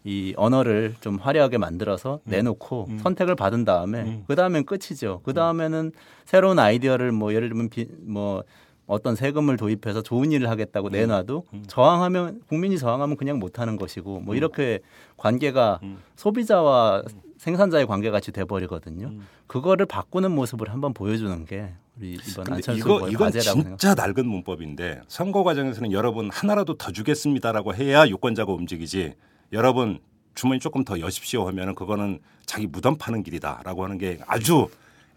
이 0.06 0.36
언어를 0.38 0.94
좀 1.02 1.16
화려하게 1.16 1.58
만들어서 1.58 2.20
내놓고 2.26 2.86
음. 2.90 3.00
선택을 3.00 3.36
받은 3.36 3.66
다음에 3.66 4.02
음. 4.04 4.24
그 4.28 4.36
다음엔 4.36 4.66
끝이죠. 4.66 5.22
그 5.24 5.34
다음에는 5.34 5.92
새로운 6.26 6.60
아이디어를 6.60 7.12
뭐 7.12 7.34
예를 7.34 7.50
들면 7.50 7.70
비, 7.70 7.88
뭐 8.02 8.44
어떤 8.86 9.16
세금을 9.16 9.58
도입해서 9.58 10.04
좋은 10.04 10.32
일을 10.32 10.48
하겠다고 10.48 10.90
내놔도 10.90 11.46
음. 11.54 11.64
저항하면 11.68 12.44
국민이 12.48 12.78
저항하면 12.78 13.18
그냥 13.18 13.40
못 13.40 13.58
하는 13.60 13.78
것이고 13.78 14.20
뭐 14.20 14.36
이렇게 14.36 14.80
관계가 15.18 15.80
음. 15.82 15.98
소비자와 16.16 17.02
생산자의 17.40 17.88
관계 17.88 18.12
같이 18.12 18.32
돼 18.32 18.46
버리거든요. 18.46 19.08
음. 19.08 19.28
그거를 19.48 19.88
바꾸는 19.88 20.32
모습을 20.32 20.70
한번 20.70 20.94
보여주는 20.94 21.46
게 21.46 21.74
우리 21.98 22.14
이번 22.14 22.54
안철수 22.54 22.80
이거 22.80 22.96
후보의 22.96 23.12
이건. 23.12 23.32
진짜 23.32 23.96
낡은 23.96 24.28
문법인데 24.28 25.02
선거 25.08 25.44
과정에서는 25.44 25.92
여러분 25.92 26.30
하나라도 26.32 26.76
더 26.76 26.92
주겠습니다라고 26.92 27.74
해야 27.74 28.08
유권자가 28.08 28.54
움직이지. 28.54 29.16
여러분 29.56 30.00
주머니 30.36 30.60
조금 30.60 30.84
더 30.84 31.00
여십시오 31.00 31.48
하면은 31.48 31.74
그거는 31.76 32.20
자기 32.46 32.68
무덤 32.68 32.98
파는 32.98 33.24
길이다라고 33.24 33.84
하는 33.86 33.98
게 33.98 34.20
아주 34.28 34.68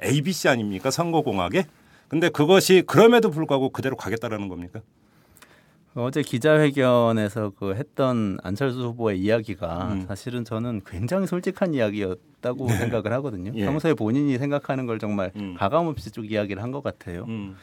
ABC 0.02 0.48
아닙니까 0.48 0.90
선거 0.90 1.22
공학에? 1.22 1.66
근데 2.06 2.28
그것이 2.30 2.82
그럼에도 2.86 3.30
불구하고 3.30 3.68
그대로 3.70 3.96
가겠다라는 3.96 4.48
겁니까? 4.48 4.80
어제 5.94 6.22
기자회견에서 6.22 7.50
그 7.58 7.74
했던 7.74 8.38
안철수 8.44 8.80
후보의 8.84 9.18
이야기가 9.20 9.92
음. 9.92 10.06
사실은 10.06 10.44
저는 10.44 10.82
굉장히 10.86 11.26
솔직한 11.26 11.74
이야기였다고 11.74 12.68
생각을 12.68 13.12
하거든요. 13.14 13.50
예. 13.56 13.64
평소에 13.64 13.94
본인이 13.94 14.38
생각하는 14.38 14.86
걸 14.86 15.00
정말 15.00 15.32
음. 15.36 15.54
가감없이 15.58 16.12
쭉 16.12 16.30
이야기를 16.30 16.62
한 16.62 16.70
것 16.70 16.82
같아요. 16.84 17.24
음. 17.26 17.56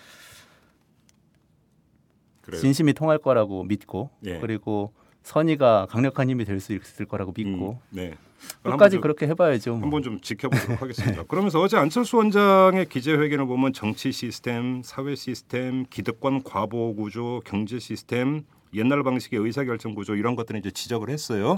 진심이 2.59 2.93
통할 2.93 3.17
거라고 3.17 3.63
믿고 3.63 4.09
예. 4.25 4.39
그리고 4.39 4.93
선의가 5.25 5.87
강력한 5.89 6.29
힘이 6.29 6.45
될 6.45 6.59
수 6.59 6.73
있을 6.73 7.05
거라고 7.05 7.33
믿고 7.35 7.71
음, 7.71 7.77
네. 7.89 8.13
끝까지 8.61 8.95
좀- 8.95 9.01
그렇게 9.01 9.27
해봐야죠. 9.27 9.71
뭐. 9.71 9.81
한번 9.81 10.03
좀 10.03 10.21
지켜보도록 10.21 10.81
하겠습니다. 10.81 11.23
그러면서 11.27 11.59
어제 11.61 11.77
안철수 11.77 12.17
원장의 12.17 12.87
기자회견을 12.89 13.45
보면 13.47 13.73
정치 13.73 14.11
시스템, 14.11 14.81
사회 14.83 15.15
시스템, 15.15 15.85
기득권 15.89 16.43
과보 16.43 16.95
구조, 16.95 17.41
경제 17.43 17.79
시스템, 17.79 18.43
옛날 18.75 19.01
방식의 19.03 19.39
의사결정 19.39 19.95
구조 19.95 20.15
이런 20.15 20.35
것들을 20.35 20.59
이제 20.59 20.69
지적을 20.69 21.09
했어요. 21.09 21.57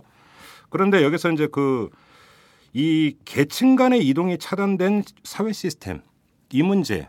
그런데 0.70 1.04
여기서 1.04 1.32
이제 1.32 1.48
그 1.48 1.90
이 2.74 3.16
계층 3.26 3.76
간의 3.76 4.06
이동이 4.08 4.38
차단된 4.38 5.04
사회 5.24 5.52
시스템 5.54 6.02
이 6.52 6.62
문제 6.62 7.08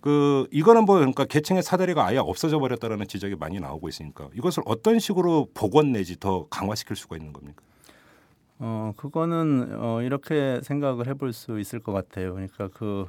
그 0.00 0.46
이거는 0.50 0.84
뭐 0.84 0.96
그러니까 0.96 1.24
계층의 1.24 1.62
사다리가 1.62 2.06
아예 2.06 2.18
없어져 2.18 2.58
버렸다라는 2.58 3.06
지적이 3.06 3.36
많이 3.36 3.60
나오고 3.60 3.88
있으니까 3.88 4.28
이것을 4.34 4.62
어떤 4.66 4.98
식으로 4.98 5.48
복원 5.54 5.92
내지 5.92 6.18
더 6.18 6.46
강화시킬 6.48 6.96
수가 6.96 7.16
있는 7.16 7.32
겁니까? 7.32 7.62
어 8.58 8.92
그거는 8.96 9.76
어 9.78 10.02
이렇게 10.02 10.60
생각을 10.62 11.06
해볼 11.06 11.32
수 11.32 11.60
있을 11.60 11.80
것 11.80 11.92
같아요. 11.92 12.34
그러니까 12.34 12.68
그 12.68 13.06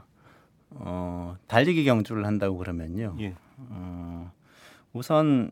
어, 0.71 1.35
달리기 1.47 1.83
경주를 1.83 2.25
한다고 2.25 2.57
그러면요. 2.57 3.15
예. 3.19 3.35
어, 3.57 4.31
우선 4.93 5.51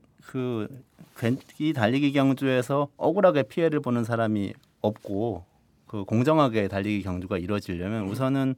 그이 1.15 1.73
달리기 1.73 2.13
경주에서 2.13 2.89
억울하게 2.97 3.43
피해를 3.43 3.79
보는 3.79 4.03
사람이 4.03 4.53
없고 4.81 5.45
그 5.87 6.03
공정하게 6.05 6.67
달리기 6.67 7.03
경주가 7.03 7.37
이루어지려면 7.37 8.07
우선은 8.07 8.55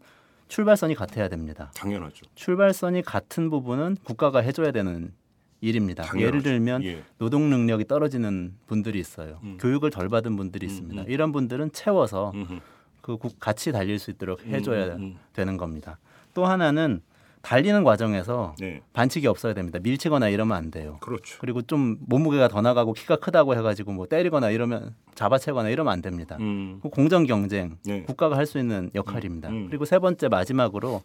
출발선이 0.56 0.96
같아야 0.96 1.30
됩니다. 1.30 1.72
당연하죠. 1.76 2.26
출발선이 2.36 3.04
같은 3.04 3.50
부분은 3.50 3.96
국가가 4.04 4.40
해줘야 4.40 4.72
되는 4.72 5.14
일입니다. 5.62 6.04
당연하죠. 6.04 6.28
예를 6.28 6.44
들면 6.44 6.84
예. 6.84 7.04
노동 7.20 7.50
능력이 7.50 7.86
떨어지는 7.86 8.54
분들이 8.68 9.00
있어요. 9.00 9.40
음. 9.44 9.58
교육을 9.62 9.92
덜 9.92 10.10
받은 10.10 10.36
분들이 10.36 10.66
있습니다. 10.66 11.04
이런 11.04 11.32
분들은 11.32 11.72
채워서 11.72 12.34
음흠. 12.36 12.60
그 13.00 13.16
국- 13.18 13.40
같이 13.40 13.72
달릴 13.72 13.98
수 13.98 14.12
있도록 14.12 14.46
해줘야 14.46 14.96
음, 14.96 15.02
음. 15.02 15.18
되는 15.32 15.56
겁니다. 15.56 16.00
또 16.34 16.46
하나는 16.46 17.02
달리는 17.42 17.84
과정에서 17.84 18.56
네. 18.60 18.82
반칙이 18.94 19.26
없어야 19.28 19.54
됩니다. 19.54 19.80
밀치거나 19.82 20.30
이러면 20.30 20.56
안 20.56 20.70
돼요. 20.72 20.98
그렇죠. 21.02 21.38
그리고 21.40 21.62
좀 21.62 21.98
몸무게가 22.02 22.48
더 22.48 22.62
나가고 22.62 22.94
키가 22.94 23.16
크다고 23.18 23.56
해가지고 23.56 23.94
뭐 23.94 24.06
때리거나 24.08 24.52
이러면 24.52 24.94
잡아채거나 25.16 25.70
이러면 25.70 25.92
안 25.92 26.02
됩니다. 26.02 26.38
음. 26.40 26.80
그 26.82 26.90
공정 26.90 27.26
경쟁 27.26 27.78
네. 27.86 28.04
국가가 28.04 28.38
할 28.38 28.46
수 28.46 28.60
있는 28.60 28.92
역할입니다. 28.94 29.50
음, 29.50 29.54
음. 29.56 29.68
그리고 29.70 29.86
세 29.86 29.98
번째 29.98 30.28
마지막으로 30.28 31.02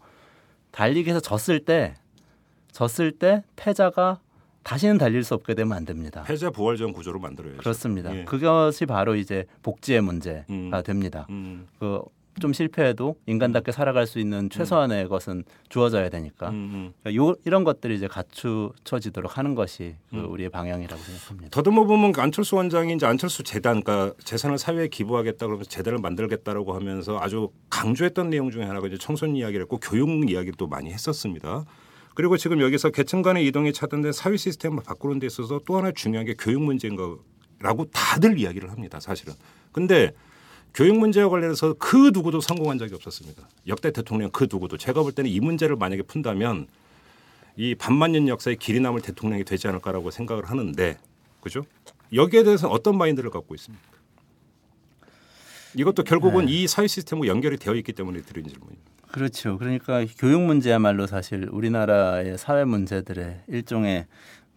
달리기에서 0.72 1.20
졌을 1.20 1.60
때 1.60 1.94
졌을 2.72 3.12
때 3.12 3.42
패자가 3.56 4.18
다시는 4.64 4.98
달릴 4.98 5.22
수 5.22 5.34
없게 5.34 5.54
되면 5.54 5.76
안 5.76 5.84
됩니다. 5.84 6.24
패자 6.26 6.50
부활전 6.50 6.92
구조로 6.92 7.20
만들어야죠. 7.20 7.58
그렇습니다. 7.58 8.14
예. 8.14 8.24
그것이 8.24 8.84
바로 8.84 9.14
이제 9.14 9.46
복지의 9.62 10.00
문제가 10.00 10.44
음. 10.50 10.72
됩니다. 10.84 11.26
음. 11.30 11.68
그 11.78 12.02
좀 12.40 12.52
실패해도 12.52 13.16
인간답게 13.26 13.72
살아갈 13.72 14.06
수 14.06 14.18
있는 14.18 14.50
최소한의 14.50 15.08
것은 15.08 15.44
주어져야 15.68 16.08
되니까 16.08 16.50
음, 16.50 16.54
음. 16.54 16.92
그러니까 17.02 17.24
요, 17.24 17.34
이런 17.44 17.64
것들이 17.64 17.94
이제 17.94 18.08
갖추쳐지도록 18.08 19.38
하는 19.38 19.54
것이 19.54 19.94
그 20.10 20.16
음. 20.16 20.30
우리의 20.30 20.50
방향이라고 20.50 21.00
생각합니다. 21.02 21.50
더듬어 21.50 21.84
보면 21.84 22.12
그 22.12 22.20
안철수 22.20 22.56
원장이 22.56 22.94
이제 22.94 23.06
안철수 23.06 23.42
재단, 23.42 23.82
그러니까 23.82 24.14
재산을 24.22 24.58
사회에 24.58 24.88
기부하겠다 24.88 25.46
그러면서 25.46 25.68
재단을 25.70 25.98
만들겠다라고 25.98 26.74
하면서 26.74 27.18
아주 27.20 27.50
강조했던 27.70 28.30
내용 28.30 28.50
중에 28.50 28.64
하나가 28.64 28.86
이제 28.86 28.98
청소년 28.98 29.36
이야기를 29.36 29.62
했고 29.62 29.78
교육 29.78 30.06
이야기를 30.06 30.54
또 30.56 30.66
많이 30.66 30.92
했었습니다. 30.92 31.64
그리고 32.14 32.36
지금 32.38 32.60
여기서 32.60 32.90
계층 32.90 33.20
간의 33.22 33.46
이동이 33.46 33.72
차단된 33.72 34.12
사회 34.12 34.36
시스템을 34.36 34.82
바꾸는 34.84 35.18
데 35.18 35.26
있어서 35.26 35.60
또 35.66 35.76
하나 35.76 35.92
중요한 35.92 36.24
게 36.24 36.34
교육 36.38 36.62
문제인 36.62 36.96
거라고 36.96 37.84
다들 37.92 38.38
이야기를 38.38 38.70
합니다. 38.70 39.00
사실은. 39.00 39.34
근데 39.72 40.12
교육 40.76 40.98
문제와 40.98 41.30
관련해서 41.30 41.74
그 41.78 42.10
누구도 42.12 42.42
성공한 42.42 42.76
적이 42.76 42.96
없었습니다. 42.96 43.48
역대 43.66 43.90
대통령 43.90 44.30
그 44.30 44.46
누구도 44.50 44.76
제가 44.76 45.02
볼 45.02 45.10
때는 45.10 45.30
이 45.30 45.40
문제를 45.40 45.74
만약에 45.74 46.02
푼다면 46.02 46.66
이 47.56 47.74
반만년 47.74 48.28
역사의 48.28 48.58
길이 48.58 48.78
남을 48.80 49.00
대통령이 49.00 49.44
되지 49.44 49.68
않을까라고 49.68 50.10
생각을 50.10 50.44
하는데 50.50 50.98
그죠? 51.40 51.64
여기에 52.12 52.44
대해서 52.44 52.68
어떤 52.68 52.98
마인드를 52.98 53.30
갖고 53.30 53.54
있습니까? 53.54 53.82
이것도 55.74 56.04
결국은 56.04 56.46
이 56.46 56.68
사회 56.68 56.86
시스템과 56.86 57.26
연결이 57.26 57.56
되어 57.56 57.74
있기 57.74 57.94
때문에 57.94 58.20
드린 58.20 58.46
질문입니다. 58.46 58.90
그렇죠. 59.10 59.56
그러니까 59.56 60.04
교육 60.18 60.42
문제야말로 60.42 61.06
사실 61.06 61.48
우리나라의 61.50 62.36
사회 62.36 62.64
문제들의 62.64 63.44
일종의 63.48 64.06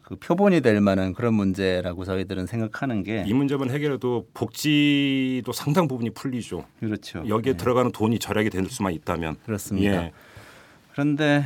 그 0.09 0.15
표본이 0.15 0.61
될 0.61 0.81
만한 0.81 1.13
그런 1.13 1.35
문제라고 1.35 2.03
저희들은 2.03 2.47
생각하는 2.47 3.03
게 3.03 3.23
이 3.27 3.33
문제만 3.33 3.69
해결해도 3.69 4.25
복지도 4.33 5.51
상당 5.51 5.87
부분이 5.87 6.09
풀리죠. 6.11 6.65
그렇죠. 6.79 7.23
여기에 7.27 7.53
네, 7.53 7.57
들어가는 7.57 7.91
돈이 7.91 8.17
절약이 8.17 8.49
될 8.49 8.65
수만 8.69 8.93
있다면. 8.93 9.35
그렇습니다. 9.45 10.05
예. 10.05 10.11
그런데 10.93 11.45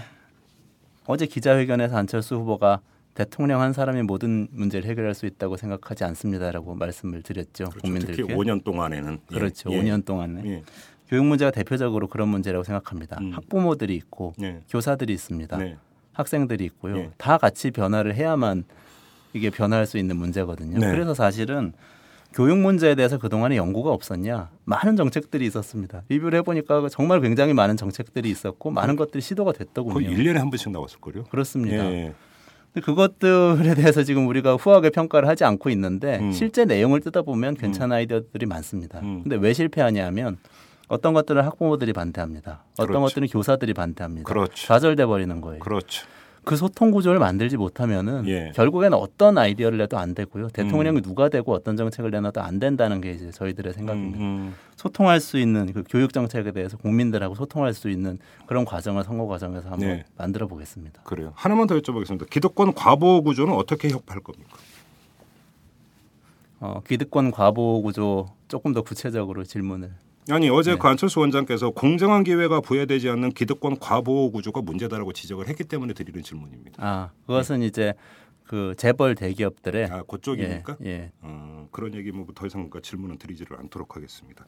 어제 1.05 1.25
기자회견에서 1.25 1.97
안철수 1.97 2.35
후보가 2.35 2.79
대통령 3.15 3.59
한 3.59 3.73
사람이 3.73 4.01
모든 4.03 4.47
문제를 4.51 4.89
해결할 4.89 5.13
수 5.13 5.25
있다고 5.25 5.57
생각하지 5.57 6.05
않습니다라고 6.05 6.73
말씀을 6.75 7.21
드렸죠 7.21 7.65
그렇죠. 7.65 7.79
국민들께. 7.81 8.15
특히 8.23 8.33
5년 8.33 8.63
동안에는 8.63 9.19
예. 9.29 9.35
그렇죠. 9.35 9.71
예. 9.73 9.81
5년 9.83 10.05
동안에 10.05 10.41
예. 10.45 10.63
교육 11.09 11.25
문제가 11.25 11.51
대표적으로 11.51 12.07
그런 12.07 12.29
문제라고 12.29 12.63
생각합니다. 12.63 13.17
음. 13.19 13.31
학부모들이 13.33 13.93
있고 13.95 14.33
네. 14.37 14.61
교사들이 14.69 15.11
있습니다. 15.13 15.57
네. 15.57 15.77
학생들이 16.13 16.63
있고요. 16.65 16.95
네. 16.95 17.09
다 17.17 17.37
같이 17.37 17.71
변화를 17.71 18.15
해야만 18.15 18.63
이게 19.33 19.49
변화할 19.49 19.85
수 19.85 19.97
있는 19.97 20.15
문제거든요. 20.17 20.79
네. 20.79 20.91
그래서 20.91 21.13
사실은 21.13 21.73
교육 22.33 22.57
문제에 22.57 22.95
대해서 22.95 23.17
그동안에 23.19 23.57
연구가 23.57 23.91
없었냐? 23.91 24.49
많은 24.65 24.95
정책들이 24.95 25.45
있었습니다. 25.45 26.03
리뷰를 26.09 26.39
해보니까 26.39 26.87
정말 26.89 27.21
굉장히 27.21 27.53
많은 27.53 27.77
정책들이 27.77 28.29
있었고 28.29 28.71
많은 28.71 28.95
것들이 28.95 29.21
시도가 29.21 29.51
거의 29.51 29.67
됐더군요. 29.67 30.09
1년에 30.09 30.35
한 30.35 30.49
번씩 30.49 30.71
나왔을 30.71 30.99
거요. 30.99 31.25
그렇습니다. 31.25 31.85
예. 31.91 32.13
그것들에 32.81 33.75
대해서 33.75 34.03
지금 34.03 34.27
우리가 34.27 34.55
후하게 34.55 34.89
평가를 34.89 35.27
하지 35.27 35.43
않고 35.43 35.69
있는데 35.69 36.17
음. 36.19 36.31
실제 36.31 36.65
내용을 36.65 37.01
뜯어보면 37.01 37.53
괜찮은 37.53 37.95
아이디어들이 37.95 38.47
많습니다. 38.47 38.99
음. 39.01 39.21
근데 39.21 39.35
왜 39.35 39.53
실패하냐 39.53 40.03
하면 40.07 40.37
어떤 40.93 41.13
것들은 41.13 41.43
학부모들이 41.43 41.91
반대합니다. 41.91 42.63
어떤 42.73 42.87
그렇죠. 42.87 43.01
것들은 43.01 43.27
교사들이 43.29 43.73
반대합니다. 43.73 44.27
그렇죠. 44.27 44.67
좌절돼 44.67 45.07
버리는 45.07 45.41
거예요. 45.41 45.59
그렇죠. 45.59 46.05
그 46.45 46.55
소통 46.55 46.91
구조를 46.91 47.19
만들지 47.19 47.57
못하면은 47.57 48.27
예. 48.27 48.51
결국에는 48.53 48.97
어떤 48.97 49.37
아이디어를 49.37 49.77
내도 49.77 49.97
안 49.97 50.13
되고요. 50.13 50.49
대통령이 50.49 51.01
누가 51.01 51.29
되고 51.29 51.51
어떤 51.53 51.77
정책을 51.77 52.11
내놔도 52.11 52.41
안 52.41 52.59
된다는 52.59 53.01
게 53.01 53.13
이제 53.13 53.31
저희들의 53.31 53.73
생각입니다. 53.73 54.19
음, 54.19 54.53
소통할 54.75 55.19
수 55.19 55.39
있는 55.39 55.71
그 55.71 55.83
교육 55.89 56.13
정책에 56.13 56.51
대해서 56.51 56.77
국민들하고 56.77 57.33
소통할 57.33 57.73
수 57.73 57.89
있는 57.89 58.19
그런 58.45 58.65
과정을 58.65 59.03
선거 59.03 59.25
과정에서 59.25 59.69
한번 59.69 59.87
네. 59.87 60.03
만들어 60.17 60.47
보겠습니다. 60.47 61.01
그래요. 61.03 61.31
하나만 61.33 61.65
더 61.65 61.75
여쭤보겠습니다. 61.77 62.29
기득권 62.29 62.73
과보 62.73 63.23
구조는 63.23 63.53
어떻게 63.53 63.89
협파할 63.89 64.21
겁니까? 64.21 64.57
어, 66.59 66.81
기득권 66.85 67.31
과보 67.31 67.81
구조 67.81 68.27
조금 68.49 68.73
더 68.73 68.81
구체적으로 68.81 69.43
질문을 69.45 69.91
아니 70.29 70.49
어제 70.49 70.71
네. 70.71 70.77
그 70.77 70.87
안철수 70.87 71.19
원장께서 71.19 71.71
공정한 71.71 72.23
기회가 72.23 72.61
부여되지 72.61 73.09
않는 73.09 73.31
기득권 73.33 73.79
과보 73.79 74.31
구조가 74.31 74.61
문제다라고 74.61 75.11
지적을 75.13 75.47
했기 75.47 75.63
때문에 75.63 75.93
드리는 75.93 76.21
질문입니다. 76.23 76.85
아 76.85 77.11
그것은 77.27 77.61
이제 77.61 77.93
그 78.45 78.73
재벌 78.77 79.15
대기업들의 79.15 79.89
아 79.89 80.03
그쪽입니까? 80.03 80.77
예, 80.85 80.89
예. 80.89 81.11
어, 81.21 81.67
그런 81.71 81.93
얘기 81.95 82.11
뭐 82.11 82.27
더 82.35 82.45
이상 82.45 82.69
그 82.69 82.81
질문은 82.81 83.17
드리지를 83.17 83.57
않도록 83.59 83.95
하겠습니다. 83.95 84.45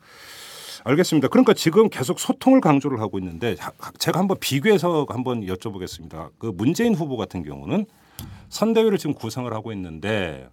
알겠습니다. 0.84 1.28
그러니까 1.30 1.54
지금 1.54 1.90
계속 1.90 2.20
소통을 2.20 2.62
강조를 2.62 3.00
하고 3.00 3.18
있는데 3.20 3.56
자, 3.56 3.72
제가 3.98 4.20
한번 4.20 4.38
비교해서 4.40 5.06
한번 5.10 5.42
여쭤보겠습니다. 5.46 6.30
그 6.38 6.48
문재인 6.48 6.94
후보 6.94 7.18
같은 7.18 7.44
경우는 7.44 7.86
선대위를 8.50 8.98
지금 8.98 9.14
구성을 9.14 9.52
하고 9.54 9.72
있는데 9.74 10.50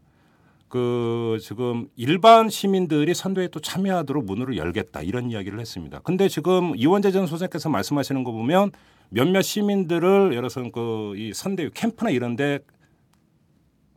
그 0.72 1.36
지금 1.42 1.86
일반 1.96 2.48
시민들이 2.48 3.12
선대에 3.12 3.48
또 3.48 3.60
참여하도록 3.60 4.24
문을 4.24 4.56
열겠다 4.56 5.02
이런 5.02 5.30
이야기를 5.30 5.60
했습니다. 5.60 5.98
근데 5.98 6.28
지금 6.28 6.74
이원재 6.74 7.10
전 7.10 7.26
소장께서 7.26 7.68
말씀하시는 7.68 8.24
거 8.24 8.32
보면 8.32 8.70
몇몇 9.10 9.42
시민들을 9.42 10.32
열어서 10.34 10.62
그이 10.70 11.34
선대위 11.34 11.72
캠프나 11.74 12.08
이런데 12.08 12.60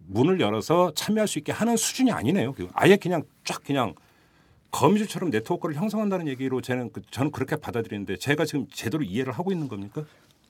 문을 0.08 0.42
열어서 0.42 0.92
참여할 0.94 1.30
수 1.30 1.40
있게 1.40 1.54
하는 1.54 1.78
수준이 1.78 2.12
아니네요. 2.12 2.52
그 2.52 2.68
아예 2.74 2.98
그냥 2.98 3.24
쫙 3.46 3.64
그냥 3.64 3.96
거미줄처럼 4.72 5.30
네트워크를 5.30 5.76
형성한다는 5.76 6.28
얘기로 6.28 6.60
그- 6.92 7.02
저는 7.10 7.32
그렇게 7.32 7.56
받아들이는데 7.56 8.18
제가 8.18 8.44
지금 8.44 8.68
제대로 8.70 9.02
이해를 9.02 9.32
하고 9.32 9.54
있는 9.54 9.70
겁니까? 9.70 10.04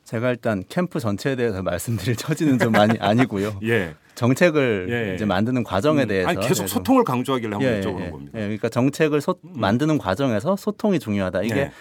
제가 0.05 0.29
일단 0.29 0.63
캠프 0.69 0.99
전체에 0.99 1.35
대해서 1.35 1.61
말씀드릴 1.63 2.15
처지는 2.15 2.59
좀 2.59 2.71
많이 2.71 2.97
아니고요. 2.99 3.59
예. 3.65 3.95
정책을 4.13 4.87
예, 4.89 5.09
예. 5.09 5.15
이제 5.15 5.25
만드는 5.25 5.65
과정에 5.65 6.03
음, 6.03 6.07
대해서 6.07 6.29
아니 6.29 6.39
계속 6.39 6.67
소통을 6.67 7.03
강조하길래 7.03 7.51
한번 7.51 7.69
예, 7.69 7.81
여쭤보는 7.81 8.05
예, 8.05 8.11
겁니다. 8.11 8.31
예, 8.35 8.43
그러니까 8.43 8.69
정책을 8.69 9.19
소, 9.19 9.35
만드는 9.41 9.97
과정에서 9.97 10.55
소통이 10.55 10.99
중요하다. 10.99 11.43
이게 11.43 11.53
네. 11.53 11.71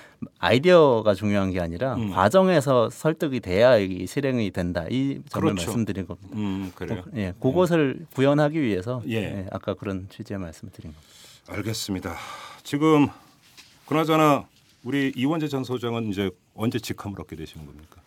아이디어가 0.41 1.15
중요한 1.15 1.53
게 1.53 1.61
아니라 1.61 1.95
음. 1.95 2.11
과정에서 2.11 2.91
설득이 2.91 3.39
돼야 3.39 3.77
이 3.77 4.05
실행이 4.09 4.51
된다. 4.51 4.85
이 4.91 5.21
점을 5.29 5.53
그렇죠. 5.53 5.67
말씀드린 5.67 6.09
겁니다. 6.09 6.31
음 6.33 6.73
그래요. 6.75 7.05
예, 7.15 7.35
그것을 7.41 8.05
구현하기 8.15 8.61
위해서 8.61 9.01
예. 9.09 9.15
예, 9.15 9.47
아까 9.53 9.75
그런 9.75 10.09
취지의 10.11 10.41
말씀을 10.41 10.73
드린 10.73 10.93
겁니다. 10.93 11.09
알겠습니다. 11.47 12.17
지금 12.65 13.07
그나저나 13.87 14.49
우리 14.83 15.13
이원재 15.15 15.47
전 15.47 15.63
소장은 15.63 16.09
이제 16.09 16.31
언제 16.55 16.81
직함을 16.81 17.21
얻게 17.21 17.37
되시는 17.37 17.65
겁니까? 17.65 18.04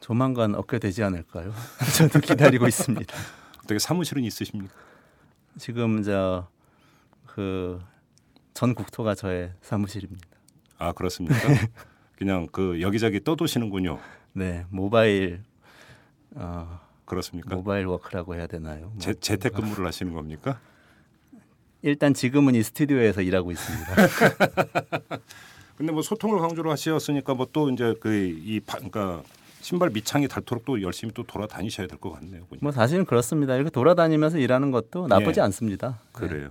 조만간 0.00 0.54
얻게 0.54 0.78
되지 0.78 1.02
않을까요? 1.02 1.52
저도 1.96 2.20
기다리고 2.20 2.66
있습니다. 2.68 3.14
어떻게 3.58 3.78
사무실은 3.78 4.22
있으십니까? 4.24 4.72
지금 5.58 6.02
저그 6.02 7.80
전 8.54 8.74
국토가 8.74 9.14
저의 9.14 9.52
사무실입니다. 9.62 10.26
아 10.78 10.92
그렇습니까? 10.92 11.36
그냥 12.16 12.46
그 12.52 12.80
여기저기 12.80 13.22
떠도시는군요. 13.22 13.98
네, 14.32 14.66
모바일 14.70 15.42
어, 16.34 16.80
그렇습니까? 17.06 17.54
모바일 17.54 17.86
워크라고 17.86 18.34
해야 18.34 18.46
되나요? 18.46 18.88
뭐, 18.88 18.98
재, 18.98 19.14
재택근무를 19.14 19.86
하시는 19.86 20.12
겁니까? 20.12 20.60
일단 21.82 22.14
지금은 22.14 22.54
이 22.54 22.62
스튜디오에서 22.62 23.22
일하고 23.22 23.52
있습니다. 23.52 23.94
근데 25.76 25.92
뭐 25.92 26.02
소통을 26.02 26.38
강조를 26.40 26.70
하셨으니까 26.70 27.34
뭐 27.34 27.46
또 27.52 27.70
이제 27.70 27.94
그 28.00 28.12
이 28.14 28.60
그러니까 28.60 29.22
신발 29.66 29.90
밑창이 29.90 30.28
닳도록 30.28 30.64
또 30.64 30.80
열심히 30.80 31.12
또 31.12 31.24
돌아다니셔야 31.24 31.88
될 31.88 31.98
것 31.98 32.12
같네요. 32.12 32.42
보니까. 32.46 32.58
뭐 32.62 32.70
사실은 32.70 33.04
그렇습니다. 33.04 33.56
이렇게 33.56 33.68
돌아다니면서 33.70 34.38
일하는 34.38 34.70
것도 34.70 35.08
나쁘지 35.08 35.40
예. 35.40 35.42
않습니다. 35.42 35.98
네. 36.20 36.28
그래요. 36.28 36.50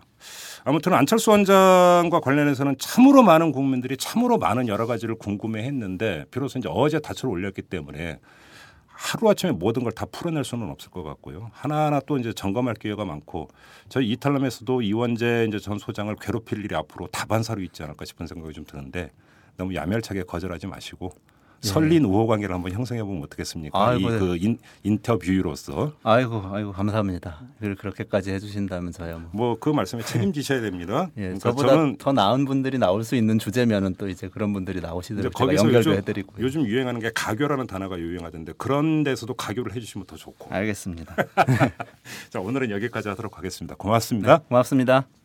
아무튼 0.66 0.94
안철수 0.94 1.32
원장과 1.32 2.20
관련해서는 2.20 2.76
참으로 2.78 3.24
많은 3.24 3.54
국민들이 3.54 3.96
참으로 3.96 4.38
많은 4.38 4.68
여러 4.68 4.86
가지를 4.86 5.16
궁금해했는데 5.16 6.26
비로소 6.30 6.60
이제 6.60 6.68
어제 6.70 7.00
닻을 7.00 7.30
올렸기 7.30 7.62
때문에 7.62 8.20
하루 8.88 9.30
아침에 9.30 9.54
모든 9.54 9.84
걸 9.86 9.94
다 9.94 10.06
풀어낼 10.06 10.44
수는 10.44 10.70
없을 10.70 10.92
것 10.92 11.04
같고요. 11.04 11.50
하나하나 11.54 12.02
또 12.06 12.18
이제 12.18 12.34
점검할 12.34 12.74
기회가 12.74 13.06
많고 13.06 13.48
저희 13.88 14.10
이탈람에서도 14.12 14.82
이원재 14.82 15.46
이제 15.48 15.60
전 15.60 15.78
소장을 15.80 16.14
괴롭힐 16.20 16.66
일이 16.66 16.76
앞으로 16.76 17.08
다반사로 17.08 17.62
있지 17.62 17.82
않을까 17.82 18.04
싶은 18.04 18.28
생각이 18.28 18.54
좀 18.54 18.66
드는데 18.66 19.12
너무 19.56 19.74
야멸차게 19.74 20.24
거절하지 20.24 20.68
마시고 20.68 21.14
설린 21.68 22.06
우호 22.06 22.28
관계를 22.28 22.54
한번 22.54 22.72
형성해 22.72 23.04
보면 23.04 23.24
어떻겠습니까? 23.24 23.88
아이고, 23.88 24.10
네. 24.10 24.36
이그 24.36 24.58
인터뷰로서 24.84 25.94
아이고 26.04 26.44
아이고 26.52 26.72
감사합니다. 26.72 27.42
그렇게까지 27.60 28.32
해주신다면서요. 28.32 29.20
뭐. 29.20 29.30
뭐그 29.34 29.70
말씀에 29.70 30.02
책임지셔야 30.04 30.62
됩니다. 30.62 31.10
예, 31.18 31.22
그러니까 31.22 31.50
저보다 31.50 31.70
저는 31.70 31.98
더 31.98 32.12
나은 32.12 32.46
분들이 32.46 32.78
나올 32.78 33.04
수 33.04 33.16
있는 33.16 33.40
주제면은 33.40 33.96
또 33.98 34.08
이제 34.08 34.28
그런 34.28 34.54
분들이 34.54 34.82
나오시도록 34.82 35.34
거기서 35.34 35.66
연결도 35.66 35.92
요즘, 35.92 36.00
해드리고 36.00 36.34
요즘 36.40 36.66
유행하는 36.66 37.00
게 37.00 37.12
가교라는 37.14 37.68
단어가 37.68 38.00
유행하던데 38.00 38.54
그런 38.58 39.04
데서도 39.04 39.34
가교를 39.34 39.76
해주시면 39.76 40.08
더 40.08 40.16
좋고. 40.16 40.54
알겠습니다. 40.54 41.16
자 42.30 42.40
오늘은 42.40 42.72
여기까지 42.72 43.10
하도록 43.10 43.38
하겠습니다. 43.38 43.76
고맙습니다. 43.76 44.40
고맙습니다. 44.40 45.25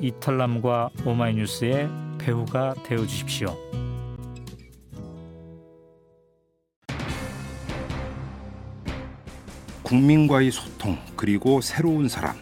이털남과 0.00 0.90
오마이뉴스의 1.04 1.88
배우가 2.18 2.74
되어 2.84 3.06
주십시오. 3.06 3.56
국민과의 9.82 10.50
소통 10.50 10.98
그리고 11.16 11.60
새로운 11.60 12.08
사람 12.08 12.36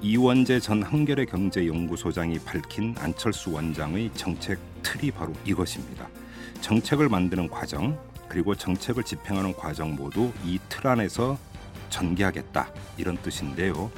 이원재 0.00 0.60
전 0.60 0.82
한겨레 0.82 1.26
경제연구소장이 1.26 2.38
밝힌 2.40 2.94
안철수 2.98 3.52
원장의 3.52 4.12
정책 4.14 4.58
틀이 4.82 5.10
바로 5.10 5.32
이것입니다. 5.44 6.08
정책을 6.60 7.08
만드는 7.08 7.48
과정 7.48 7.98
그리고 8.28 8.54
정책을 8.54 9.02
집행하는 9.04 9.54
과정 9.54 9.94
모두 9.94 10.32
이 10.44 10.58
틀 10.68 10.86
안에서 10.86 11.38
전개하겠다 11.90 12.68
이런 12.96 13.16
뜻인데요. 13.16 13.90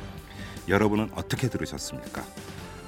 여러분은 0.68 1.10
어떻게 1.14 1.48
들으셨습니까? 1.48 2.22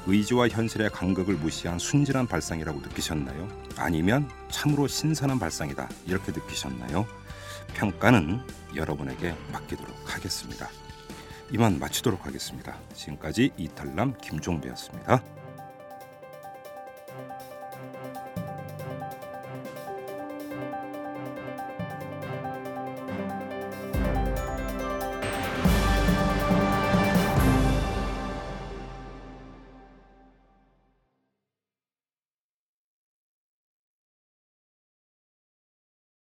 의지와 0.07 0.49
현실의 0.49 0.91
간극을 0.91 1.35
무시한 1.37 1.79
순진한 1.79 2.27
발상이라고 2.27 2.81
느끼셨나요? 2.81 3.49
아니면 3.77 4.29
참으로 4.51 4.89
신선한 4.89 5.39
발상이다 5.39 5.89
이렇게 6.07 6.33
느끼셨나요? 6.33 7.07
평가는 7.75 8.41
여러분에게 8.75 9.35
맡기도록 9.53 9.95
하겠습니다. 10.05 10.69
이만 11.53 11.79
마치도록 11.79 12.27
하겠습니다. 12.27 12.79
지금까지 12.95 13.53
이탈남 13.57 14.15
김종배였습니다. 14.21 15.23